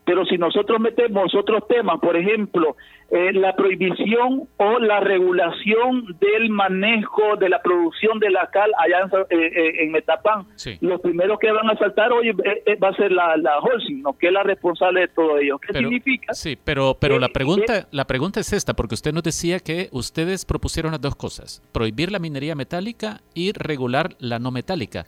Pero 0.07 0.25
si 0.25 0.39
nosotros 0.39 0.81
metemos 0.81 1.35
otros 1.35 1.67
temas, 1.67 1.99
por 2.01 2.17
ejemplo, 2.17 2.77
eh, 3.11 3.33
la 3.33 3.57
prohibición 3.57 4.49
o 4.57 4.79
la 4.79 5.01
regulación 5.01 6.17
del 6.21 6.49
manejo 6.49 7.37
de 7.41 7.49
la 7.49 7.61
producción 7.61 8.21
de 8.21 8.31
la 8.31 8.49
cal 8.53 8.71
allá 8.79 9.01
en, 9.31 9.41
eh, 9.41 9.83
eh, 9.83 9.91
Metapán, 9.91 10.47
los 10.81 11.01
primeros 11.01 11.41
que 11.41 11.51
van 11.51 11.69
a 11.69 11.77
saltar 11.77 12.13
hoy 12.13 12.31
va 12.31 12.89
a 12.89 12.95
ser 12.95 13.11
la, 13.11 13.37
la 13.37 13.59
Holcim, 13.59 14.01
¿no? 14.01 14.17
que 14.17 14.29
es 14.29 14.33
la 14.33 14.45
responsable 14.45 15.01
de 15.01 15.09
todo 15.09 15.39
ello. 15.39 15.59
¿Qué 15.59 15.73
significa? 15.73 16.35
Sí, 16.35 16.57
pero, 16.63 16.97
pero 17.01 17.19
la, 17.19 17.29
pregunta, 17.29 17.89
la 17.91 18.07
pregunta 18.07 18.39
es 18.39 18.53
esta, 18.53 18.75
porque 18.75 18.95
usted 18.95 19.13
nos 19.13 19.25
decía 19.25 19.59
que 19.59 19.89
ustedes 19.91 20.45
propusieron 20.45 20.93
las 20.93 21.01
dos 21.01 21.17
cosas, 21.17 21.63
prohibir 21.73 22.13
la 22.13 22.21
minería 22.21 22.55
metálica 22.55 23.23
y 23.35 23.51
regular 23.53 24.11
la 24.21 24.39
no 24.39 24.53
metálica. 24.53 25.05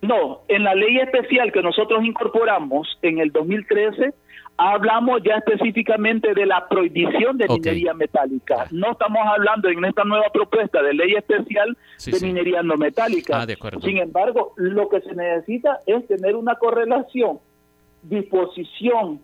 No, 0.00 0.42
en 0.48 0.64
la 0.64 0.74
ley 0.74 0.98
especial 0.98 1.50
que 1.50 1.62
nosotros 1.62 2.04
incorporamos 2.04 2.98
en 3.02 3.18
el 3.18 3.32
2013, 3.32 4.14
hablamos 4.56 5.22
ya 5.24 5.36
específicamente 5.36 6.34
de 6.34 6.46
la 6.46 6.68
prohibición 6.68 7.36
de 7.36 7.48
minería 7.48 7.94
metálica. 7.94 8.66
No 8.70 8.92
estamos 8.92 9.20
hablando 9.26 9.68
en 9.68 9.84
esta 9.84 10.04
nueva 10.04 10.26
propuesta 10.32 10.82
de 10.82 10.94
ley 10.94 11.14
especial 11.14 11.76
de 12.04 12.20
minería 12.20 12.62
no 12.62 12.76
metálica. 12.76 13.42
Ah, 13.42 13.46
Sin 13.82 13.98
embargo, 13.98 14.52
lo 14.56 14.88
que 14.88 15.00
se 15.00 15.14
necesita 15.14 15.80
es 15.86 16.06
tener 16.06 16.36
una 16.36 16.56
correlación, 16.56 17.40
disposición 18.02 19.20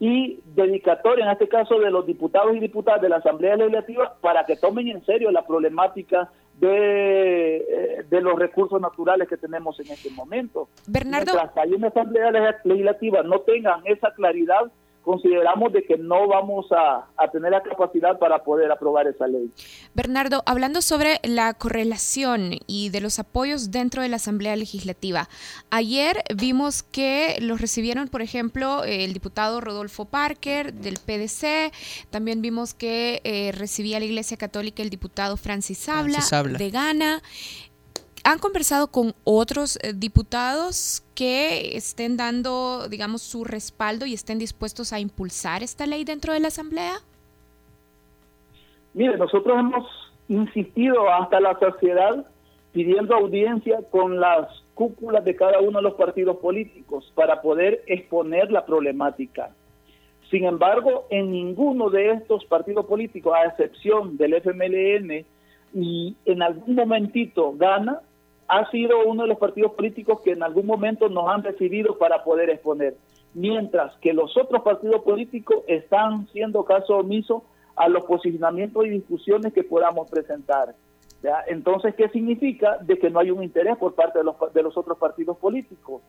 y 0.00 0.40
dedicatoria, 0.54 1.24
en 1.24 1.32
este 1.32 1.48
caso 1.48 1.78
de 1.80 1.90
los 1.90 2.06
diputados 2.06 2.54
y 2.54 2.60
diputadas 2.60 3.02
de 3.02 3.08
la 3.08 3.16
Asamblea 3.16 3.56
Legislativa, 3.56 4.16
para 4.20 4.46
que 4.46 4.56
tomen 4.56 4.88
en 4.88 5.04
serio 5.04 5.30
la 5.30 5.44
problemática 5.44 6.30
de, 6.60 7.56
eh, 7.56 8.04
de 8.08 8.20
los 8.20 8.38
recursos 8.38 8.80
naturales 8.80 9.28
que 9.28 9.36
tenemos 9.36 9.78
en 9.80 9.90
este 9.90 10.10
momento. 10.10 10.68
Bernardo. 10.86 11.32
Mientras 11.32 11.56
hay 11.56 11.72
una 11.72 11.88
Asamblea 11.88 12.30
Legislativa 12.64 13.22
no 13.22 13.40
tengan 13.40 13.80
esa 13.84 14.12
claridad, 14.12 14.70
consideramos 15.02 15.72
de 15.72 15.84
que 15.84 15.96
no 15.96 16.28
vamos 16.28 16.66
a, 16.70 17.06
tener 17.32 17.52
la 17.52 17.62
capacidad 17.62 18.18
para 18.18 18.42
poder 18.42 18.70
aprobar 18.70 19.06
esa 19.06 19.26
ley. 19.26 19.50
Bernardo, 19.94 20.42
hablando 20.46 20.80
sobre 20.82 21.20
la 21.24 21.54
correlación 21.54 22.52
y 22.66 22.90
de 22.90 23.00
los 23.00 23.18
apoyos 23.18 23.70
dentro 23.70 24.02
de 24.02 24.08
la 24.08 24.16
Asamblea 24.16 24.56
Legislativa, 24.56 25.28
ayer 25.70 26.22
vimos 26.36 26.82
que 26.82 27.36
los 27.40 27.60
recibieron, 27.60 28.08
por 28.08 28.22
ejemplo, 28.22 28.84
el 28.84 29.12
diputado 29.12 29.60
Rodolfo 29.60 30.04
Parker 30.04 30.72
del 30.72 30.94
PDC, 30.94 31.72
también 32.10 32.42
vimos 32.42 32.74
que 32.74 33.20
eh, 33.24 33.52
recibía 33.52 33.98
la 33.98 34.06
Iglesia 34.06 34.36
Católica 34.36 34.82
el 34.82 34.90
diputado 34.90 35.36
Francis 35.36 35.78
Sabla, 35.78 36.20
de 36.58 36.70
Ghana. 36.70 37.22
¿Han 38.30 38.40
conversado 38.40 38.88
con 38.88 39.14
otros 39.24 39.78
eh, 39.82 39.94
diputados 39.96 41.02
que 41.14 41.78
estén 41.78 42.18
dando, 42.18 42.86
digamos, 42.90 43.22
su 43.22 43.42
respaldo 43.42 44.04
y 44.04 44.12
estén 44.12 44.38
dispuestos 44.38 44.92
a 44.92 45.00
impulsar 45.00 45.62
esta 45.62 45.86
ley 45.86 46.04
dentro 46.04 46.34
de 46.34 46.40
la 46.40 46.48
Asamblea? 46.48 46.96
Mire, 48.92 49.16
nosotros 49.16 49.58
hemos 49.58 49.86
insistido 50.28 51.08
hasta 51.08 51.40
la 51.40 51.58
sociedad 51.58 52.26
pidiendo 52.72 53.14
audiencia 53.14 53.78
con 53.90 54.20
las 54.20 54.46
cúpulas 54.74 55.24
de 55.24 55.34
cada 55.34 55.60
uno 55.60 55.78
de 55.78 55.84
los 55.84 55.94
partidos 55.94 56.36
políticos 56.36 57.10
para 57.14 57.40
poder 57.40 57.82
exponer 57.86 58.52
la 58.52 58.66
problemática. 58.66 59.52
Sin 60.30 60.44
embargo, 60.44 61.06
en 61.08 61.32
ninguno 61.32 61.88
de 61.88 62.10
estos 62.10 62.44
partidos 62.44 62.84
políticos, 62.84 63.32
a 63.34 63.46
excepción 63.46 64.18
del 64.18 64.34
FMLN, 64.34 65.24
y 65.74 66.16
en 66.24 66.42
algún 66.42 66.74
momentito 66.74 67.52
gana, 67.56 68.00
ha 68.48 68.70
sido 68.70 69.04
uno 69.04 69.22
de 69.22 69.28
los 69.28 69.38
partidos 69.38 69.72
políticos 69.72 70.20
que 70.22 70.32
en 70.32 70.42
algún 70.42 70.66
momento 70.66 71.08
nos 71.08 71.28
han 71.28 71.42
recibido 71.42 71.98
para 71.98 72.24
poder 72.24 72.48
exponer, 72.48 72.96
mientras 73.34 73.94
que 73.98 74.14
los 74.14 74.36
otros 74.36 74.62
partidos 74.62 75.02
políticos 75.02 75.62
están 75.66 76.26
siendo 76.28 76.64
caso 76.64 76.96
omiso 76.96 77.44
a 77.76 77.88
los 77.88 78.04
posicionamientos 78.04 78.86
y 78.86 78.90
discusiones 78.90 79.52
que 79.52 79.62
podamos 79.62 80.10
presentar. 80.10 80.74
Entonces, 81.46 81.94
¿qué 81.94 82.08
significa? 82.08 82.78
De 82.78 82.98
que 82.98 83.10
no 83.10 83.18
hay 83.18 83.30
un 83.30 83.42
interés 83.42 83.76
por 83.76 83.94
parte 83.94 84.18
de 84.18 84.24
los, 84.24 84.36
de 84.54 84.62
los 84.62 84.76
otros 84.76 84.96
partidos 84.98 85.36
políticos. 85.36 86.00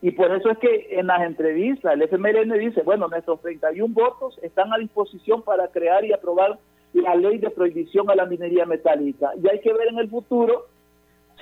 Y 0.00 0.12
por 0.12 0.34
eso 0.34 0.50
es 0.50 0.58
que 0.58 0.88
en 0.98 1.08
las 1.08 1.22
entrevistas 1.22 1.92
el 1.94 2.02
FMLN 2.02 2.58
dice, 2.58 2.82
bueno, 2.82 3.06
nuestros 3.06 3.40
31 3.40 3.92
votos 3.92 4.38
están 4.42 4.72
a 4.72 4.78
disposición 4.78 5.42
para 5.42 5.68
crear 5.68 6.04
y 6.04 6.12
aprobar 6.12 6.58
la 6.92 7.14
ley 7.14 7.38
de 7.38 7.50
prohibición 7.50 8.10
a 8.10 8.14
la 8.14 8.26
minería 8.26 8.66
metálica. 8.66 9.30
Y 9.40 9.48
hay 9.48 9.60
que 9.60 9.72
ver 9.72 9.88
en 9.88 9.98
el 9.98 10.08
futuro 10.08 10.66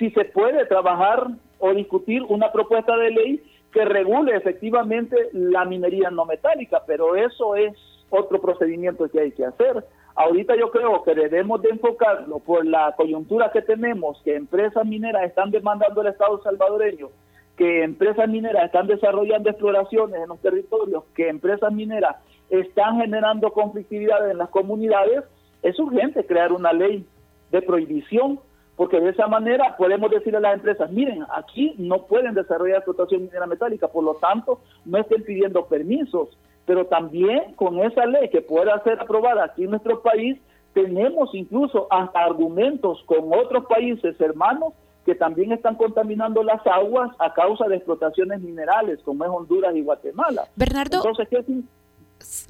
si 0.01 0.09
se 0.09 0.25
puede 0.25 0.65
trabajar 0.65 1.27
o 1.59 1.73
discutir 1.75 2.23
una 2.23 2.51
propuesta 2.51 2.97
de 2.97 3.11
ley 3.11 3.43
que 3.71 3.85
regule 3.85 4.35
efectivamente 4.35 5.15
la 5.31 5.63
minería 5.63 6.09
no 6.09 6.25
metálica, 6.25 6.81
pero 6.87 7.15
eso 7.15 7.55
es 7.55 7.73
otro 8.09 8.41
procedimiento 8.41 9.07
que 9.09 9.19
hay 9.19 9.31
que 9.31 9.45
hacer. 9.45 9.85
Ahorita 10.15 10.55
yo 10.55 10.71
creo 10.71 11.03
que 11.03 11.13
debemos 11.13 11.61
de 11.61 11.69
enfocarlo 11.69 12.39
por 12.39 12.65
la 12.65 12.95
coyuntura 12.97 13.51
que 13.51 13.61
tenemos, 13.61 14.19
que 14.23 14.35
empresas 14.35 14.83
mineras 14.87 15.23
están 15.23 15.51
demandando 15.51 16.01
al 16.01 16.07
Estado 16.07 16.41
salvadoreño, 16.41 17.09
que 17.55 17.83
empresas 17.83 18.27
mineras 18.27 18.65
están 18.65 18.87
desarrollando 18.87 19.51
exploraciones 19.51 20.19
en 20.19 20.29
los 20.29 20.41
territorios, 20.41 21.03
que 21.15 21.29
empresas 21.29 21.71
mineras 21.71 22.15
están 22.49 22.99
generando 22.99 23.51
conflictividad 23.51 24.31
en 24.31 24.39
las 24.39 24.49
comunidades, 24.49 25.25
es 25.61 25.77
urgente 25.79 26.25
crear 26.25 26.51
una 26.51 26.73
ley 26.73 27.05
de 27.51 27.61
prohibición 27.61 28.39
porque 28.81 28.99
de 28.99 29.11
esa 29.11 29.27
manera 29.27 29.77
podemos 29.77 30.09
decirle 30.09 30.39
a 30.39 30.41
las 30.41 30.55
empresas, 30.55 30.89
miren, 30.89 31.23
aquí 31.35 31.75
no 31.77 32.07
pueden 32.07 32.33
desarrollar 32.33 32.77
explotación 32.77 33.25
minera 33.25 33.45
metálica, 33.45 33.87
por 33.87 34.03
lo 34.03 34.15
tanto, 34.15 34.59
no 34.85 34.97
estén 34.97 35.21
pidiendo 35.21 35.67
permisos, 35.67 36.29
pero 36.65 36.87
también 36.87 37.53
con 37.53 37.77
esa 37.77 38.07
ley 38.07 38.29
que 38.29 38.41
pueda 38.41 38.81
ser 38.83 38.99
aprobada 38.99 39.45
aquí 39.45 39.65
en 39.65 39.69
nuestro 39.69 40.01
país, 40.01 40.39
tenemos 40.73 41.29
incluso 41.35 41.85
hasta 41.91 42.23
argumentos 42.23 43.03
con 43.05 43.31
otros 43.31 43.67
países 43.67 44.19
hermanos 44.19 44.73
que 45.05 45.13
también 45.13 45.51
están 45.51 45.75
contaminando 45.75 46.41
las 46.41 46.65
aguas 46.65 47.11
a 47.19 47.35
causa 47.35 47.67
de 47.67 47.75
explotaciones 47.75 48.41
minerales, 48.41 48.99
como 49.03 49.25
es 49.25 49.29
Honduras 49.29 49.75
y 49.75 49.83
Guatemala. 49.83 50.45
Bernardo, 50.55 50.97
Entonces, 50.97 51.27
¿qué 51.29 51.45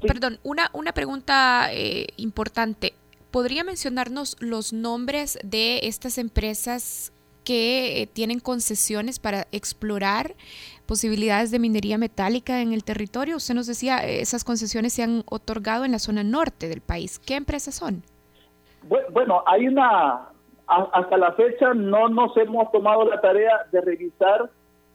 perdón, 0.08 0.40
una, 0.44 0.70
una 0.72 0.94
pregunta 0.94 1.74
eh, 1.74 2.08
importante. 2.16 2.94
¿Podría 3.32 3.64
mencionarnos 3.64 4.36
los 4.42 4.74
nombres 4.74 5.40
de 5.44 5.88
estas 5.88 6.18
empresas 6.18 7.14
que 7.46 8.02
eh, 8.02 8.08
tienen 8.08 8.40
concesiones 8.40 9.20
para 9.20 9.48
explorar 9.54 10.36
posibilidades 10.86 11.50
de 11.50 11.60
minería 11.60 11.98
metálica 11.98 12.62
en 12.62 12.74
el 12.74 12.84
territorio? 12.84 13.38
Usted 13.38 13.56
nos 13.56 13.68
decía, 13.68 14.06
eh, 14.06 14.20
esas 14.20 14.44
concesiones 14.44 14.94
se 14.94 15.04
han 15.04 15.24
otorgado 15.30 15.86
en 15.86 15.94
la 15.94 16.00
zona 16.00 16.24
norte 16.24 16.68
del 16.68 16.82
país. 16.82 17.20
¿Qué 17.20 17.36
empresas 17.36 17.76
son? 17.76 18.04
Bueno, 19.14 19.44
hay 19.46 19.68
una, 19.68 20.28
hasta 20.68 21.18
la 21.18 21.32
fecha 21.34 21.74
no 21.74 22.10
nos 22.10 22.36
hemos 22.36 22.70
tomado 22.72 23.06
la 23.06 23.22
tarea 23.22 23.66
de 23.72 23.80
revisar 23.80 24.50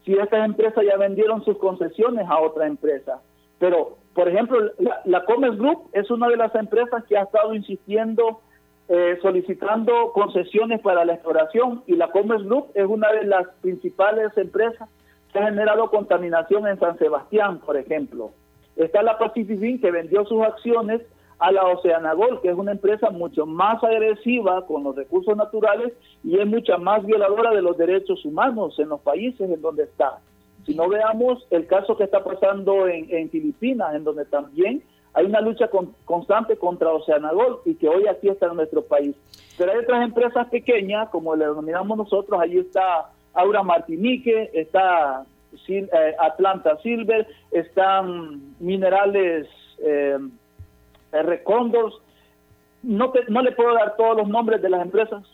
si 0.04 0.12
estas 0.12 0.44
empresas 0.44 0.84
ya 0.84 0.96
vendieron 0.98 1.44
sus 1.44 1.56
concesiones 1.58 2.26
a 2.28 2.38
otra 2.38 2.66
empresa. 2.66 3.20
Pero, 3.58 3.96
por 4.16 4.28
ejemplo, 4.28 4.58
la, 4.78 5.02
la 5.04 5.24
Commerce 5.26 5.58
Group 5.58 5.90
es 5.92 6.10
una 6.10 6.28
de 6.28 6.38
las 6.38 6.54
empresas 6.54 7.04
que 7.04 7.18
ha 7.18 7.24
estado 7.24 7.54
insistiendo, 7.54 8.40
eh, 8.88 9.18
solicitando 9.20 10.12
concesiones 10.14 10.80
para 10.80 11.04
la 11.04 11.12
exploración 11.12 11.82
y 11.86 11.96
la 11.96 12.10
Commerce 12.10 12.46
Group 12.46 12.70
es 12.74 12.86
una 12.86 13.12
de 13.12 13.26
las 13.26 13.46
principales 13.60 14.34
empresas 14.38 14.88
que 15.30 15.38
ha 15.38 15.44
generado 15.44 15.90
contaminación 15.90 16.66
en 16.66 16.80
San 16.80 16.96
Sebastián, 16.96 17.60
por 17.60 17.76
ejemplo. 17.76 18.30
Está 18.74 19.02
la 19.02 19.18
Pacific 19.18 19.82
que 19.82 19.90
vendió 19.90 20.24
sus 20.24 20.42
acciones 20.42 21.02
a 21.38 21.52
la 21.52 21.64
Oceanagol, 21.66 22.40
que 22.40 22.48
es 22.48 22.56
una 22.56 22.72
empresa 22.72 23.10
mucho 23.10 23.44
más 23.44 23.84
agresiva 23.84 24.64
con 24.64 24.82
los 24.82 24.96
recursos 24.96 25.36
naturales 25.36 25.92
y 26.24 26.38
es 26.38 26.46
mucha 26.46 26.78
más 26.78 27.04
violadora 27.04 27.50
de 27.50 27.60
los 27.60 27.76
derechos 27.76 28.24
humanos 28.24 28.78
en 28.78 28.88
los 28.88 29.00
países 29.02 29.50
en 29.50 29.60
donde 29.60 29.82
está. 29.82 30.20
Si 30.66 30.74
no 30.74 30.88
veamos 30.88 31.46
el 31.50 31.66
caso 31.68 31.96
que 31.96 32.04
está 32.04 32.24
pasando 32.24 32.88
en, 32.88 33.30
Filipinas, 33.30 33.94
en 33.94 34.02
donde 34.02 34.24
también 34.24 34.82
hay 35.14 35.24
una 35.24 35.40
lucha 35.40 35.70
constante 36.04 36.56
contra 36.56 36.92
Oceanagol 36.92 37.60
y 37.64 37.76
que 37.76 37.88
hoy 37.88 38.08
aquí 38.08 38.28
está 38.28 38.46
en 38.46 38.56
nuestro 38.56 38.82
país. 38.82 39.14
Pero 39.56 39.70
hay 39.70 39.78
otras 39.78 40.02
empresas 40.02 40.48
pequeñas, 40.48 41.08
como 41.10 41.36
le 41.36 41.46
denominamos 41.46 41.96
nosotros, 41.96 42.40
ahí 42.40 42.58
está 42.58 43.12
Aura 43.32 43.62
Martinique, 43.62 44.50
está 44.52 45.24
eh, 45.68 45.88
Atlanta 46.18 46.76
Silver, 46.82 47.28
están 47.52 48.56
minerales 48.58 49.46
eh, 49.78 50.18
Recondors. 51.12 51.94
No, 52.82 53.12
no 53.28 53.42
le 53.42 53.52
puedo 53.52 53.72
dar 53.74 53.96
todos 53.96 54.16
los 54.16 54.28
nombres 54.28 54.60
de 54.60 54.68
las 54.68 54.82
empresas, 54.82 55.24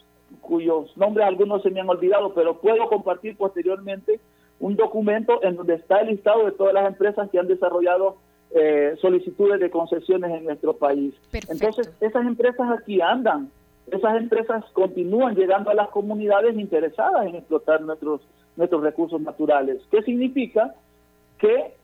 cuyos 0.42 0.94
nombres 0.96 1.26
algunos 1.26 1.62
se 1.62 1.70
me 1.70 1.80
han 1.80 1.88
olvidado, 1.88 2.34
pero 2.34 2.60
puedo 2.60 2.86
compartir 2.88 3.36
posteriormente 3.36 4.20
un 4.62 4.76
documento 4.76 5.42
en 5.42 5.56
donde 5.56 5.74
está 5.74 6.00
el 6.00 6.08
listado 6.08 6.44
de 6.44 6.52
todas 6.52 6.72
las 6.72 6.86
empresas 6.86 7.28
que 7.30 7.38
han 7.38 7.48
desarrollado 7.48 8.16
eh, 8.54 8.94
solicitudes 9.00 9.58
de 9.58 9.70
concesiones 9.70 10.30
en 10.30 10.44
nuestro 10.44 10.74
país. 10.74 11.14
Entonces, 11.48 11.92
esas 12.00 12.24
empresas 12.24 12.70
aquí 12.70 13.00
andan, 13.00 13.50
esas 13.90 14.16
empresas 14.16 14.64
continúan 14.72 15.34
llegando 15.34 15.70
a 15.70 15.74
las 15.74 15.88
comunidades 15.88 16.56
interesadas 16.56 17.26
en 17.26 17.34
explotar 17.34 17.80
nuestros, 17.80 18.20
nuestros 18.56 18.84
recursos 18.84 19.20
naturales. 19.20 19.82
¿Qué 19.90 20.00
significa? 20.02 20.72
Que 21.38 21.74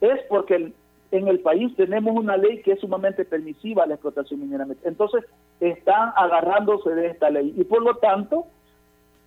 es 0.00 0.20
porque 0.28 0.72
en 1.12 1.28
el 1.28 1.38
país 1.38 1.72
tenemos 1.76 2.16
una 2.16 2.36
ley 2.36 2.60
que 2.62 2.72
es 2.72 2.80
sumamente 2.80 3.24
permisiva 3.24 3.84
a 3.84 3.86
la 3.86 3.94
explotación 3.94 4.40
minera. 4.40 4.66
Entonces, 4.82 5.24
están 5.60 6.12
agarrándose 6.16 6.90
de 6.90 7.06
esta 7.06 7.30
ley 7.30 7.54
y 7.56 7.62
por 7.62 7.82
lo 7.82 7.94
tanto 7.98 8.46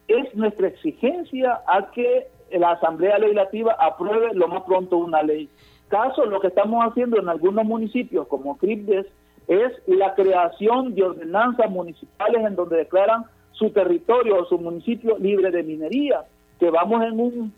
es 0.09 0.35
nuestra 0.35 0.67
exigencia 0.67 1.61
a 1.65 1.91
que 1.91 2.27
la 2.59 2.71
Asamblea 2.71 3.17
Legislativa 3.17 3.75
apruebe 3.79 4.33
lo 4.33 4.47
más 4.47 4.63
pronto 4.63 4.97
una 4.97 5.23
ley. 5.23 5.49
Caso, 5.87 6.25
lo 6.25 6.39
que 6.39 6.47
estamos 6.47 6.83
haciendo 6.85 7.19
en 7.19 7.29
algunos 7.29 7.65
municipios 7.65 8.27
como 8.27 8.57
Cripdes 8.57 9.05
es 9.47 9.71
la 9.87 10.15
creación 10.15 10.95
de 10.95 11.03
ordenanzas 11.03 11.69
municipales 11.69 12.45
en 12.45 12.55
donde 12.55 12.77
declaran 12.77 13.25
su 13.51 13.69
territorio 13.69 14.41
o 14.41 14.45
su 14.45 14.57
municipio 14.57 15.17
libre 15.17 15.51
de 15.51 15.63
minería, 15.63 16.23
que 16.59 16.69
vamos 16.69 17.03
en 17.03 17.19
un 17.19 17.53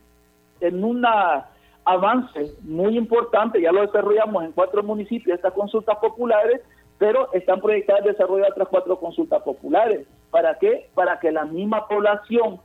en 0.62 0.84
una 0.84 1.48
avance 1.84 2.54
muy 2.62 2.98
importante, 2.98 3.62
ya 3.62 3.72
lo 3.72 3.82
desarrollamos 3.82 4.44
en 4.44 4.52
cuatro 4.52 4.82
municipios, 4.84 5.36
estas 5.36 5.54
consultas 5.54 5.98
populares, 6.00 6.62
pero 6.98 7.32
están 7.34 7.60
proyectadas 7.60 8.06
desarrollar 8.06 8.52
otras 8.52 8.70
cuatro 8.70 8.98
consultas 9.00 9.42
populares. 9.44 10.08
¿Para 10.32 10.58
qué? 10.58 10.90
Para 10.96 11.20
que 11.20 11.32
la 11.32 11.46
misma 11.46 11.88
población 11.88 12.60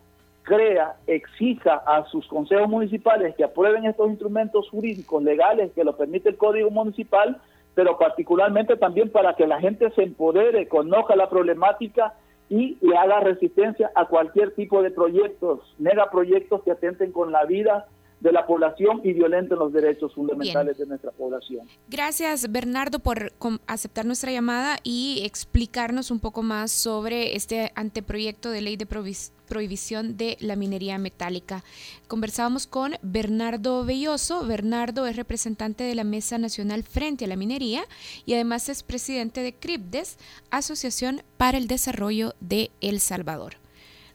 crea, 0.51 0.96
exija 1.07 1.74
a 1.86 2.05
sus 2.07 2.26
consejos 2.26 2.68
municipales 2.68 3.36
que 3.36 3.44
aprueben 3.44 3.84
estos 3.84 4.09
instrumentos 4.11 4.68
jurídicos 4.68 5.22
legales 5.22 5.70
que 5.76 5.84
lo 5.84 5.96
permite 5.96 6.30
el 6.30 6.36
Código 6.36 6.72
Municipal, 6.72 7.40
pero 7.76 7.96
particularmente 7.96 8.76
también 8.76 9.11
para 9.11 9.36
que 9.36 9.46
la 9.46 9.61
gente 9.61 9.88
se 9.92 10.03
empodere, 10.03 10.66
conozca 10.66 11.14
la 11.14 11.30
problemática 11.30 12.14
y 12.48 12.76
le 12.80 12.96
haga 12.96 13.20
resistencia 13.20 13.92
a 13.94 14.07
cualquier 14.07 14.53
tipo 14.57 14.82
de 14.82 14.90
proyectos, 14.90 15.61
megaproyectos 15.78 16.64
que 16.64 16.72
atenten 16.72 17.12
con 17.12 17.30
la 17.30 17.44
vida 17.44 17.86
de 18.20 18.32
la 18.32 18.46
población 18.46 19.00
y 19.02 19.12
violenten 19.14 19.58
los 19.58 19.72
derechos 19.72 20.14
fundamentales 20.14 20.76
de 20.78 20.86
nuestra 20.86 21.10
población. 21.10 21.66
Gracias, 21.88 22.52
Bernardo, 22.52 22.98
por 22.98 23.32
aceptar 23.66 24.04
nuestra 24.04 24.30
llamada 24.30 24.76
y 24.82 25.22
explicarnos 25.24 26.10
un 26.10 26.20
poco 26.20 26.42
más 26.42 26.70
sobre 26.70 27.34
este 27.34 27.72
anteproyecto 27.74 28.50
de 28.50 28.60
ley 28.60 28.76
de 28.76 28.86
prohibición 28.86 30.16
de 30.18 30.36
la 30.40 30.54
minería 30.56 30.98
metálica. 30.98 31.64
Conversábamos 32.08 32.66
con 32.66 32.92
Bernardo 33.02 33.84
Belloso. 33.84 34.46
Bernardo 34.46 35.06
es 35.06 35.16
representante 35.16 35.84
de 35.84 35.94
la 35.94 36.04
Mesa 36.04 36.36
Nacional 36.36 36.82
Frente 36.82 37.24
a 37.24 37.28
la 37.28 37.36
Minería 37.36 37.84
y 38.26 38.34
además 38.34 38.68
es 38.68 38.82
presidente 38.82 39.42
de 39.42 39.54
CRIPDES, 39.54 40.18
Asociación 40.50 41.22
para 41.38 41.56
el 41.56 41.68
Desarrollo 41.68 42.34
de 42.40 42.70
El 42.80 43.00
Salvador. 43.00 43.54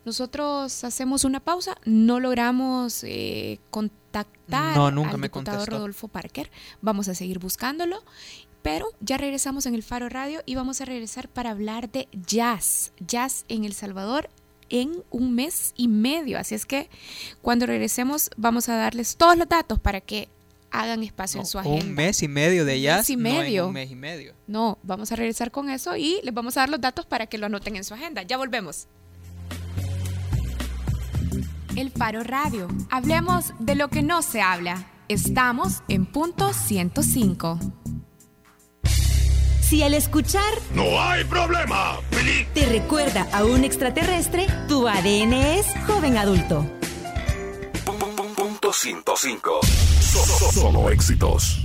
Nosotros 0.06 0.84
hacemos 0.84 1.24
una 1.24 1.40
pausa, 1.40 1.76
no 1.84 2.20
logramos 2.20 3.04
eh, 3.04 3.60
contactar 3.72 4.78
no, 4.78 4.92
nunca 4.92 5.12
al 5.12 5.18
me 5.18 5.28
diputado 5.28 5.66
Rodolfo 5.66 6.08
Parker. 6.08 6.52
Vamos 6.82 7.08
a 7.08 7.16
seguir 7.16 7.40
buscándolo, 7.40 8.04
pero 8.62 8.88
ya 9.00 9.18
regresamos 9.18 9.66
en 9.66 9.76
el 9.76 9.84
Faro 9.84 10.08
Radio 10.10 10.42
y 10.46 10.56
vamos 10.56 10.80
a 10.82 10.86
regresar 10.86 11.28
para 11.28 11.52
hablar 11.52 11.92
de 11.92 12.08
jazz, 12.26 12.94
jazz 13.00 13.46
en 13.48 13.66
El 13.66 13.74
Salvador 13.74 14.30
en 14.70 15.04
un 15.10 15.34
mes 15.34 15.74
y 15.76 15.88
medio. 15.88 16.38
Así 16.38 16.56
es 16.56 16.66
que 16.66 16.90
cuando 17.42 17.66
regresemos 17.66 18.30
vamos 18.38 18.70
a 18.70 18.76
darles 18.76 19.18
todos 19.18 19.38
los 19.38 19.50
datos 19.50 19.80
para 19.80 20.02
que 20.02 20.30
hagan 20.72 21.04
espacio 21.04 21.40
en 21.40 21.46
su 21.46 21.58
agenda. 21.58 21.86
Un 21.86 21.94
mes 21.94 22.22
y 22.22 22.28
medio 22.28 22.66
de 22.66 22.80
jazz. 22.82 23.10
Un 23.10 23.22
mes 23.22 23.34
y 23.34 23.40
medio. 23.40 23.62
No 23.64 23.68
un 23.68 23.74
mes 23.74 23.92
y 23.92 23.96
medio. 23.96 24.34
No, 24.48 24.78
vamos 24.84 25.12
a 25.12 25.16
regresar 25.16 25.52
con 25.52 25.70
eso 25.70 25.96
y 25.96 26.20
les 26.24 26.34
vamos 26.34 26.58
a 26.58 26.62
dar 26.62 26.70
los 26.70 26.82
datos 26.82 27.06
para 27.06 27.28
que 27.28 27.38
lo 27.38 27.48
anoten 27.48 27.76
en 27.76 27.84
su 27.84 27.94
agenda. 27.94 28.24
Ya 28.24 28.38
volvemos. 28.38 28.88
El 31.76 31.92
Faro 31.92 32.24
Radio. 32.24 32.68
Hablemos 32.90 33.54
de 33.60 33.76
lo 33.76 33.90
que 33.90 34.02
no 34.02 34.22
se 34.22 34.42
habla. 34.42 34.88
Estamos 35.10 35.84
en 35.90 36.06
punto 36.06 36.54
105. 36.54 37.60
Si 39.62 39.84
al 39.84 39.94
escuchar 39.94 40.42
No 40.74 41.02
hay 41.02 41.24
problema, 41.26 42.00
te 42.54 42.66
recuerda 42.68 43.28
a 43.34 43.44
un 43.44 43.64
extraterrestre, 43.64 44.48
tu 44.68 44.88
ADN 44.88 45.34
es 45.34 45.66
joven 45.86 46.18
adulto. 46.18 46.66
Punto 48.36 48.72
105. 48.72 49.60
Solo 50.54 50.90
éxitos. 50.90 51.65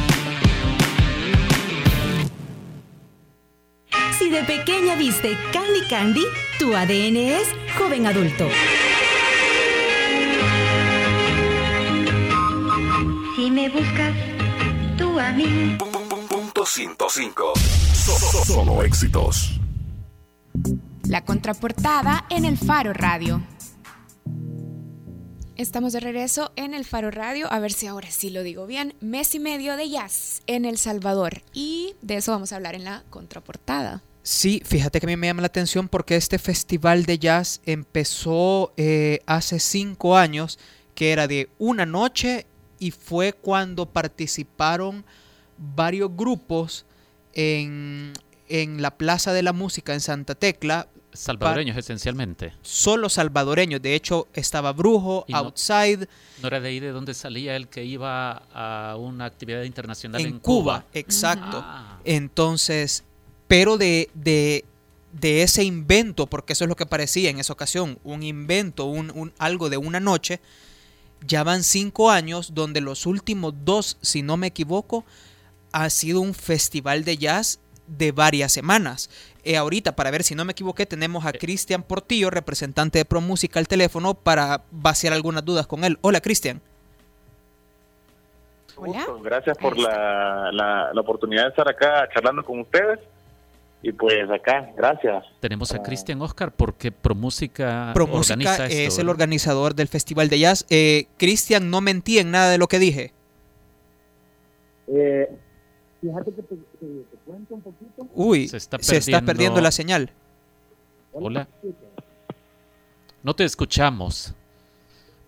Si 4.21 4.29
de 4.29 4.43
pequeña 4.43 4.93
viste 4.95 5.35
Candy 5.51 5.81
Candy, 5.89 6.23
tu 6.59 6.75
ADN 6.75 7.17
es 7.17 7.47
joven 7.75 8.05
adulto. 8.05 8.47
Si 13.35 13.49
me 13.49 13.67
buscas, 13.69 14.15
tú 14.95 15.19
a 15.19 15.31
mí. 15.31 15.75
Punto 16.29 16.63
105. 16.67 17.53
Solo 18.45 18.83
éxitos. 18.83 19.59
La 21.05 21.25
contraportada 21.25 22.27
en 22.29 22.45
el 22.45 22.59
Faro 22.59 22.93
Radio. 22.93 23.41
Estamos 25.55 25.93
de 25.93 25.99
regreso 25.99 26.51
en 26.55 26.75
el 26.75 26.85
Faro 26.85 27.09
Radio, 27.09 27.51
a 27.51 27.57
ver 27.57 27.71
si 27.71 27.87
ahora 27.87 28.11
sí 28.11 28.29
lo 28.29 28.43
digo 28.43 28.67
bien, 28.67 28.93
mes 28.99 29.33
y 29.33 29.39
medio 29.39 29.77
de 29.77 29.89
jazz 29.89 30.43
en 30.45 30.65
El 30.65 30.77
Salvador 30.77 31.41
y 31.53 31.95
de 32.03 32.17
eso 32.17 32.31
vamos 32.31 32.51
a 32.51 32.57
hablar 32.57 32.75
en 32.75 32.83
la 32.83 33.03
contraportada. 33.09 34.03
Sí, 34.23 34.61
fíjate 34.63 34.99
que 34.99 35.05
a 35.05 35.09
mí 35.09 35.17
me 35.17 35.27
llama 35.27 35.41
la 35.41 35.47
atención 35.47 35.87
porque 35.87 36.15
este 36.15 36.37
festival 36.37 37.05
de 37.05 37.17
jazz 37.17 37.61
empezó 37.65 38.71
eh, 38.77 39.19
hace 39.25 39.59
cinco 39.59 40.15
años, 40.15 40.59
que 40.93 41.11
era 41.11 41.27
de 41.27 41.49
una 41.57 41.85
noche 41.85 42.45
y 42.79 42.91
fue 42.91 43.33
cuando 43.33 43.87
participaron 43.87 45.03
varios 45.57 46.15
grupos 46.15 46.85
en, 47.33 48.13
en 48.47 48.81
la 48.81 48.91
Plaza 48.91 49.33
de 49.33 49.43
la 49.43 49.53
Música 49.53 49.93
en 49.93 50.01
Santa 50.01 50.35
Tecla, 50.35 50.87
Salvadoreños 51.13 51.75
esencialmente. 51.75 52.53
solo 52.61 53.09
salvadoreños. 53.09 53.81
De 53.81 53.95
hecho, 53.95 54.27
estaba 54.33 54.71
Brujo, 54.71 55.25
Y 55.27 55.33
Outside, 55.33 56.07
¿No 56.41 56.47
era 56.47 56.59
de 56.61 56.69
ahí 56.69 56.79
de 56.79 56.91
donde 56.91 57.13
salía 57.13 57.55
el 57.55 57.67
que 57.67 57.83
iba 57.83 58.43
a 58.53 58.95
una 58.95 59.25
actividad 59.25 59.63
internacional 59.63 60.21
en, 60.21 60.27
en 60.27 60.39
Cuba. 60.39 60.85
Exacto. 60.93 61.61
Ah. 61.63 61.99
Entonces, 62.05 63.03
pero 63.51 63.77
de, 63.77 64.09
de, 64.13 64.63
de 65.11 65.43
ese 65.43 65.65
invento, 65.65 66.25
porque 66.25 66.53
eso 66.53 66.63
es 66.63 66.69
lo 66.69 66.77
que 66.77 66.85
parecía 66.85 67.29
en 67.29 67.37
esa 67.37 67.51
ocasión, 67.51 67.99
un 68.05 68.23
invento, 68.23 68.85
un, 68.85 69.11
un- 69.13 69.33
algo 69.39 69.69
de 69.69 69.75
una 69.75 69.99
noche, 69.99 70.39
ya 71.27 71.43
van 71.43 71.63
cinco 71.63 72.09
años 72.09 72.53
donde 72.53 72.79
los 72.79 73.05
últimos 73.05 73.53
dos, 73.65 73.97
si 74.01 74.21
no 74.21 74.37
me 74.37 74.47
equivoco, 74.47 75.03
ha 75.73 75.89
sido 75.89 76.21
un 76.21 76.33
festival 76.33 77.03
de 77.03 77.17
jazz 77.17 77.59
de 77.87 78.13
varias 78.13 78.53
semanas. 78.53 79.09
Eh, 79.43 79.57
ahorita, 79.57 79.97
para 79.97 80.11
ver 80.11 80.23
si 80.23 80.33
no 80.33 80.45
me 80.45 80.53
equivoqué, 80.53 80.85
tenemos 80.85 81.25
a 81.25 81.33
Cristian 81.33 81.83
Portillo, 81.83 82.29
representante 82.29 82.99
de 82.99 83.03
Pro 83.03 83.19
Música, 83.19 83.59
al 83.59 83.67
teléfono 83.67 84.13
para 84.13 84.63
vaciar 84.71 85.11
algunas 85.11 85.43
dudas 85.43 85.67
con 85.67 85.83
él. 85.83 85.97
Hola, 85.99 86.21
Cristian. 86.21 86.61
Gracias 89.21 89.57
por 89.57 89.77
la, 89.77 90.53
la 90.53 91.01
oportunidad 91.01 91.43
de 91.43 91.49
estar 91.49 91.67
acá 91.67 92.07
charlando 92.13 92.45
con 92.45 92.61
ustedes. 92.61 92.99
Y 93.83 93.91
pues 93.93 94.29
acá, 94.29 94.71
gracias. 94.77 95.23
Tenemos 95.39 95.71
a 95.71 95.77
Ah. 95.77 95.83
Cristian 95.83 96.21
Oscar 96.21 96.53
porque 96.55 96.91
ProMúsica 96.91 97.91
Pro 97.95 98.05
Música 98.05 98.33
organiza 98.35 98.65
esto. 98.67 98.77
es 98.77 98.99
el 98.99 99.09
organizador 99.09 99.73
del 99.73 99.87
Festival 99.87 100.29
de 100.29 100.37
Jazz. 100.39 100.65
Eh, 100.69 101.07
Cristian, 101.17 101.69
no 101.71 101.81
mentí 101.81 102.19
en 102.19 102.29
nada 102.31 102.51
de 102.51 102.57
lo 102.59 102.67
que 102.67 102.77
dije. 102.77 103.13
Eh, 104.87 105.29
fíjate 106.01 106.31
que 106.33 106.41
te, 106.43 106.55
te- 106.55 106.59
te 106.79 107.17
cuento 107.25 107.55
un 107.55 107.61
poquito. 107.61 108.07
Uy, 108.13 108.47
Se 108.47 108.57
está 108.57 108.77
se 108.79 108.97
está 108.97 109.11
perdiendo- 109.19 109.25
perdiendo 109.25 109.61
la 109.61 109.71
señal. 109.71 110.11
Hola. 111.13 111.47
No 113.23 113.33
te 113.35 113.43
escuchamos. 113.45 114.33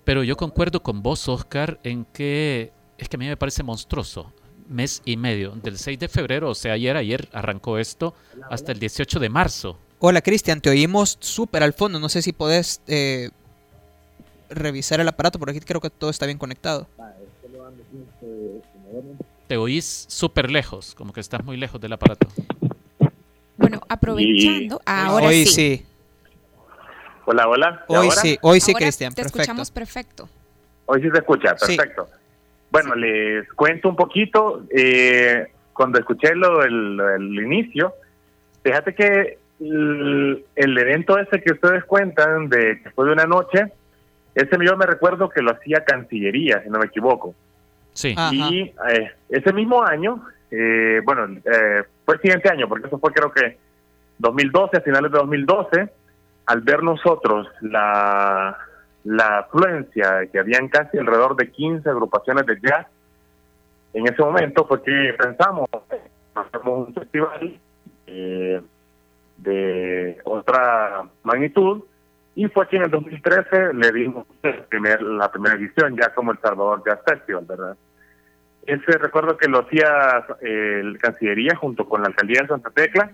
Pero 0.04 0.24
yo 0.24 0.36
concuerdo 0.36 0.84
con 0.84 1.02
vos, 1.02 1.28
Oscar, 1.30 1.80
en 1.84 2.06
que 2.06 2.72
es 2.98 3.08
que 3.10 3.16
a 3.16 3.20
mí 3.20 3.28
me 3.28 3.38
parece 3.38 3.64
monstruoso. 3.64 4.32
Mes 4.70 5.02
y 5.06 5.18
medio, 5.18 5.52
del 5.52 5.78
6 5.78 6.00
de 6.00 6.08
febrero, 6.08 6.50
o 6.50 6.56
sea, 6.56 6.74
ayer, 6.74 6.96
ayer 6.96 7.28
arrancó 7.34 7.78
esto, 7.78 8.14
hasta 8.50 8.72
el 8.72 8.80
18 8.80 9.20
de 9.20 9.30
marzo. 9.30 9.78
Hola, 10.00 10.22
Cristian, 10.22 10.62
te 10.62 10.70
oímos 10.70 11.18
súper 11.20 11.64
al 11.64 11.74
fondo. 11.74 12.00
No 12.00 12.10
sé 12.10 12.22
si 12.22 12.34
podés 12.34 12.82
eh, 12.88 13.30
revisar 14.50 15.00
el 15.00 15.08
aparato, 15.08 15.40
por 15.40 15.50
aquí 15.50 15.60
creo 15.60 15.82
que 15.82 15.90
todo 15.90 16.10
está 16.10 16.26
bien 16.26 16.38
conectado. 16.38 16.88
Te 19.48 19.58
oís 19.58 20.06
súper 20.10 20.50
lejos, 20.50 20.96
como 20.96 21.14
que 21.14 21.20
estás 21.20 21.44
muy 21.44 21.58
lejos 21.58 21.80
del 21.80 21.94
aparato. 21.94 22.28
Bueno, 23.58 23.82
aprovechando, 23.88 24.82
ahora 24.86 25.28
Hoy 25.28 25.46
sí. 25.46 25.54
sí, 25.54 25.86
Hola, 27.26 27.48
hola. 27.48 27.86
¿Y 27.88 27.94
hoy 27.94 28.08
ahora? 28.10 28.22
sí, 28.22 28.38
hoy 28.42 28.60
sí, 28.60 28.74
Cristian, 28.74 29.14
te 29.14 29.22
perfecto. 29.22 29.42
escuchamos 29.42 29.72
perfecto. 29.72 30.30
Hoy 30.86 31.02
sí 31.02 31.10
se 31.12 31.20
escucha, 31.20 31.56
Sí. 31.60 31.78
Bueno, 32.74 32.96
les 32.96 33.48
cuento 33.54 33.88
un 33.88 33.96
poquito. 33.96 34.64
eh, 34.76 35.48
cuando 35.74 36.00
escuché 36.00 36.36
lo 36.36 36.60
del, 36.60 36.98
lo 36.98 37.06
del 37.06 37.40
inicio, 37.40 37.94
fíjate 38.64 38.94
que 38.96 39.38
el, 39.60 40.44
el 40.56 40.78
evento 40.78 41.18
ese 41.18 41.42
que 41.42 41.54
ustedes 41.54 41.84
cuentan 41.86 42.50
de 42.50 42.82
que 42.82 42.90
fue 42.92 43.06
de 43.06 43.12
una 43.14 43.26
noche, 43.26 43.72
ese 44.34 44.58
yo 44.66 44.76
me 44.76 44.88
recuerdo 44.88 45.30
que 45.30 45.42
lo 45.42 45.52
hacía 45.52 45.84
Cancillería, 45.84 46.64
si 46.64 46.70
no 46.70 46.80
me 46.80 46.86
equivoco. 46.86 47.36
Sí, 47.94 48.16
Ajá. 48.18 48.34
Y 48.34 48.74
eh, 48.90 49.12
ese 49.30 49.54
mismo 49.54 49.84
año, 49.84 50.24
eh, 50.50 51.00
bueno, 51.06 51.26
eh, 51.46 51.84
fue 52.06 52.16
el 52.16 52.22
siguiente 52.22 52.50
año, 52.50 52.68
porque 52.68 52.88
eso 52.88 52.98
fue 52.98 53.12
creo 53.14 53.32
que 53.32 53.58
2012, 54.18 54.78
a 54.78 54.82
finales 54.82 55.12
de 55.12 55.18
2012, 55.20 55.90
al 56.48 56.62
ver 56.62 56.82
nosotros 56.82 57.48
la, 57.62 58.58
la 59.04 59.40
afluencia, 59.40 60.28
que 60.32 60.40
habían 60.40 60.70
casi 60.70 60.98
alrededor 60.98 61.36
de 61.36 61.52
15 61.52 61.90
agrupaciones 61.90 62.46
de 62.46 62.60
jazz, 62.62 62.88
en 63.94 64.08
ese 64.08 64.22
momento 64.22 64.66
fue 64.66 64.82
que 64.82 65.16
pensamos, 65.18 65.70
hacemos 66.36 66.88
un 66.88 66.94
festival 66.94 67.60
eh, 68.08 68.62
de 69.38 70.18
otra 70.24 71.04
magnitud, 71.24 71.84
y 72.36 72.48
fue 72.48 72.68
que 72.68 72.78
en 72.78 72.84
el 72.84 72.92
2013 72.92 73.74
le 73.74 73.92
dimos 73.92 74.26
el 74.42 74.64
primer, 74.64 75.02
la 75.02 75.32
primera 75.32 75.56
edición 75.56 75.96
ya 75.96 76.14
como 76.14 76.32
el 76.32 76.40
Salvador 76.40 76.82
Jazz 76.86 77.00
Festival, 77.06 77.46
¿verdad? 77.48 77.78
Ese 78.66 78.98
recuerdo 78.98 79.38
que 79.38 79.50
lo 79.50 79.60
hacía 79.60 80.26
eh, 80.42 80.80
el 80.82 80.98
Cancillería 80.98 81.56
junto 81.56 81.88
con 81.88 82.02
la 82.02 82.08
Alcaldía 82.08 82.42
de 82.42 82.48
Santa 82.48 82.70
Tecla 82.72 83.12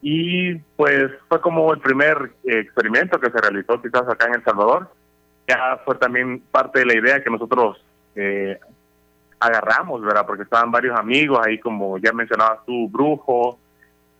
y 0.00 0.54
pues 0.76 1.10
fue 1.28 1.40
como 1.40 1.72
el 1.72 1.80
primer 1.80 2.32
eh, 2.44 2.60
experimento 2.60 3.20
que 3.20 3.30
se 3.30 3.38
realizó 3.38 3.80
quizás 3.82 4.08
acá 4.08 4.26
en 4.26 4.36
El 4.36 4.44
Salvador. 4.44 4.88
Ya 5.48 5.80
fue 5.84 5.94
también 5.96 6.40
parte 6.50 6.80
de 6.80 6.86
la 6.86 6.94
idea 6.94 7.22
que 7.22 7.30
nosotros 7.30 7.82
eh, 8.14 8.58
agarramos, 9.40 10.02
¿verdad? 10.02 10.26
Porque 10.26 10.42
estaban 10.42 10.70
varios 10.70 10.98
amigos 10.98 11.40
ahí, 11.44 11.58
como 11.58 11.98
ya 11.98 12.12
mencionabas 12.12 12.64
tú, 12.66 12.88
Brujo, 12.88 13.58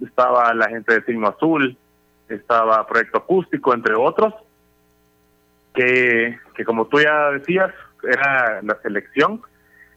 estaba 0.01 0.55
la 0.55 0.69
gente 0.69 0.95
de 0.95 1.05
Signo 1.05 1.29
Azul, 1.29 1.77
estaba 2.29 2.87
Proyecto 2.87 3.19
Acústico, 3.19 3.75
entre 3.75 3.95
otros, 3.95 4.35
que, 5.75 6.39
que 6.55 6.65
como 6.65 6.87
tú 6.87 7.01
ya 7.01 7.31
decías, 7.31 7.73
era 8.03 8.63
la 8.63 8.77
selección 8.83 9.43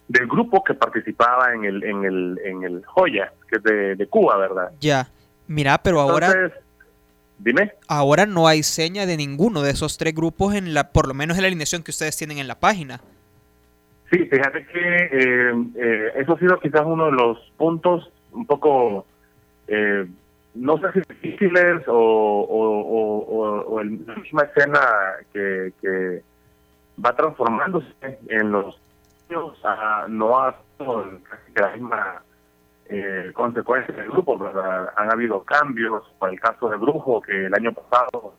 del 0.07 0.27
grupo 0.27 0.63
que 0.63 0.73
participaba 0.73 1.53
en 1.53 1.65
el, 1.65 1.83
en 1.83 2.03
el, 2.03 2.39
en 2.43 2.63
el 2.63 2.85
Joya, 2.85 3.31
que 3.47 3.57
es 3.57 3.63
de, 3.63 3.95
de 3.95 4.07
Cuba, 4.07 4.37
¿verdad? 4.37 4.71
Ya. 4.79 5.07
Mira, 5.47 5.77
pero 5.77 5.99
ahora, 5.99 6.27
Entonces, 6.27 6.59
dime. 7.43 7.73
ahora 7.87 8.25
no 8.25 8.47
hay 8.47 8.63
seña 8.63 9.05
de 9.05 9.17
ninguno 9.17 9.61
de 9.61 9.71
esos 9.71 9.97
tres 9.97 10.13
grupos 10.15 10.55
en 10.55 10.73
la, 10.73 10.91
por 10.91 11.07
lo 11.07 11.13
menos 11.13 11.37
en 11.37 11.43
la 11.43 11.47
alineación 11.47 11.83
que 11.83 11.91
ustedes 11.91 12.15
tienen 12.17 12.37
en 12.37 12.47
la 12.47 12.59
página. 12.59 13.01
Sí, 14.11 14.17
fíjate 14.25 14.65
que 14.67 14.79
eh, 15.11 15.53
eh, 15.75 16.11
eso 16.17 16.33
ha 16.33 16.39
sido 16.39 16.59
quizás 16.59 16.81
uno 16.85 17.05
de 17.05 17.11
los 17.13 17.37
puntos 17.57 18.11
un 18.33 18.45
poco, 18.45 19.05
eh, 19.67 20.05
no 20.55 20.77
sé 20.79 20.87
si 20.93 20.99
difíciles 21.13 21.87
o, 21.87 21.93
o, 21.93 22.81
o, 22.81 23.17
o- 23.19 23.61
o 23.61 23.79
el- 23.81 24.05
la 24.05 24.15
misma 24.15 24.43
escena 24.43 24.79
que, 25.33 25.71
que 25.81 26.21
va 27.03 27.15
transformándose 27.15 27.87
en 28.27 28.51
los 28.51 28.77
años, 29.29 29.57
a- 29.63 30.05
no 30.09 30.37
ha 30.43 30.57
sido 30.77 31.05
la 31.55 31.69
misma 31.71 32.21
eh, 32.93 33.31
consecuencia 33.33 33.95
del 33.95 34.09
grupo, 34.11 34.37
¿verdad? 34.37 34.89
Han 34.97 35.11
habido 35.11 35.43
cambios, 35.43 36.03
por 36.19 36.29
el 36.29 36.39
caso 36.39 36.69
de 36.69 36.75
Brujo, 36.77 37.21
que 37.21 37.45
el 37.45 37.53
año 37.53 37.71
pasado 37.73 38.33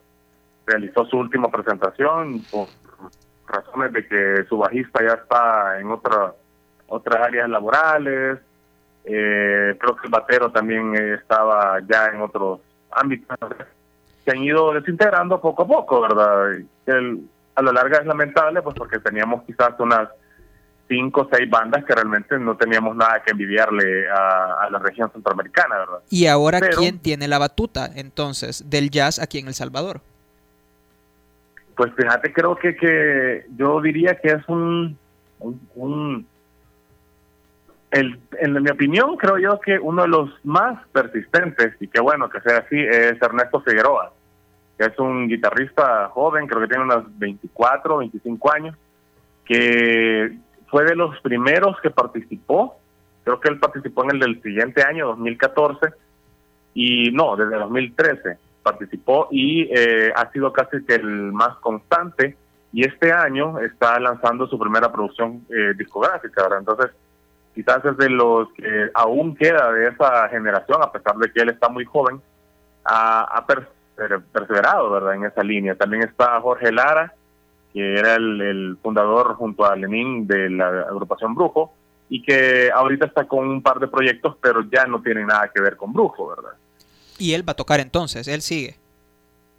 realizó 0.67 1.05
su 1.05 1.17
última 1.17 1.49
presentación 1.49 2.41
por 2.51 2.67
razones 3.47 3.91
de 3.93 4.07
que 4.07 4.43
su 4.47 4.57
bajista 4.57 5.01
ya 5.01 5.13
está 5.15 5.79
en 5.79 5.89
otra, 5.91 6.33
otras 6.87 7.19
áreas 7.21 7.49
laborales, 7.49 8.39
eh, 9.05 9.75
creo 9.79 9.95
que 9.95 10.05
el 10.07 10.11
batero 10.11 10.51
también 10.51 10.95
estaba 10.95 11.79
ya 11.87 12.05
en 12.13 12.21
otros 12.21 12.61
ámbitos, 12.91 13.35
se 14.23 14.31
han 14.31 14.43
ido 14.43 14.71
desintegrando 14.73 15.41
poco 15.41 15.63
a 15.63 15.67
poco, 15.67 16.01
¿verdad? 16.01 16.51
El- 16.85 17.27
a 17.55 17.61
lo 17.61 17.71
largo 17.71 17.95
es 17.97 18.05
lamentable, 18.05 18.61
pues 18.61 18.75
porque 18.75 18.99
teníamos 18.99 19.43
quizás 19.43 19.73
unas 19.79 20.09
cinco 20.87 21.21
o 21.21 21.29
seis 21.31 21.49
bandas 21.49 21.83
que 21.85 21.95
realmente 21.95 22.37
no 22.37 22.55
teníamos 22.57 22.95
nada 22.95 23.21
que 23.23 23.31
envidiarle 23.31 24.09
a, 24.09 24.63
a 24.65 24.69
la 24.69 24.79
región 24.79 25.09
centroamericana, 25.11 25.77
¿verdad? 25.79 25.99
Y 26.09 26.27
ahora, 26.27 26.59
Pero- 26.59 26.77
¿quién 26.77 26.99
tiene 26.99 27.27
la 27.27 27.39
batuta 27.39 27.89
entonces 27.95 28.69
del 28.69 28.89
jazz 28.89 29.19
aquí 29.19 29.39
en 29.39 29.47
El 29.47 29.53
Salvador? 29.53 30.01
Pues 31.75 31.91
fíjate, 31.95 32.31
creo 32.33 32.55
que, 32.55 32.75
que 32.75 33.45
yo 33.57 33.81
diría 33.81 34.15
que 34.19 34.27
es 34.29 34.47
un, 34.47 34.97
un, 35.39 35.67
un- 35.75 36.27
el, 37.91 38.19
en 38.39 38.61
mi 38.61 38.69
opinión, 38.69 39.15
creo 39.17 39.37
yo 39.37 39.59
que 39.59 39.77
uno 39.79 40.01
de 40.03 40.07
los 40.07 40.29
más 40.43 40.85
persistentes, 40.89 41.75
y 41.79 41.87
qué 41.87 42.01
bueno 42.01 42.29
que 42.29 42.41
sea 42.41 42.57
así, 42.59 42.79
es 42.79 43.21
Ernesto 43.21 43.61
Figueroa, 43.61 44.11
que 44.77 44.85
es 44.85 44.97
un 44.99 45.27
guitarrista 45.27 46.09
joven, 46.09 46.47
creo 46.47 46.61
que 46.61 46.67
tiene 46.67 46.83
unos 46.83 47.05
24, 47.19 47.97
25 47.97 48.51
años, 48.53 48.75
que 49.45 50.35
fue 50.73 50.85
de 50.85 50.95
los 50.95 51.19
primeros 51.21 51.79
que 51.81 51.91
participó, 51.91 52.79
creo 53.23 53.39
que 53.39 53.47
él 53.47 53.59
participó 53.59 54.05
en 54.05 54.15
el 54.15 54.19
del 54.21 54.41
siguiente 54.41 54.81
año, 54.81 55.05
2014, 55.09 55.93
y 56.73 57.11
no, 57.11 57.35
desde 57.35 57.57
2013 57.57 58.37
participó 58.63 59.27
y 59.29 59.69
eh, 59.71 60.11
ha 60.15 60.31
sido 60.31 60.51
casi 60.51 60.83
que 60.83 60.95
el 60.95 61.31
más 61.31 61.57
constante 61.57 62.35
y 62.71 62.87
este 62.87 63.11
año 63.11 63.59
está 63.59 63.99
lanzando 63.99 64.47
su 64.47 64.57
primera 64.57 64.91
producción 64.91 65.45
eh, 65.51 65.75
discográfica, 65.77 66.41
¿verdad? 66.41 66.59
Entonces, 66.61 66.91
quizás 67.53 67.85
es 67.85 67.95
de 67.97 68.09
los 68.09 68.51
que 68.53 68.89
aún 68.95 69.35
queda 69.35 69.71
de 69.73 69.89
esa 69.89 70.27
generación, 70.29 70.81
a 70.81 70.91
pesar 70.91 71.17
de 71.17 71.31
que 71.31 71.41
él 71.41 71.49
está 71.49 71.69
muy 71.69 71.85
joven, 71.85 72.19
ha, 72.83 73.45
perseverado, 74.31 74.89
¿verdad? 74.89 75.13
En 75.13 75.25
esa 75.25 75.43
línea. 75.43 75.75
También 75.75 76.01
está 76.01 76.41
Jorge 76.41 76.71
Lara, 76.71 77.13
que 77.73 77.95
era 77.95 78.15
el, 78.15 78.41
el 78.41 78.77
fundador 78.81 79.35
junto 79.35 79.65
a 79.65 79.75
Lenín 79.75 80.27
de 80.27 80.49
la 80.49 80.67
agrupación 80.81 81.33
Brujo, 81.35 81.73
y 82.09 82.21
que 82.21 82.69
ahorita 82.71 83.07
está 83.07 83.25
con 83.25 83.47
un 83.47 83.61
par 83.61 83.79
de 83.79 83.87
proyectos, 83.87 84.35
pero 84.41 84.63
ya 84.71 84.85
no 84.85 85.01
tienen 85.01 85.27
nada 85.27 85.49
que 85.53 85.61
ver 85.61 85.75
con 85.75 85.91
Brujo, 85.91 86.29
¿verdad? 86.29 86.51
Y 87.17 87.33
él 87.33 87.47
va 87.47 87.53
a 87.53 87.55
tocar 87.55 87.79
entonces, 87.79 88.27
él 88.27 88.41
sigue. 88.41 88.75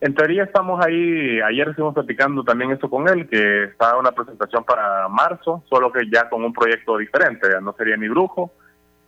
En 0.01 0.15
teoría 0.15 0.45
estamos 0.45 0.85
ahí, 0.85 1.41
ayer 1.41 1.69
estuvimos 1.69 1.95
platicando 1.95 2.45
también 2.45 2.71
esto 2.71 2.91
con 2.91 3.09
él, 3.09 3.29
que 3.29 3.65
está 3.65 3.97
una 3.97 4.13
presentación 4.13 4.63
para 4.63 5.09
marzo, 5.09 5.63
solo 5.69 5.91
que 5.91 6.03
ya 6.13 6.29
con 6.29 6.45
un 6.45 6.53
proyecto 6.53 6.99
diferente, 6.99 7.49
no 7.63 7.73
sería 7.73 7.97
ni 7.97 8.09
Brujo, 8.09 8.53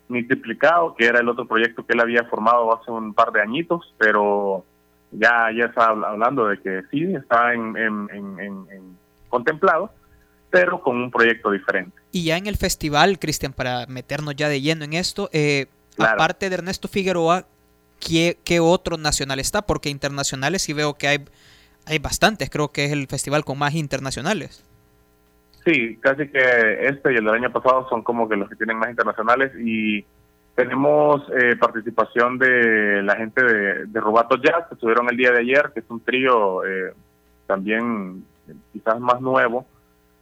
ni 0.08 0.22
Triplicado, 0.22 0.94
que 0.94 1.04
era 1.04 1.20
el 1.20 1.28
otro 1.28 1.46
proyecto 1.46 1.84
que 1.84 1.92
él 1.92 2.00
había 2.00 2.24
formado 2.24 2.74
hace 2.74 2.90
un 2.90 3.12
par 3.12 3.30
de 3.30 3.42
añitos, 3.42 3.94
pero 3.98 4.64
ya, 5.12 5.50
ya 5.56 5.66
está 5.66 5.86
hablando 5.86 6.48
de 6.48 6.60
que 6.60 6.82
sí, 6.90 7.14
está 7.14 7.54
en, 7.54 7.76
en 7.76 8.96
contemplado, 9.28 9.92
pero 10.50 10.80
con 10.80 10.96
un 10.96 11.10
proyecto 11.10 11.50
diferente. 11.50 11.96
Y 12.12 12.24
ya 12.24 12.36
en 12.36 12.46
el 12.46 12.56
festival, 12.56 13.18
Cristian, 13.18 13.52
para 13.52 13.86
meternos 13.86 14.34
ya 14.36 14.48
de 14.48 14.60
lleno 14.60 14.84
en 14.84 14.94
esto, 14.94 15.28
eh, 15.32 15.66
aparte 15.98 16.48
de 16.48 16.54
Ernesto 16.54 16.88
Figueroa, 16.88 17.44
¿qué, 18.00 18.38
¿qué, 18.44 18.60
otro 18.60 18.96
nacional 18.96 19.38
está? 19.38 19.62
Porque 19.62 19.90
internacionales 19.90 20.62
sí 20.62 20.72
veo 20.72 20.94
que 20.94 21.08
hay, 21.08 21.18
hay 21.86 21.98
bastantes, 21.98 22.50
creo 22.50 22.68
que 22.68 22.86
es 22.86 22.92
el 22.92 23.06
festival 23.06 23.44
con 23.44 23.58
más 23.58 23.74
internacionales. 23.74 24.64
Sí, 25.64 25.98
casi 26.00 26.28
que 26.28 26.86
este 26.86 27.12
y 27.12 27.16
el 27.16 27.24
del 27.24 27.34
año 27.34 27.52
pasado 27.52 27.88
son 27.88 28.02
como 28.02 28.28
que 28.28 28.36
los 28.36 28.48
que 28.48 28.54
tienen 28.54 28.78
más 28.78 28.88
internacionales 28.88 29.52
y 29.58 30.06
tenemos 30.56 31.22
eh, 31.38 31.54
participación 31.56 32.38
de 32.38 33.02
la 33.02 33.14
gente 33.16 33.44
de, 33.44 33.86
de 33.86 34.00
Rubato 34.00 34.36
Jazz, 34.36 34.66
que 34.68 34.74
estuvieron 34.74 35.08
el 35.10 35.16
día 35.16 35.30
de 35.30 35.40
ayer, 35.40 35.70
que 35.72 35.80
es 35.80 35.86
un 35.90 36.00
trío 36.00 36.64
eh, 36.64 36.94
también 37.46 38.24
quizás 38.72 38.98
más 38.98 39.20
nuevo, 39.20 39.66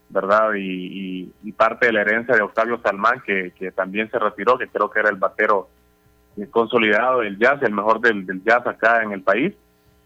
¿verdad? 0.08 0.50
Y, 0.56 1.32
parte 1.56 1.86
de 1.86 1.92
la 1.92 2.00
herencia 2.00 2.34
de 2.34 2.42
Octavio 2.42 2.80
Salmán, 2.82 3.22
que, 3.24 3.52
también 3.76 4.10
se 4.10 4.18
retiró, 4.18 4.58
que 4.58 4.66
creo 4.66 4.90
que 4.90 4.98
era 4.98 5.08
el 5.08 5.16
batero 5.16 5.68
consolidado 6.50 7.20
del 7.20 7.38
jazz, 7.38 7.62
el 7.62 7.72
mejor 7.72 8.00
del, 8.00 8.42
jazz 8.44 8.66
acá 8.66 9.04
en 9.04 9.12
el 9.12 9.22
país. 9.22 9.54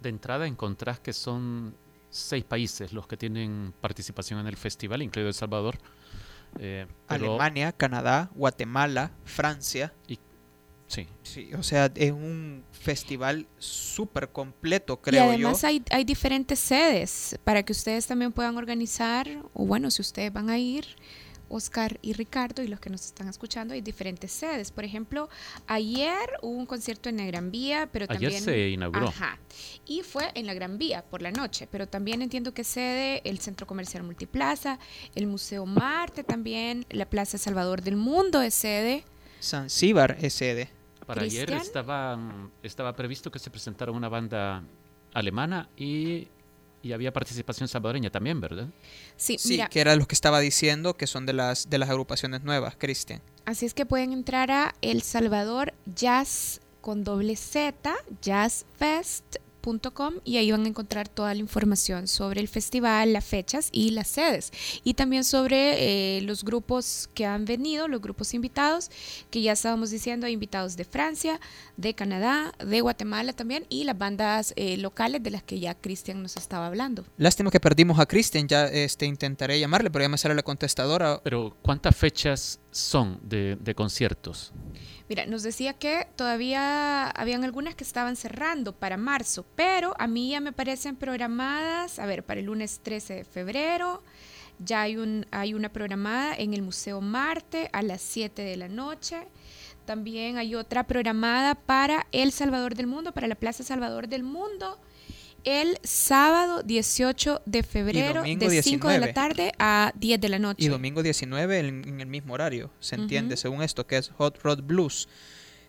de, 0.00 0.08
entrada 0.08 0.46
encontrás 0.46 1.00
que 1.00 1.12
son 1.12 1.74
seis 2.08 2.44
países 2.44 2.92
los 2.92 3.06
que 3.06 3.16
tienen 3.16 3.74
participación 3.80 4.38
en 4.40 4.46
el 4.46 4.56
festival, 4.56 5.02
incluido 5.02 5.28
El 5.28 5.34
Salvador. 5.34 5.78
Eh, 6.58 6.86
Alemania, 7.06 7.72
Canadá, 7.72 8.30
Guatemala, 8.34 9.12
Francia. 9.24 9.92
Y, 10.08 10.18
sí. 10.90 11.06
sí. 11.22 11.54
O 11.54 11.62
sea, 11.62 11.90
es 11.94 12.12
un 12.12 12.64
festival 12.72 13.46
súper 13.58 14.30
completo, 14.30 15.00
creo 15.00 15.24
yo. 15.24 15.30
Y 15.30 15.34
además 15.34 15.64
Hay, 15.64 15.82
hay 15.90 16.04
diferentes 16.04 16.58
sedes 16.58 17.38
para 17.44 17.62
que 17.62 17.72
ustedes 17.72 18.06
también 18.06 18.32
puedan 18.32 18.56
organizar, 18.56 19.28
o 19.54 19.64
bueno, 19.64 19.90
si 19.90 20.02
ustedes 20.02 20.32
van 20.32 20.50
a 20.50 20.58
ir, 20.58 20.86
Oscar 21.50 21.98
y 22.00 22.12
Ricardo 22.12 22.62
y 22.62 22.68
los 22.68 22.80
que 22.80 22.88
nos 22.90 23.04
están 23.04 23.28
escuchando, 23.28 23.74
hay 23.74 23.80
diferentes 23.80 24.30
sedes. 24.30 24.70
Por 24.70 24.84
ejemplo, 24.84 25.28
ayer 25.66 26.30
hubo 26.42 26.56
un 26.56 26.66
concierto 26.66 27.08
en 27.08 27.18
la 27.18 27.24
Gran 27.24 27.50
Vía, 27.50 27.88
pero 27.92 28.06
también... 28.06 28.32
Ayer 28.32 28.42
se 28.42 28.68
inauguró. 28.70 29.08
Ajá. 29.08 29.38
Y 29.84 30.02
fue 30.02 30.30
en 30.34 30.46
la 30.46 30.54
Gran 30.54 30.78
Vía 30.78 31.04
por 31.04 31.22
la 31.22 31.32
noche, 31.32 31.68
pero 31.70 31.88
también 31.88 32.22
entiendo 32.22 32.54
que 32.54 32.64
sede 32.64 33.20
el 33.24 33.40
Centro 33.40 33.66
Comercial 33.66 34.04
Multiplaza, 34.04 34.78
el 35.14 35.26
Museo 35.26 35.66
Marte 35.66 36.24
también, 36.24 36.86
la 36.88 37.06
Plaza 37.06 37.36
Salvador 37.36 37.82
del 37.82 37.96
Mundo 37.96 38.40
es 38.40 38.54
sede. 38.54 39.04
Zanzíbar 39.42 40.16
es 40.20 40.34
sede. 40.34 40.70
Para 41.06 41.22
ayer 41.22 41.50
estaba, 41.52 42.18
estaba 42.62 42.94
previsto 42.94 43.30
que 43.30 43.38
se 43.38 43.50
presentara 43.50 43.92
una 43.92 44.08
banda 44.08 44.62
alemana 45.12 45.68
y 45.76 46.28
y 46.82 46.92
había 46.92 47.12
participación 47.12 47.68
salvadoreña 47.68 48.10
también, 48.10 48.40
¿verdad? 48.40 48.68
Sí, 49.16 49.36
sí 49.38 49.60
que 49.70 49.80
era 49.80 49.94
lo 49.96 50.06
que 50.06 50.14
estaba 50.14 50.40
diciendo, 50.40 50.94
que 50.94 51.06
son 51.06 51.26
de 51.26 51.32
las, 51.32 51.68
de 51.68 51.78
las 51.78 51.90
agrupaciones 51.90 52.42
nuevas, 52.42 52.74
Cristian. 52.76 53.20
Así 53.44 53.66
es 53.66 53.74
que 53.74 53.86
pueden 53.86 54.12
entrar 54.12 54.50
a 54.50 54.74
El 54.80 55.02
Salvador 55.02 55.74
Jazz 55.94 56.60
con 56.80 57.04
doble 57.04 57.36
Z, 57.36 57.94
Jazz 58.22 58.64
Fest 58.78 59.36
y 60.24 60.36
ahí 60.36 60.50
van 60.50 60.64
a 60.64 60.68
encontrar 60.68 61.08
toda 61.08 61.34
la 61.34 61.40
información 61.40 62.08
sobre 62.08 62.40
el 62.40 62.48
festival, 62.48 63.12
las 63.12 63.24
fechas 63.24 63.68
y 63.72 63.90
las 63.90 64.08
sedes. 64.08 64.52
Y 64.84 64.94
también 64.94 65.24
sobre 65.24 66.18
eh, 66.18 66.22
los 66.22 66.44
grupos 66.44 67.10
que 67.14 67.26
han 67.26 67.44
venido, 67.44 67.88
los 67.88 68.00
grupos 68.00 68.34
invitados, 68.34 68.90
que 69.30 69.42
ya 69.42 69.52
estábamos 69.52 69.90
diciendo, 69.90 70.26
hay 70.26 70.32
invitados 70.32 70.76
de 70.76 70.84
Francia, 70.84 71.40
de 71.76 71.94
Canadá, 71.94 72.52
de 72.58 72.80
Guatemala 72.80 73.32
también 73.32 73.66
y 73.68 73.84
las 73.84 73.98
bandas 73.98 74.52
eh, 74.56 74.76
locales 74.76 75.22
de 75.22 75.30
las 75.30 75.42
que 75.42 75.60
ya 75.60 75.74
Cristian 75.74 76.22
nos 76.22 76.36
estaba 76.36 76.66
hablando. 76.66 77.04
Lástima 77.16 77.50
que 77.50 77.60
perdimos 77.60 77.98
a 77.98 78.06
Cristian, 78.06 78.48
ya 78.48 78.66
este, 78.66 79.06
intentaré 79.06 79.58
llamarle, 79.58 79.90
pero 79.90 80.04
ya 80.04 80.08
me 80.08 80.18
sale 80.18 80.34
la 80.34 80.42
contestadora. 80.42 81.20
Pero 81.22 81.56
¿cuántas 81.62 81.96
fechas 81.96 82.59
son 82.70 83.18
de, 83.22 83.74
conciertos? 83.74 84.52
Mira, 85.08 85.26
nos 85.26 85.42
decía 85.42 85.74
que 85.74 86.06
todavía 86.16 87.08
habían 87.10 87.44
algunas 87.44 87.74
que 87.74 87.84
estaban 87.84 88.16
cerrando 88.16 88.72
para 88.72 88.96
marzo, 88.96 89.44
pero 89.56 89.94
a 89.98 90.06
mí 90.06 90.30
ya 90.30 90.40
me 90.40 90.52
parecen 90.52 90.96
programadas, 90.96 91.98
a 91.98 92.06
ver, 92.06 92.24
para 92.24 92.40
el 92.40 92.46
lunes 92.46 92.80
13 92.82 93.14
de 93.14 93.24
febrero, 93.24 94.02
ya 94.58 94.82
hay, 94.82 94.96
un, 94.96 95.26
hay 95.30 95.54
una 95.54 95.72
programada 95.72 96.34
en 96.36 96.54
el 96.54 96.62
Museo 96.62 97.00
Marte 97.00 97.70
a 97.72 97.82
las 97.82 98.02
7 98.02 98.42
de 98.42 98.56
la 98.56 98.68
noche. 98.68 99.26
También 99.86 100.36
hay 100.36 100.54
otra 100.54 100.86
programada 100.86 101.54
para 101.54 102.06
El 102.12 102.30
Salvador 102.30 102.74
del 102.74 102.86
Mundo, 102.86 103.12
para 103.12 103.26
la 103.26 103.34
Plaza 103.34 103.64
Salvador 103.64 104.06
del 104.06 104.22
Mundo, 104.22 104.78
el 105.44 105.78
sábado 105.82 106.62
18 106.62 107.42
de 107.46 107.62
febrero 107.62 108.22
de 108.22 108.62
5 108.62 108.88
de 108.88 108.98
la 108.98 109.06
19. 109.06 109.12
tarde 109.12 109.52
a 109.58 109.92
10 109.96 110.20
de 110.20 110.28
la 110.28 110.38
noche. 110.38 110.64
Y 110.64 110.68
domingo 110.68 111.02
19 111.02 111.58
en, 111.58 111.88
en 111.88 112.00
el 112.00 112.06
mismo 112.06 112.34
horario, 112.34 112.70
se 112.80 112.96
entiende, 112.96 113.34
Ujú. 113.34 113.40
según 113.42 113.62
esto, 113.62 113.86
que 113.86 113.96
es 113.96 114.10
Hot 114.18 114.38
Rod 114.42 114.62
Blues. 114.62 115.08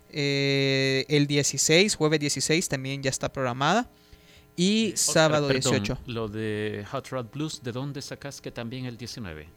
Eh, 0.10 1.06
el 1.08 1.28
16, 1.28 1.96
jueves 1.96 2.20
16 2.20 2.68
también 2.68 3.02
ya 3.02 3.10
está 3.10 3.32
programada. 3.32 3.90
Y 4.58 4.94
Oscar, 4.94 5.14
sábado 5.14 5.48
perdón, 5.48 5.72
18. 5.74 5.98
Lo 6.08 6.28
de 6.28 6.86
Hot 6.92 7.08
Rod 7.10 7.28
Blues, 7.34 7.62
¿de 7.64 7.72
dónde 7.72 8.02
sacas 8.02 8.42
que 8.42 8.52
también 8.52 8.86
el 8.86 8.98
19? 8.98 9.48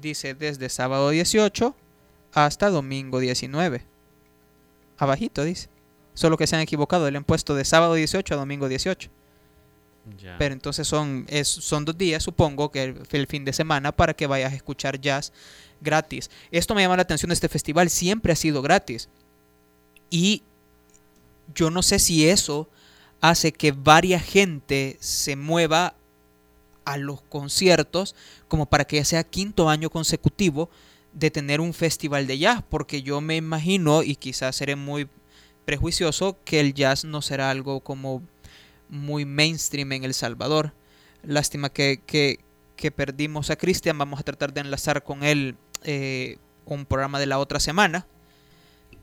Dice 0.00 0.34
desde 0.34 0.68
sábado 0.68 1.10
18 1.10 1.74
hasta 2.32 2.70
domingo 2.70 3.18
19. 3.20 3.82
Abajito 4.98 5.44
dice. 5.44 5.68
Solo 6.14 6.36
que 6.36 6.46
se 6.46 6.56
han 6.56 6.62
equivocado, 6.62 7.10
le 7.10 7.16
han 7.16 7.24
puesto 7.24 7.54
de 7.54 7.64
sábado 7.64 7.94
18 7.94 8.34
a 8.34 8.36
domingo 8.36 8.68
18. 8.68 9.10
Pero 10.38 10.52
entonces 10.52 10.86
son, 10.86 11.26
son 11.44 11.84
dos 11.84 11.96
días, 11.96 12.22
supongo, 12.22 12.70
que 12.70 12.94
el, 13.10 13.26
fin 13.26 13.44
de 13.44 13.52
semana 13.52 13.92
para 13.92 14.14
que 14.14 14.26
vayas 14.26 14.52
a 14.52 14.56
escuchar 14.56 15.00
jazz 15.00 15.32
gratis. 15.80 16.30
Esto 16.50 16.74
me 16.74 16.82
llama 16.82 16.96
la 16.96 17.02
atención 17.02 17.30
este 17.30 17.48
festival, 17.48 17.88
siempre 17.88 18.32
ha 18.32 18.36
sido 18.36 18.62
gratis. 18.62 19.08
Y 20.10 20.42
yo 21.54 21.70
no 21.70 21.82
sé 21.82 21.98
si 21.98 22.28
eso 22.28 22.68
hace 23.20 23.52
que 23.52 23.72
varias 23.72 24.24
gente 24.24 24.96
se 25.00 25.36
mueva 25.36 25.94
a 26.84 26.96
los 26.96 27.22
conciertos 27.22 28.16
como 28.48 28.66
para 28.66 28.84
que 28.84 28.96
ya 28.96 29.04
sea 29.04 29.22
quinto 29.22 29.68
año 29.68 29.88
consecutivo 29.88 30.68
de 31.12 31.30
tener 31.30 31.60
un 31.60 31.74
festival 31.74 32.26
de 32.26 32.38
jazz, 32.38 32.62
porque 32.68 33.02
yo 33.02 33.20
me 33.20 33.36
imagino, 33.36 34.02
y 34.02 34.16
quizás 34.16 34.56
seré 34.56 34.76
muy 34.76 35.08
prejuicioso, 35.64 36.36
que 36.44 36.58
el 36.58 36.74
jazz 36.74 37.04
no 37.04 37.22
será 37.22 37.50
algo 37.50 37.80
como 37.80 38.22
muy 38.92 39.24
mainstream 39.24 39.90
en 39.92 40.04
El 40.04 40.14
Salvador. 40.14 40.74
Lástima 41.24 41.70
que, 41.70 42.02
que, 42.06 42.38
que 42.76 42.90
perdimos 42.90 43.50
a 43.50 43.56
Cristian, 43.56 43.96
vamos 43.98 44.20
a 44.20 44.22
tratar 44.22 44.52
de 44.52 44.60
enlazar 44.60 45.02
con 45.02 45.24
él 45.24 45.56
eh, 45.82 46.36
un 46.66 46.84
programa 46.84 47.18
de 47.18 47.26
la 47.26 47.38
otra 47.38 47.58
semana 47.58 48.06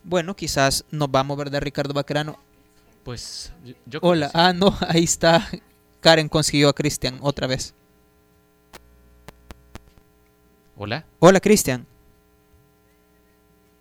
Bueno, 0.02 0.34
quizás 0.36 0.84
nos 0.90 1.10
vamos, 1.10 1.36
¿verdad, 1.36 1.60
Ricardo 1.60 1.92
Baquerano? 1.94 2.38
Pues 3.04 3.52
yo, 3.64 3.74
Hola, 4.02 4.30
creo 4.30 4.42
que 4.42 4.48
ah, 4.48 4.52
no, 4.52 4.76
ahí 4.88 5.04
está. 5.04 5.48
Karen 6.00 6.28
consiguió 6.28 6.68
a 6.68 6.72
Cristian 6.72 7.18
otra 7.20 7.46
vez. 7.46 7.72
Hola. 10.76 11.06
Hola, 11.20 11.40
Cristian. 11.40 11.86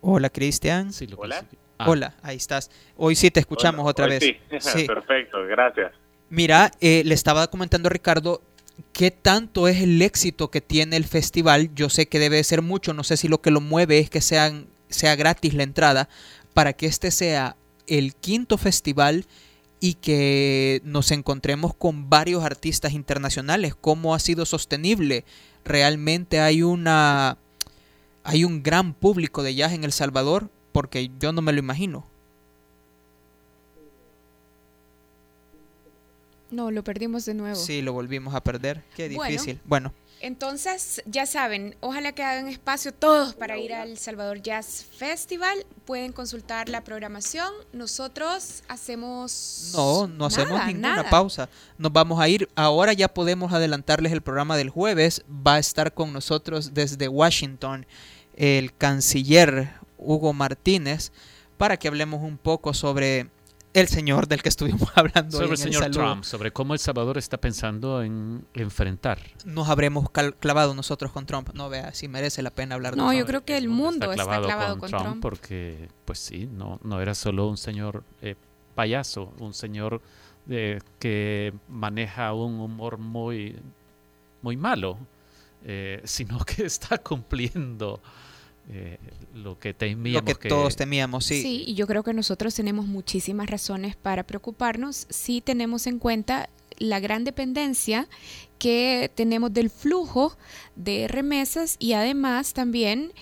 Hola, 0.00 0.30
Cristian. 0.30 0.92
Sí, 0.92 1.06
lo 1.06 1.18
Hola. 1.18 1.44
Ah, 1.78 1.90
Hola, 1.90 2.14
ahí 2.22 2.36
estás. 2.36 2.70
Hoy 2.96 3.14
sí 3.14 3.30
te 3.30 3.40
escuchamos 3.40 3.80
Hola, 3.80 3.90
otra 3.90 4.06
vez. 4.06 4.22
Sí. 4.22 4.36
Sí. 4.60 4.86
Perfecto, 4.86 5.38
gracias. 5.46 5.92
Mira, 6.28 6.70
eh, 6.80 7.02
le 7.04 7.14
estaba 7.14 7.46
comentando 7.48 7.88
a 7.88 7.90
Ricardo 7.90 8.42
qué 8.92 9.10
tanto 9.10 9.68
es 9.68 9.80
el 9.82 10.00
éxito 10.02 10.50
que 10.50 10.60
tiene 10.60 10.96
el 10.96 11.04
festival. 11.04 11.70
Yo 11.74 11.88
sé 11.88 12.06
que 12.06 12.18
debe 12.18 12.36
de 12.36 12.44
ser 12.44 12.62
mucho, 12.62 12.94
no 12.94 13.04
sé 13.04 13.16
si 13.16 13.28
lo 13.28 13.40
que 13.40 13.50
lo 13.50 13.60
mueve 13.60 13.98
es 13.98 14.10
que 14.10 14.20
sean, 14.20 14.66
sea 14.88 15.14
gratis 15.16 15.54
la 15.54 15.62
entrada 15.62 16.08
para 16.54 16.72
que 16.72 16.86
este 16.86 17.10
sea 17.10 17.56
el 17.86 18.14
quinto 18.14 18.58
festival 18.58 19.26
y 19.78 19.94
que 19.94 20.80
nos 20.84 21.10
encontremos 21.10 21.74
con 21.74 22.08
varios 22.08 22.42
artistas 22.44 22.92
internacionales. 22.92 23.74
¿Cómo 23.78 24.14
ha 24.14 24.18
sido 24.18 24.46
sostenible? 24.46 25.24
Realmente 25.64 26.40
hay 26.40 26.62
una 26.62 27.38
hay 28.24 28.44
un 28.44 28.62
gran 28.62 28.92
público 28.94 29.44
de 29.44 29.54
jazz 29.54 29.72
en 29.72 29.84
El 29.84 29.92
Salvador 29.92 30.50
porque 30.76 31.10
yo 31.18 31.32
no 31.32 31.40
me 31.40 31.54
lo 31.54 31.58
imagino. 31.58 32.04
No, 36.50 36.70
lo 36.70 36.84
perdimos 36.84 37.24
de 37.24 37.32
nuevo. 37.32 37.56
Sí, 37.56 37.80
lo 37.80 37.94
volvimos 37.94 38.34
a 38.34 38.42
perder. 38.42 38.84
Qué 38.94 39.08
Bueno. 39.08 39.30
difícil. 39.30 39.58
Bueno, 39.64 39.94
Entonces, 40.20 41.02
ya 41.06 41.24
saben, 41.24 41.76
ojalá 41.80 42.12
que 42.12 42.22
hagan 42.22 42.48
espacio 42.48 42.92
todos 42.92 43.34
para 43.34 43.56
ir 43.56 43.72
al 43.72 43.96
Salvador 43.96 44.42
Jazz 44.42 44.84
Festival. 44.98 45.64
Pueden 45.86 46.12
consultar 46.12 46.68
la 46.68 46.84
programación. 46.84 47.50
Nosotros 47.72 48.62
hacemos... 48.68 49.70
No, 49.74 50.06
no 50.06 50.26
hacemos 50.26 50.58
nada, 50.58 50.66
ninguna 50.66 50.96
nada. 50.96 51.08
pausa. 51.10 51.48
Nos 51.78 51.90
vamos 51.90 52.20
a 52.20 52.28
ir. 52.28 52.50
Ahora 52.54 52.92
ya 52.92 53.08
podemos 53.08 53.50
adelantarles 53.54 54.12
el 54.12 54.20
programa 54.20 54.58
del 54.58 54.68
jueves. 54.68 55.22
Va 55.26 55.54
a 55.54 55.58
estar 55.58 55.94
con 55.94 56.12
nosotros 56.12 56.74
desde 56.74 57.08
Washington 57.08 57.86
el 58.34 58.74
canciller 58.76 59.85
Hugo 60.06 60.32
Martínez 60.32 61.12
para 61.56 61.76
que 61.78 61.88
hablemos 61.88 62.22
un 62.22 62.38
poco 62.38 62.72
sobre 62.74 63.28
el 63.74 63.88
señor 63.88 64.26
del 64.26 64.42
que 64.42 64.48
estuvimos 64.48 64.88
hablando. 64.94 65.36
hoy 65.38 65.44
Sobre 65.44 65.52
el 65.52 65.58
señor. 65.58 65.90
Trump, 65.90 66.24
sobre 66.24 66.50
cómo 66.52 66.72
El 66.72 66.78
Salvador 66.80 67.18
está 67.18 67.36
pensando 67.38 68.02
en 68.02 68.46
enfrentar. 68.54 69.18
Nos 69.44 69.68
habremos 69.68 70.08
cal- 70.10 70.34
clavado 70.36 70.74
nosotros 70.74 71.12
con 71.12 71.26
Trump. 71.26 71.50
No 71.54 71.68
vea 71.68 71.92
si 71.92 72.08
merece 72.08 72.40
la 72.42 72.50
pena 72.50 72.74
hablar 72.76 72.94
de 72.94 72.98
No, 73.02 73.08
Trump. 73.08 73.18
yo 73.18 73.26
creo 73.26 73.44
que 73.44 73.56
el 73.58 73.68
mundo 73.68 74.10
está 74.10 74.24
clavado, 74.40 74.78
con, 74.78 74.88
Trump. 74.90 75.20
porque, 75.20 75.88
pues 76.06 76.18
sí, 76.18 76.48
no, 76.50 76.80
no 76.84 77.00
era 77.02 77.14
solo 77.14 77.48
un 77.48 77.58
señor 77.58 78.02
eh, 78.22 78.34
payaso, 78.74 79.32
un 79.38 79.52
señor 79.52 80.00
eh, 80.48 80.78
que 80.98 81.52
maneja 81.68 82.32
un 82.32 82.60
humor 82.60 82.96
muy, 82.98 83.56
muy 84.40 84.56
malo, 84.56 84.96
eh, 85.64 86.00
sino 86.04 86.38
que 86.46 86.64
está 86.64 86.96
cumpliendo 86.98 88.00
eh, 88.68 88.98
lo 89.34 89.58
que 89.58 89.74
temíamos 89.74 90.28
Lo 90.28 90.38
que, 90.38 90.48
todos 90.48 90.76
temíamos, 90.76 91.24
sí. 91.24 91.42
Sí, 91.42 91.64
y 91.66 91.74
yo 91.74 91.86
creo 91.86 92.02
que 92.02 92.12
nosotros 92.12 92.54
tenemos 92.54 92.86
muchísimas 92.86 93.48
razones 93.48 93.96
para 93.96 94.24
preocuparnos 94.24 95.06
si 95.08 95.40
tenemos 95.40 95.86
en 95.86 95.98
cuenta 95.98 96.48
la 96.78 97.00
gran 97.00 97.24
dependencia 97.24 98.08
que 98.58 99.10
tenemos 99.14 99.52
del 99.52 99.70
flujo 99.70 100.36
de 100.74 101.08
remesas 101.08 101.76
y 101.78 101.92
además 101.92 102.54
también 102.54 103.12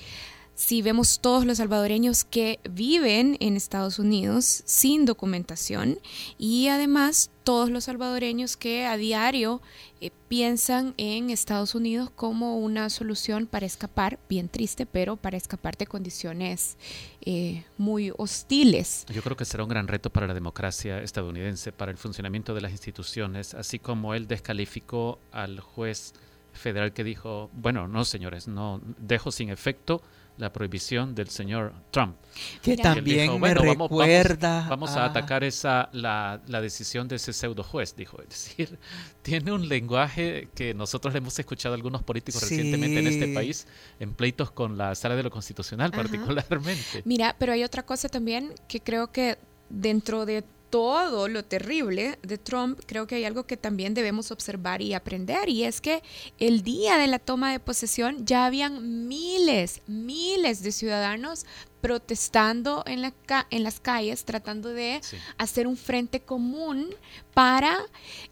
si 0.55 0.83
vemos 0.83 1.21
todos 1.21 1.45
los 1.45 1.59
salvadoreños 1.59 2.25
que 2.25 2.61
viven 2.69 3.37
en 3.41 3.57
Estados 3.57 3.99
Unidos 3.99 4.63
sin 4.67 5.05
documentación 5.05 5.99
y 6.39 6.69
además 6.69 7.31
todos 7.43 7.71
los 7.71 7.85
salvadoreños 7.85 8.57
que 8.57 8.87
a 8.87 8.97
diario 8.97 9.61
eh, 10.01 10.11
piensan 10.29 10.95
en 10.97 11.31
Estados 11.31 11.75
Unidos 11.75 12.11
como 12.15 12.59
una 12.59 12.89
solución 12.89 13.47
para 13.47 13.67
escapar, 13.67 14.19
bien 14.29 14.49
triste, 14.49 14.87
pero 14.87 15.17
para 15.17 15.37
escapar 15.37 15.77
de 15.77 15.87
condiciones 15.87 16.79
eh, 17.21 17.65
muy 17.77 18.13
hostiles. 18.17 19.07
Yo 19.13 19.23
creo 19.23 19.37
que 19.37 19.45
será 19.45 19.65
un 19.65 19.69
gran 19.69 19.89
reto 19.89 20.11
para 20.11 20.27
la 20.27 20.35
democracia 20.35 21.03
estadounidense, 21.03 21.73
para 21.73 21.91
el 21.91 21.99
funcionamiento 21.99 22.55
de 22.55 22.61
las 22.61 22.73
instituciones, 22.73 23.55
así 23.55 23.79
como 23.79 24.15
él 24.15 24.27
descalificó 24.27 25.19
al 25.33 25.61
juez 25.61 26.15
federal 26.53 26.93
que 26.93 27.05
dijo, 27.05 27.51
bueno, 27.53 27.89
no 27.89 28.05
señores, 28.05 28.49
no 28.49 28.81
dejo 28.99 29.33
sin 29.33 29.51
efecto 29.51 30.03
la 30.37 30.53
prohibición 30.53 31.15
del 31.15 31.29
señor 31.29 31.73
Trump. 31.93 32.17
Que 32.61 32.77
también 32.77 33.21
dijo, 33.21 33.35
me 33.35 33.39
"Bueno, 33.39 33.61
vamos- 33.63 33.77
vamos- 33.91 33.91
recuerda. 34.07 34.67
Vamos, 34.69 34.91
a 34.97 35.03
a- 35.03 35.07
atacar 35.07 35.45
esa 35.45 35.89
la, 35.93 36.41
la 36.49 36.61
decisión 36.61 37.07
de 37.07 37.17
ese 37.17 37.33
pseudo 37.33 37.63
juez, 37.63 37.95
dijo. 37.97 38.21
Es 38.21 38.29
decir, 38.31 38.79
tiene 39.23 39.53
un 39.53 39.69
lenguaje 39.69 40.49
que 40.55 40.75
nosotros 40.75 41.15
le 41.15 41.19
hemos 41.19 41.39
escuchado 41.39 41.75
a 41.75 41.77
algunos 41.77 42.03
políticos 42.03 42.43
recientemente 42.43 42.99
en 42.99 43.07
este 43.07 43.27
Sí. 43.27 43.35
país, 43.35 43.67
en 44.01 44.15
pleitos 44.15 44.51
con 44.51 44.77
la 44.77 44.95
sala 44.95 45.15
de 45.17 45.23
lo 45.23 45.31
constitucional 45.31 45.91
Ajá. 45.93 46.03
particularmente. 46.03 47.03
Mira, 47.05 47.37
pero 47.39 47.53
hay 47.53 47.63
otra 47.63 47.85
cosa 47.85 48.09
también 48.09 48.53
que 48.67 48.81
creo 48.81 49.13
que 49.13 49.39
dentro 49.71 50.27
de 50.27 50.45
todo 50.75 51.29
lo 51.29 51.45
terrible 51.45 52.19
de 52.23 52.37
Trump, 52.37 52.81
creo 52.85 53.07
que 53.07 53.15
hay 53.15 53.25
algo 53.25 53.47
que 53.47 53.57
también 53.57 53.95
debemos 53.95 54.33
observar 54.33 54.83
y 54.83 54.93
aprender, 54.93 55.49
y 55.49 55.63
es 55.63 55.81
que 55.81 56.03
el 56.41 56.63
día 56.65 56.97
de 56.97 57.07
la 57.07 57.21
toma 57.21 57.53
de 57.53 57.61
posesión 57.61 58.27
ya 58.27 58.45
habían 58.45 59.07
miles, 59.07 59.83
miles 59.87 60.65
de 60.65 60.73
ciudadanos 60.73 61.47
protestando 61.85 62.83
en, 62.87 63.03
la 63.03 63.11
ca- 63.11 63.47
en 63.51 63.63
las 63.63 63.79
calles, 63.79 64.25
tratando 64.25 64.71
de 64.71 65.01
Sí. 65.03 65.17
hacer 65.37 65.67
un 65.67 65.77
frente 65.77 66.21
común 66.21 66.95
para 67.35 67.77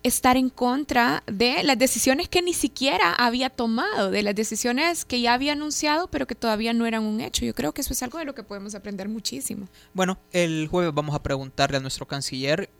estar 0.03 0.37
en 0.39 0.49
contra 0.49 1.23
de 1.27 1.63
las 1.63 1.79
decisiones 1.79 2.29
que 2.31 2.41
ni 2.43 2.55
siquiera 2.55 3.13
había 3.13 3.51
tomado, 3.51 4.11
de 4.11 4.23
las 4.23 4.35
decisiones 4.35 5.05
que 5.05 5.21
ya 5.21 5.35
había 5.35 5.53
anunciado, 5.53 6.09
pero 6.11 6.27
que 6.27 6.35
todavía 6.35 6.73
no 6.73 6.87
eran 6.87 7.03
un 7.03 7.21
hecho. 7.21 7.45
Yo 7.45 7.55
creo 7.55 7.73
que 7.73 7.83
eso 7.83 7.93
es 7.93 8.03
algo 8.03 8.19
de 8.19 8.25
lo 8.25 8.35
que 8.35 8.43
podemos 8.43 8.75
aprender 8.75 9.09
muchísimo. 9.09 9.69
Bueno, 9.93 10.19
el 10.33 10.67
jueves 10.69 10.95
vamos 10.95 11.15
a 11.15 11.23
preguntarle 11.23 11.77
a 11.77 11.81
nuestro 11.81 12.07
canciller 12.07 12.71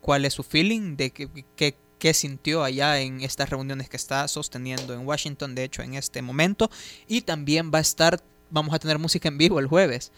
cuál 0.00 0.24
es 0.24 0.34
su 0.34 0.42
feeling 0.42 0.96
de 0.96 1.10
qué- 1.10 1.76
qué 1.98 2.14
sintió 2.14 2.62
allá 2.62 3.00
en 3.00 3.22
estas 3.22 3.50
reuniones 3.50 3.88
que 3.88 3.96
está 3.96 4.28
sosteniendo 4.28 4.94
en 4.94 5.06
Washington, 5.06 5.54
de 5.54 5.64
hecho, 5.64 5.82
en 5.82 5.94
este 5.94 6.22
momento. 6.22 6.70
Y 7.08 7.22
también 7.22 7.72
va 7.74 7.78
a 7.78 7.80
estar, 7.80 8.22
vamos 8.50 8.74
a 8.74 8.78
tener 8.78 8.98
música 8.98 9.28
en 9.28 9.38
vivo 9.38 9.58
el 9.58 9.66
jueves. 9.66 10.12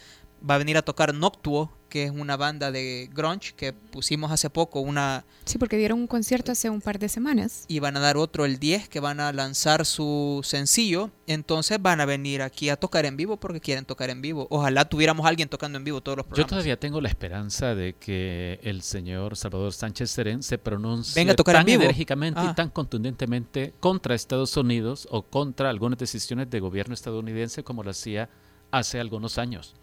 Va 0.49 0.55
a 0.55 0.59
venir 0.59 0.77
a 0.77 0.83
tocar 0.83 1.15
Noctuo, 1.15 1.71
que 1.91 2.05
es 2.05 2.11
una 2.13 2.37
banda 2.37 2.71
de 2.71 3.11
grunge 3.13 3.53
que 3.57 3.73
pusimos 3.73 4.31
hace 4.31 4.49
poco, 4.49 4.81
una... 4.81 5.25
Sí, 5.45 5.59
porque 5.59 5.77
dieron 5.77 5.99
un 5.99 6.07
concierto 6.07 6.53
hace 6.53 6.71
un 6.71 6.81
par 6.81 6.99
de 7.01 7.09
semanas. 7.09 7.65
Y 7.67 7.81
van 7.81 7.97
a 7.97 8.01
dar 8.01 8.17
otro 8.17 8.45
el 8.45 8.59
10, 8.61 8.89
que 8.89 9.01
van 9.01 9.19
a 9.19 9.33
lanzar 9.33 9.85
su 9.85 10.41
sencillo. 10.45 11.11
Entonces 11.27 11.83
van 11.83 12.01
a 12.01 12.05
venir 12.07 12.43
aquí 12.43 12.69
a 12.71 12.77
tocar 12.77 13.07
en 13.07 13.17
vivo 13.17 13.39
porque 13.39 13.61
quieren 13.61 13.85
tocar 13.85 14.09
en 14.09 14.23
vivo. 14.23 14.47
Ojalá 14.51 14.89
tuviéramos 14.89 15.27
a 15.27 15.29
alguien 15.31 15.49
tocando 15.49 15.79
en 15.79 15.85
vivo 15.85 16.01
todos 16.01 16.19
los 16.19 16.27
Yo 16.27 16.29
programas. 16.31 16.51
todavía 16.51 16.79
tengo 16.79 17.01
la 17.01 17.09
esperanza 17.09 17.75
de 17.75 17.95
que 17.95 18.61
el 18.63 18.83
señor 18.83 19.37
Salvador 19.37 19.73
Sánchez 19.73 20.11
Serén 20.13 20.43
se 20.45 20.59
pronuncie 20.59 21.21
Venga 21.21 21.33
a 21.33 21.37
tocar 21.37 21.57
en 21.57 21.59
tan 21.61 21.67
vivo. 21.67 21.83
enérgicamente 21.83 22.41
Ah. 22.41 22.51
y 22.53 22.55
tan 22.55 22.71
contundentemente 22.71 23.75
contra 23.81 24.15
Estados 24.15 24.57
Unidos 24.57 25.09
o 25.11 25.23
contra 25.23 25.69
algunas 25.71 25.99
decisiones 25.99 26.49
de 26.51 26.61
gobierno 26.61 26.95
estadounidense 26.95 27.65
como 27.65 27.83
lo 27.83 27.91
hacía 27.91 28.29
hace 28.71 29.01
algunos 29.01 29.37
años. 29.39 29.75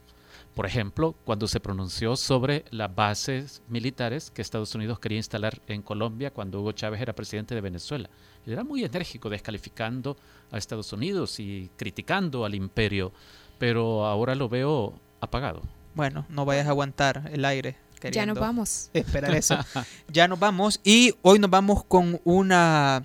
Por 0.57 0.65
ejemplo, 0.65 1.13
cuando 1.23 1.47
se 1.47 1.59
pronunció 1.59 2.15
sobre 2.15 2.65
las 2.71 2.95
bases 2.95 3.61
militares 3.69 4.31
que 4.31 4.41
Estados 4.41 4.73
Unidos 4.73 4.99
quería 4.99 5.19
instalar 5.19 5.61
en 5.67 5.83
Colombia 5.83 6.31
cuando 6.31 6.59
Hugo 6.59 6.71
Chávez 6.71 6.99
era 6.99 7.13
presidente 7.13 7.53
de 7.53 7.61
Venezuela. 7.61 8.09
Él 8.43 8.53
era 8.53 8.63
muy 8.63 8.83
enérgico 8.83 9.29
descalificando 9.29 10.17
a 10.49 10.57
Estados 10.57 10.91
Unidos 10.91 11.39
y 11.39 11.69
criticando 11.77 12.43
al 12.43 12.55
imperio, 12.55 13.11
pero 13.59 14.07
ahora 14.07 14.33
lo 14.33 14.49
veo 14.49 14.99
apagado. 15.21 15.61
Bueno, 15.93 16.25
no 16.27 16.43
vayas 16.43 16.65
a 16.65 16.69
aguantar 16.69 17.29
el 17.31 17.45
aire. 17.45 17.75
Ya 18.11 18.25
nos 18.25 18.39
vamos. 18.39 18.89
Esperar 18.95 19.35
eso. 19.35 19.59
ya 20.11 20.27
nos 20.27 20.39
vamos. 20.39 20.81
Y 20.83 21.13
hoy 21.21 21.37
nos 21.37 21.51
vamos 21.51 21.83
con 21.83 22.19
una 22.23 23.03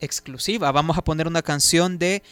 exclusiva. 0.00 0.70
Vamos 0.70 0.98
a 0.98 1.02
poner 1.02 1.28
una 1.28 1.40
canción 1.40 1.98
de 1.98 2.22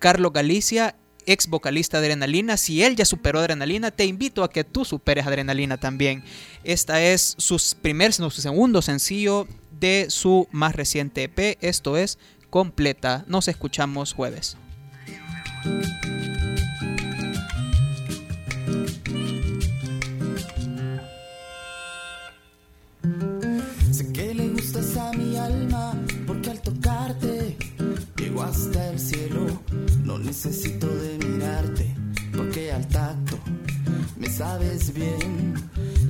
Carlos 0.00 0.32
Galicia, 0.32 0.96
ex 1.26 1.46
vocalista 1.48 2.00
de 2.00 2.06
Adrenalina. 2.06 2.56
Si 2.56 2.82
él 2.82 2.96
ya 2.96 3.04
superó 3.04 3.40
Adrenalina, 3.40 3.90
te 3.90 4.04
invito 4.04 4.44
a 4.44 4.50
que 4.50 4.64
tú 4.64 4.84
superes 4.84 5.26
Adrenalina 5.26 5.78
también. 5.78 6.24
Esta 6.64 7.02
es 7.02 7.34
su 7.38 7.60
primer, 7.80 8.18
no, 8.20 8.30
su 8.30 8.40
segundo 8.40 8.82
sencillo 8.82 9.46
de 9.78 10.06
su 10.08 10.48
más 10.50 10.74
reciente 10.74 11.24
EP. 11.24 11.58
Esto 11.60 11.96
es 11.96 12.18
Completa. 12.50 13.24
Nos 13.28 13.48
escuchamos 13.48 14.12
jueves. 14.12 14.56
Sé 23.92 24.12
que 24.12 24.34
le 24.34 24.48
gustas 24.48 24.96
a 24.96 25.12
mi 25.12 25.36
alma 25.36 25.94
porque 26.26 26.50
al 26.50 26.60
tocarte 26.60 27.56
llego 28.16 28.42
hasta 28.42 28.90
el 28.90 28.98
cielo. 28.98 29.49
No 30.10 30.18
necesito 30.18 30.88
de 30.88 31.24
mirarte 31.24 31.94
porque 32.36 32.72
al 32.72 32.84
tacto 32.88 33.38
me 34.18 34.28
sabes 34.28 34.92
bien. 34.92 35.54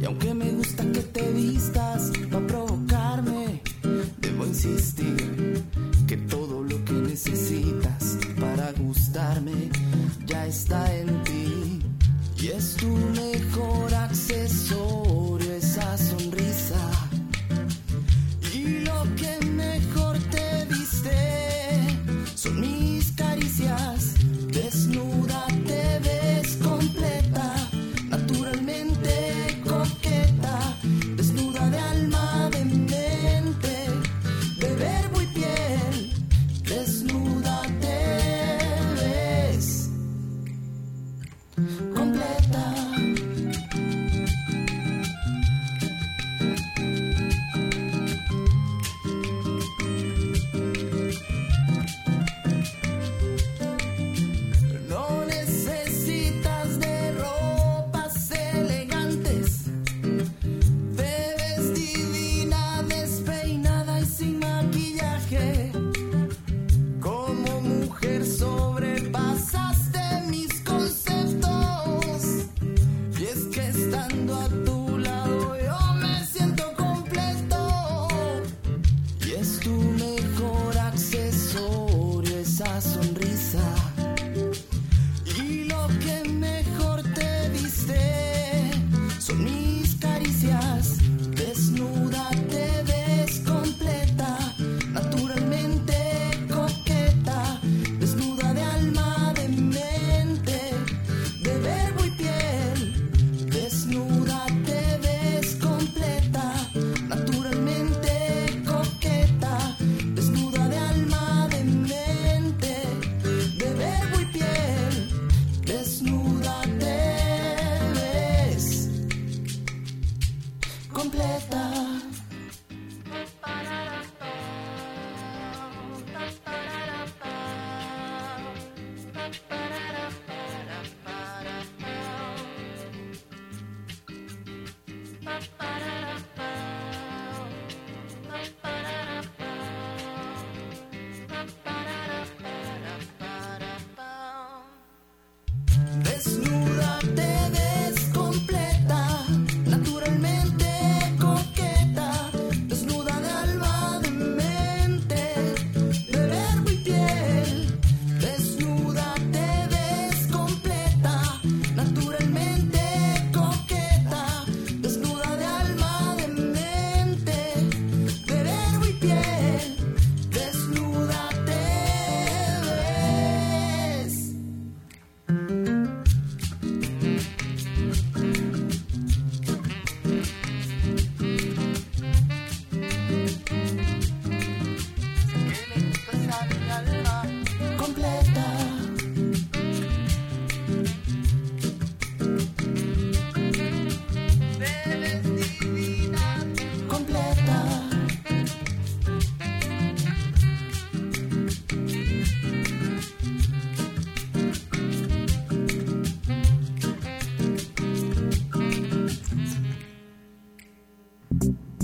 Y 0.01 0.07
aunque 0.07 0.33
me 0.33 0.51
gusta 0.53 0.91
que 0.91 1.01
te 1.01 1.31
vistas 1.33 2.11
para 2.31 2.47
provocarme, 2.47 3.61
debo 4.23 4.47
insistir 4.47 5.63
que 6.09 6.17
todo 6.17 6.63
lo 6.63 6.83
que 6.87 6.95
necesitas 6.95 8.17
para 8.41 8.73
gustarme 8.73 9.69
ya 10.25 10.47
está 10.47 10.97
en 10.97 11.23
ti. 11.25 11.81
Y 12.41 12.49
es 12.49 12.77
tu 12.77 12.97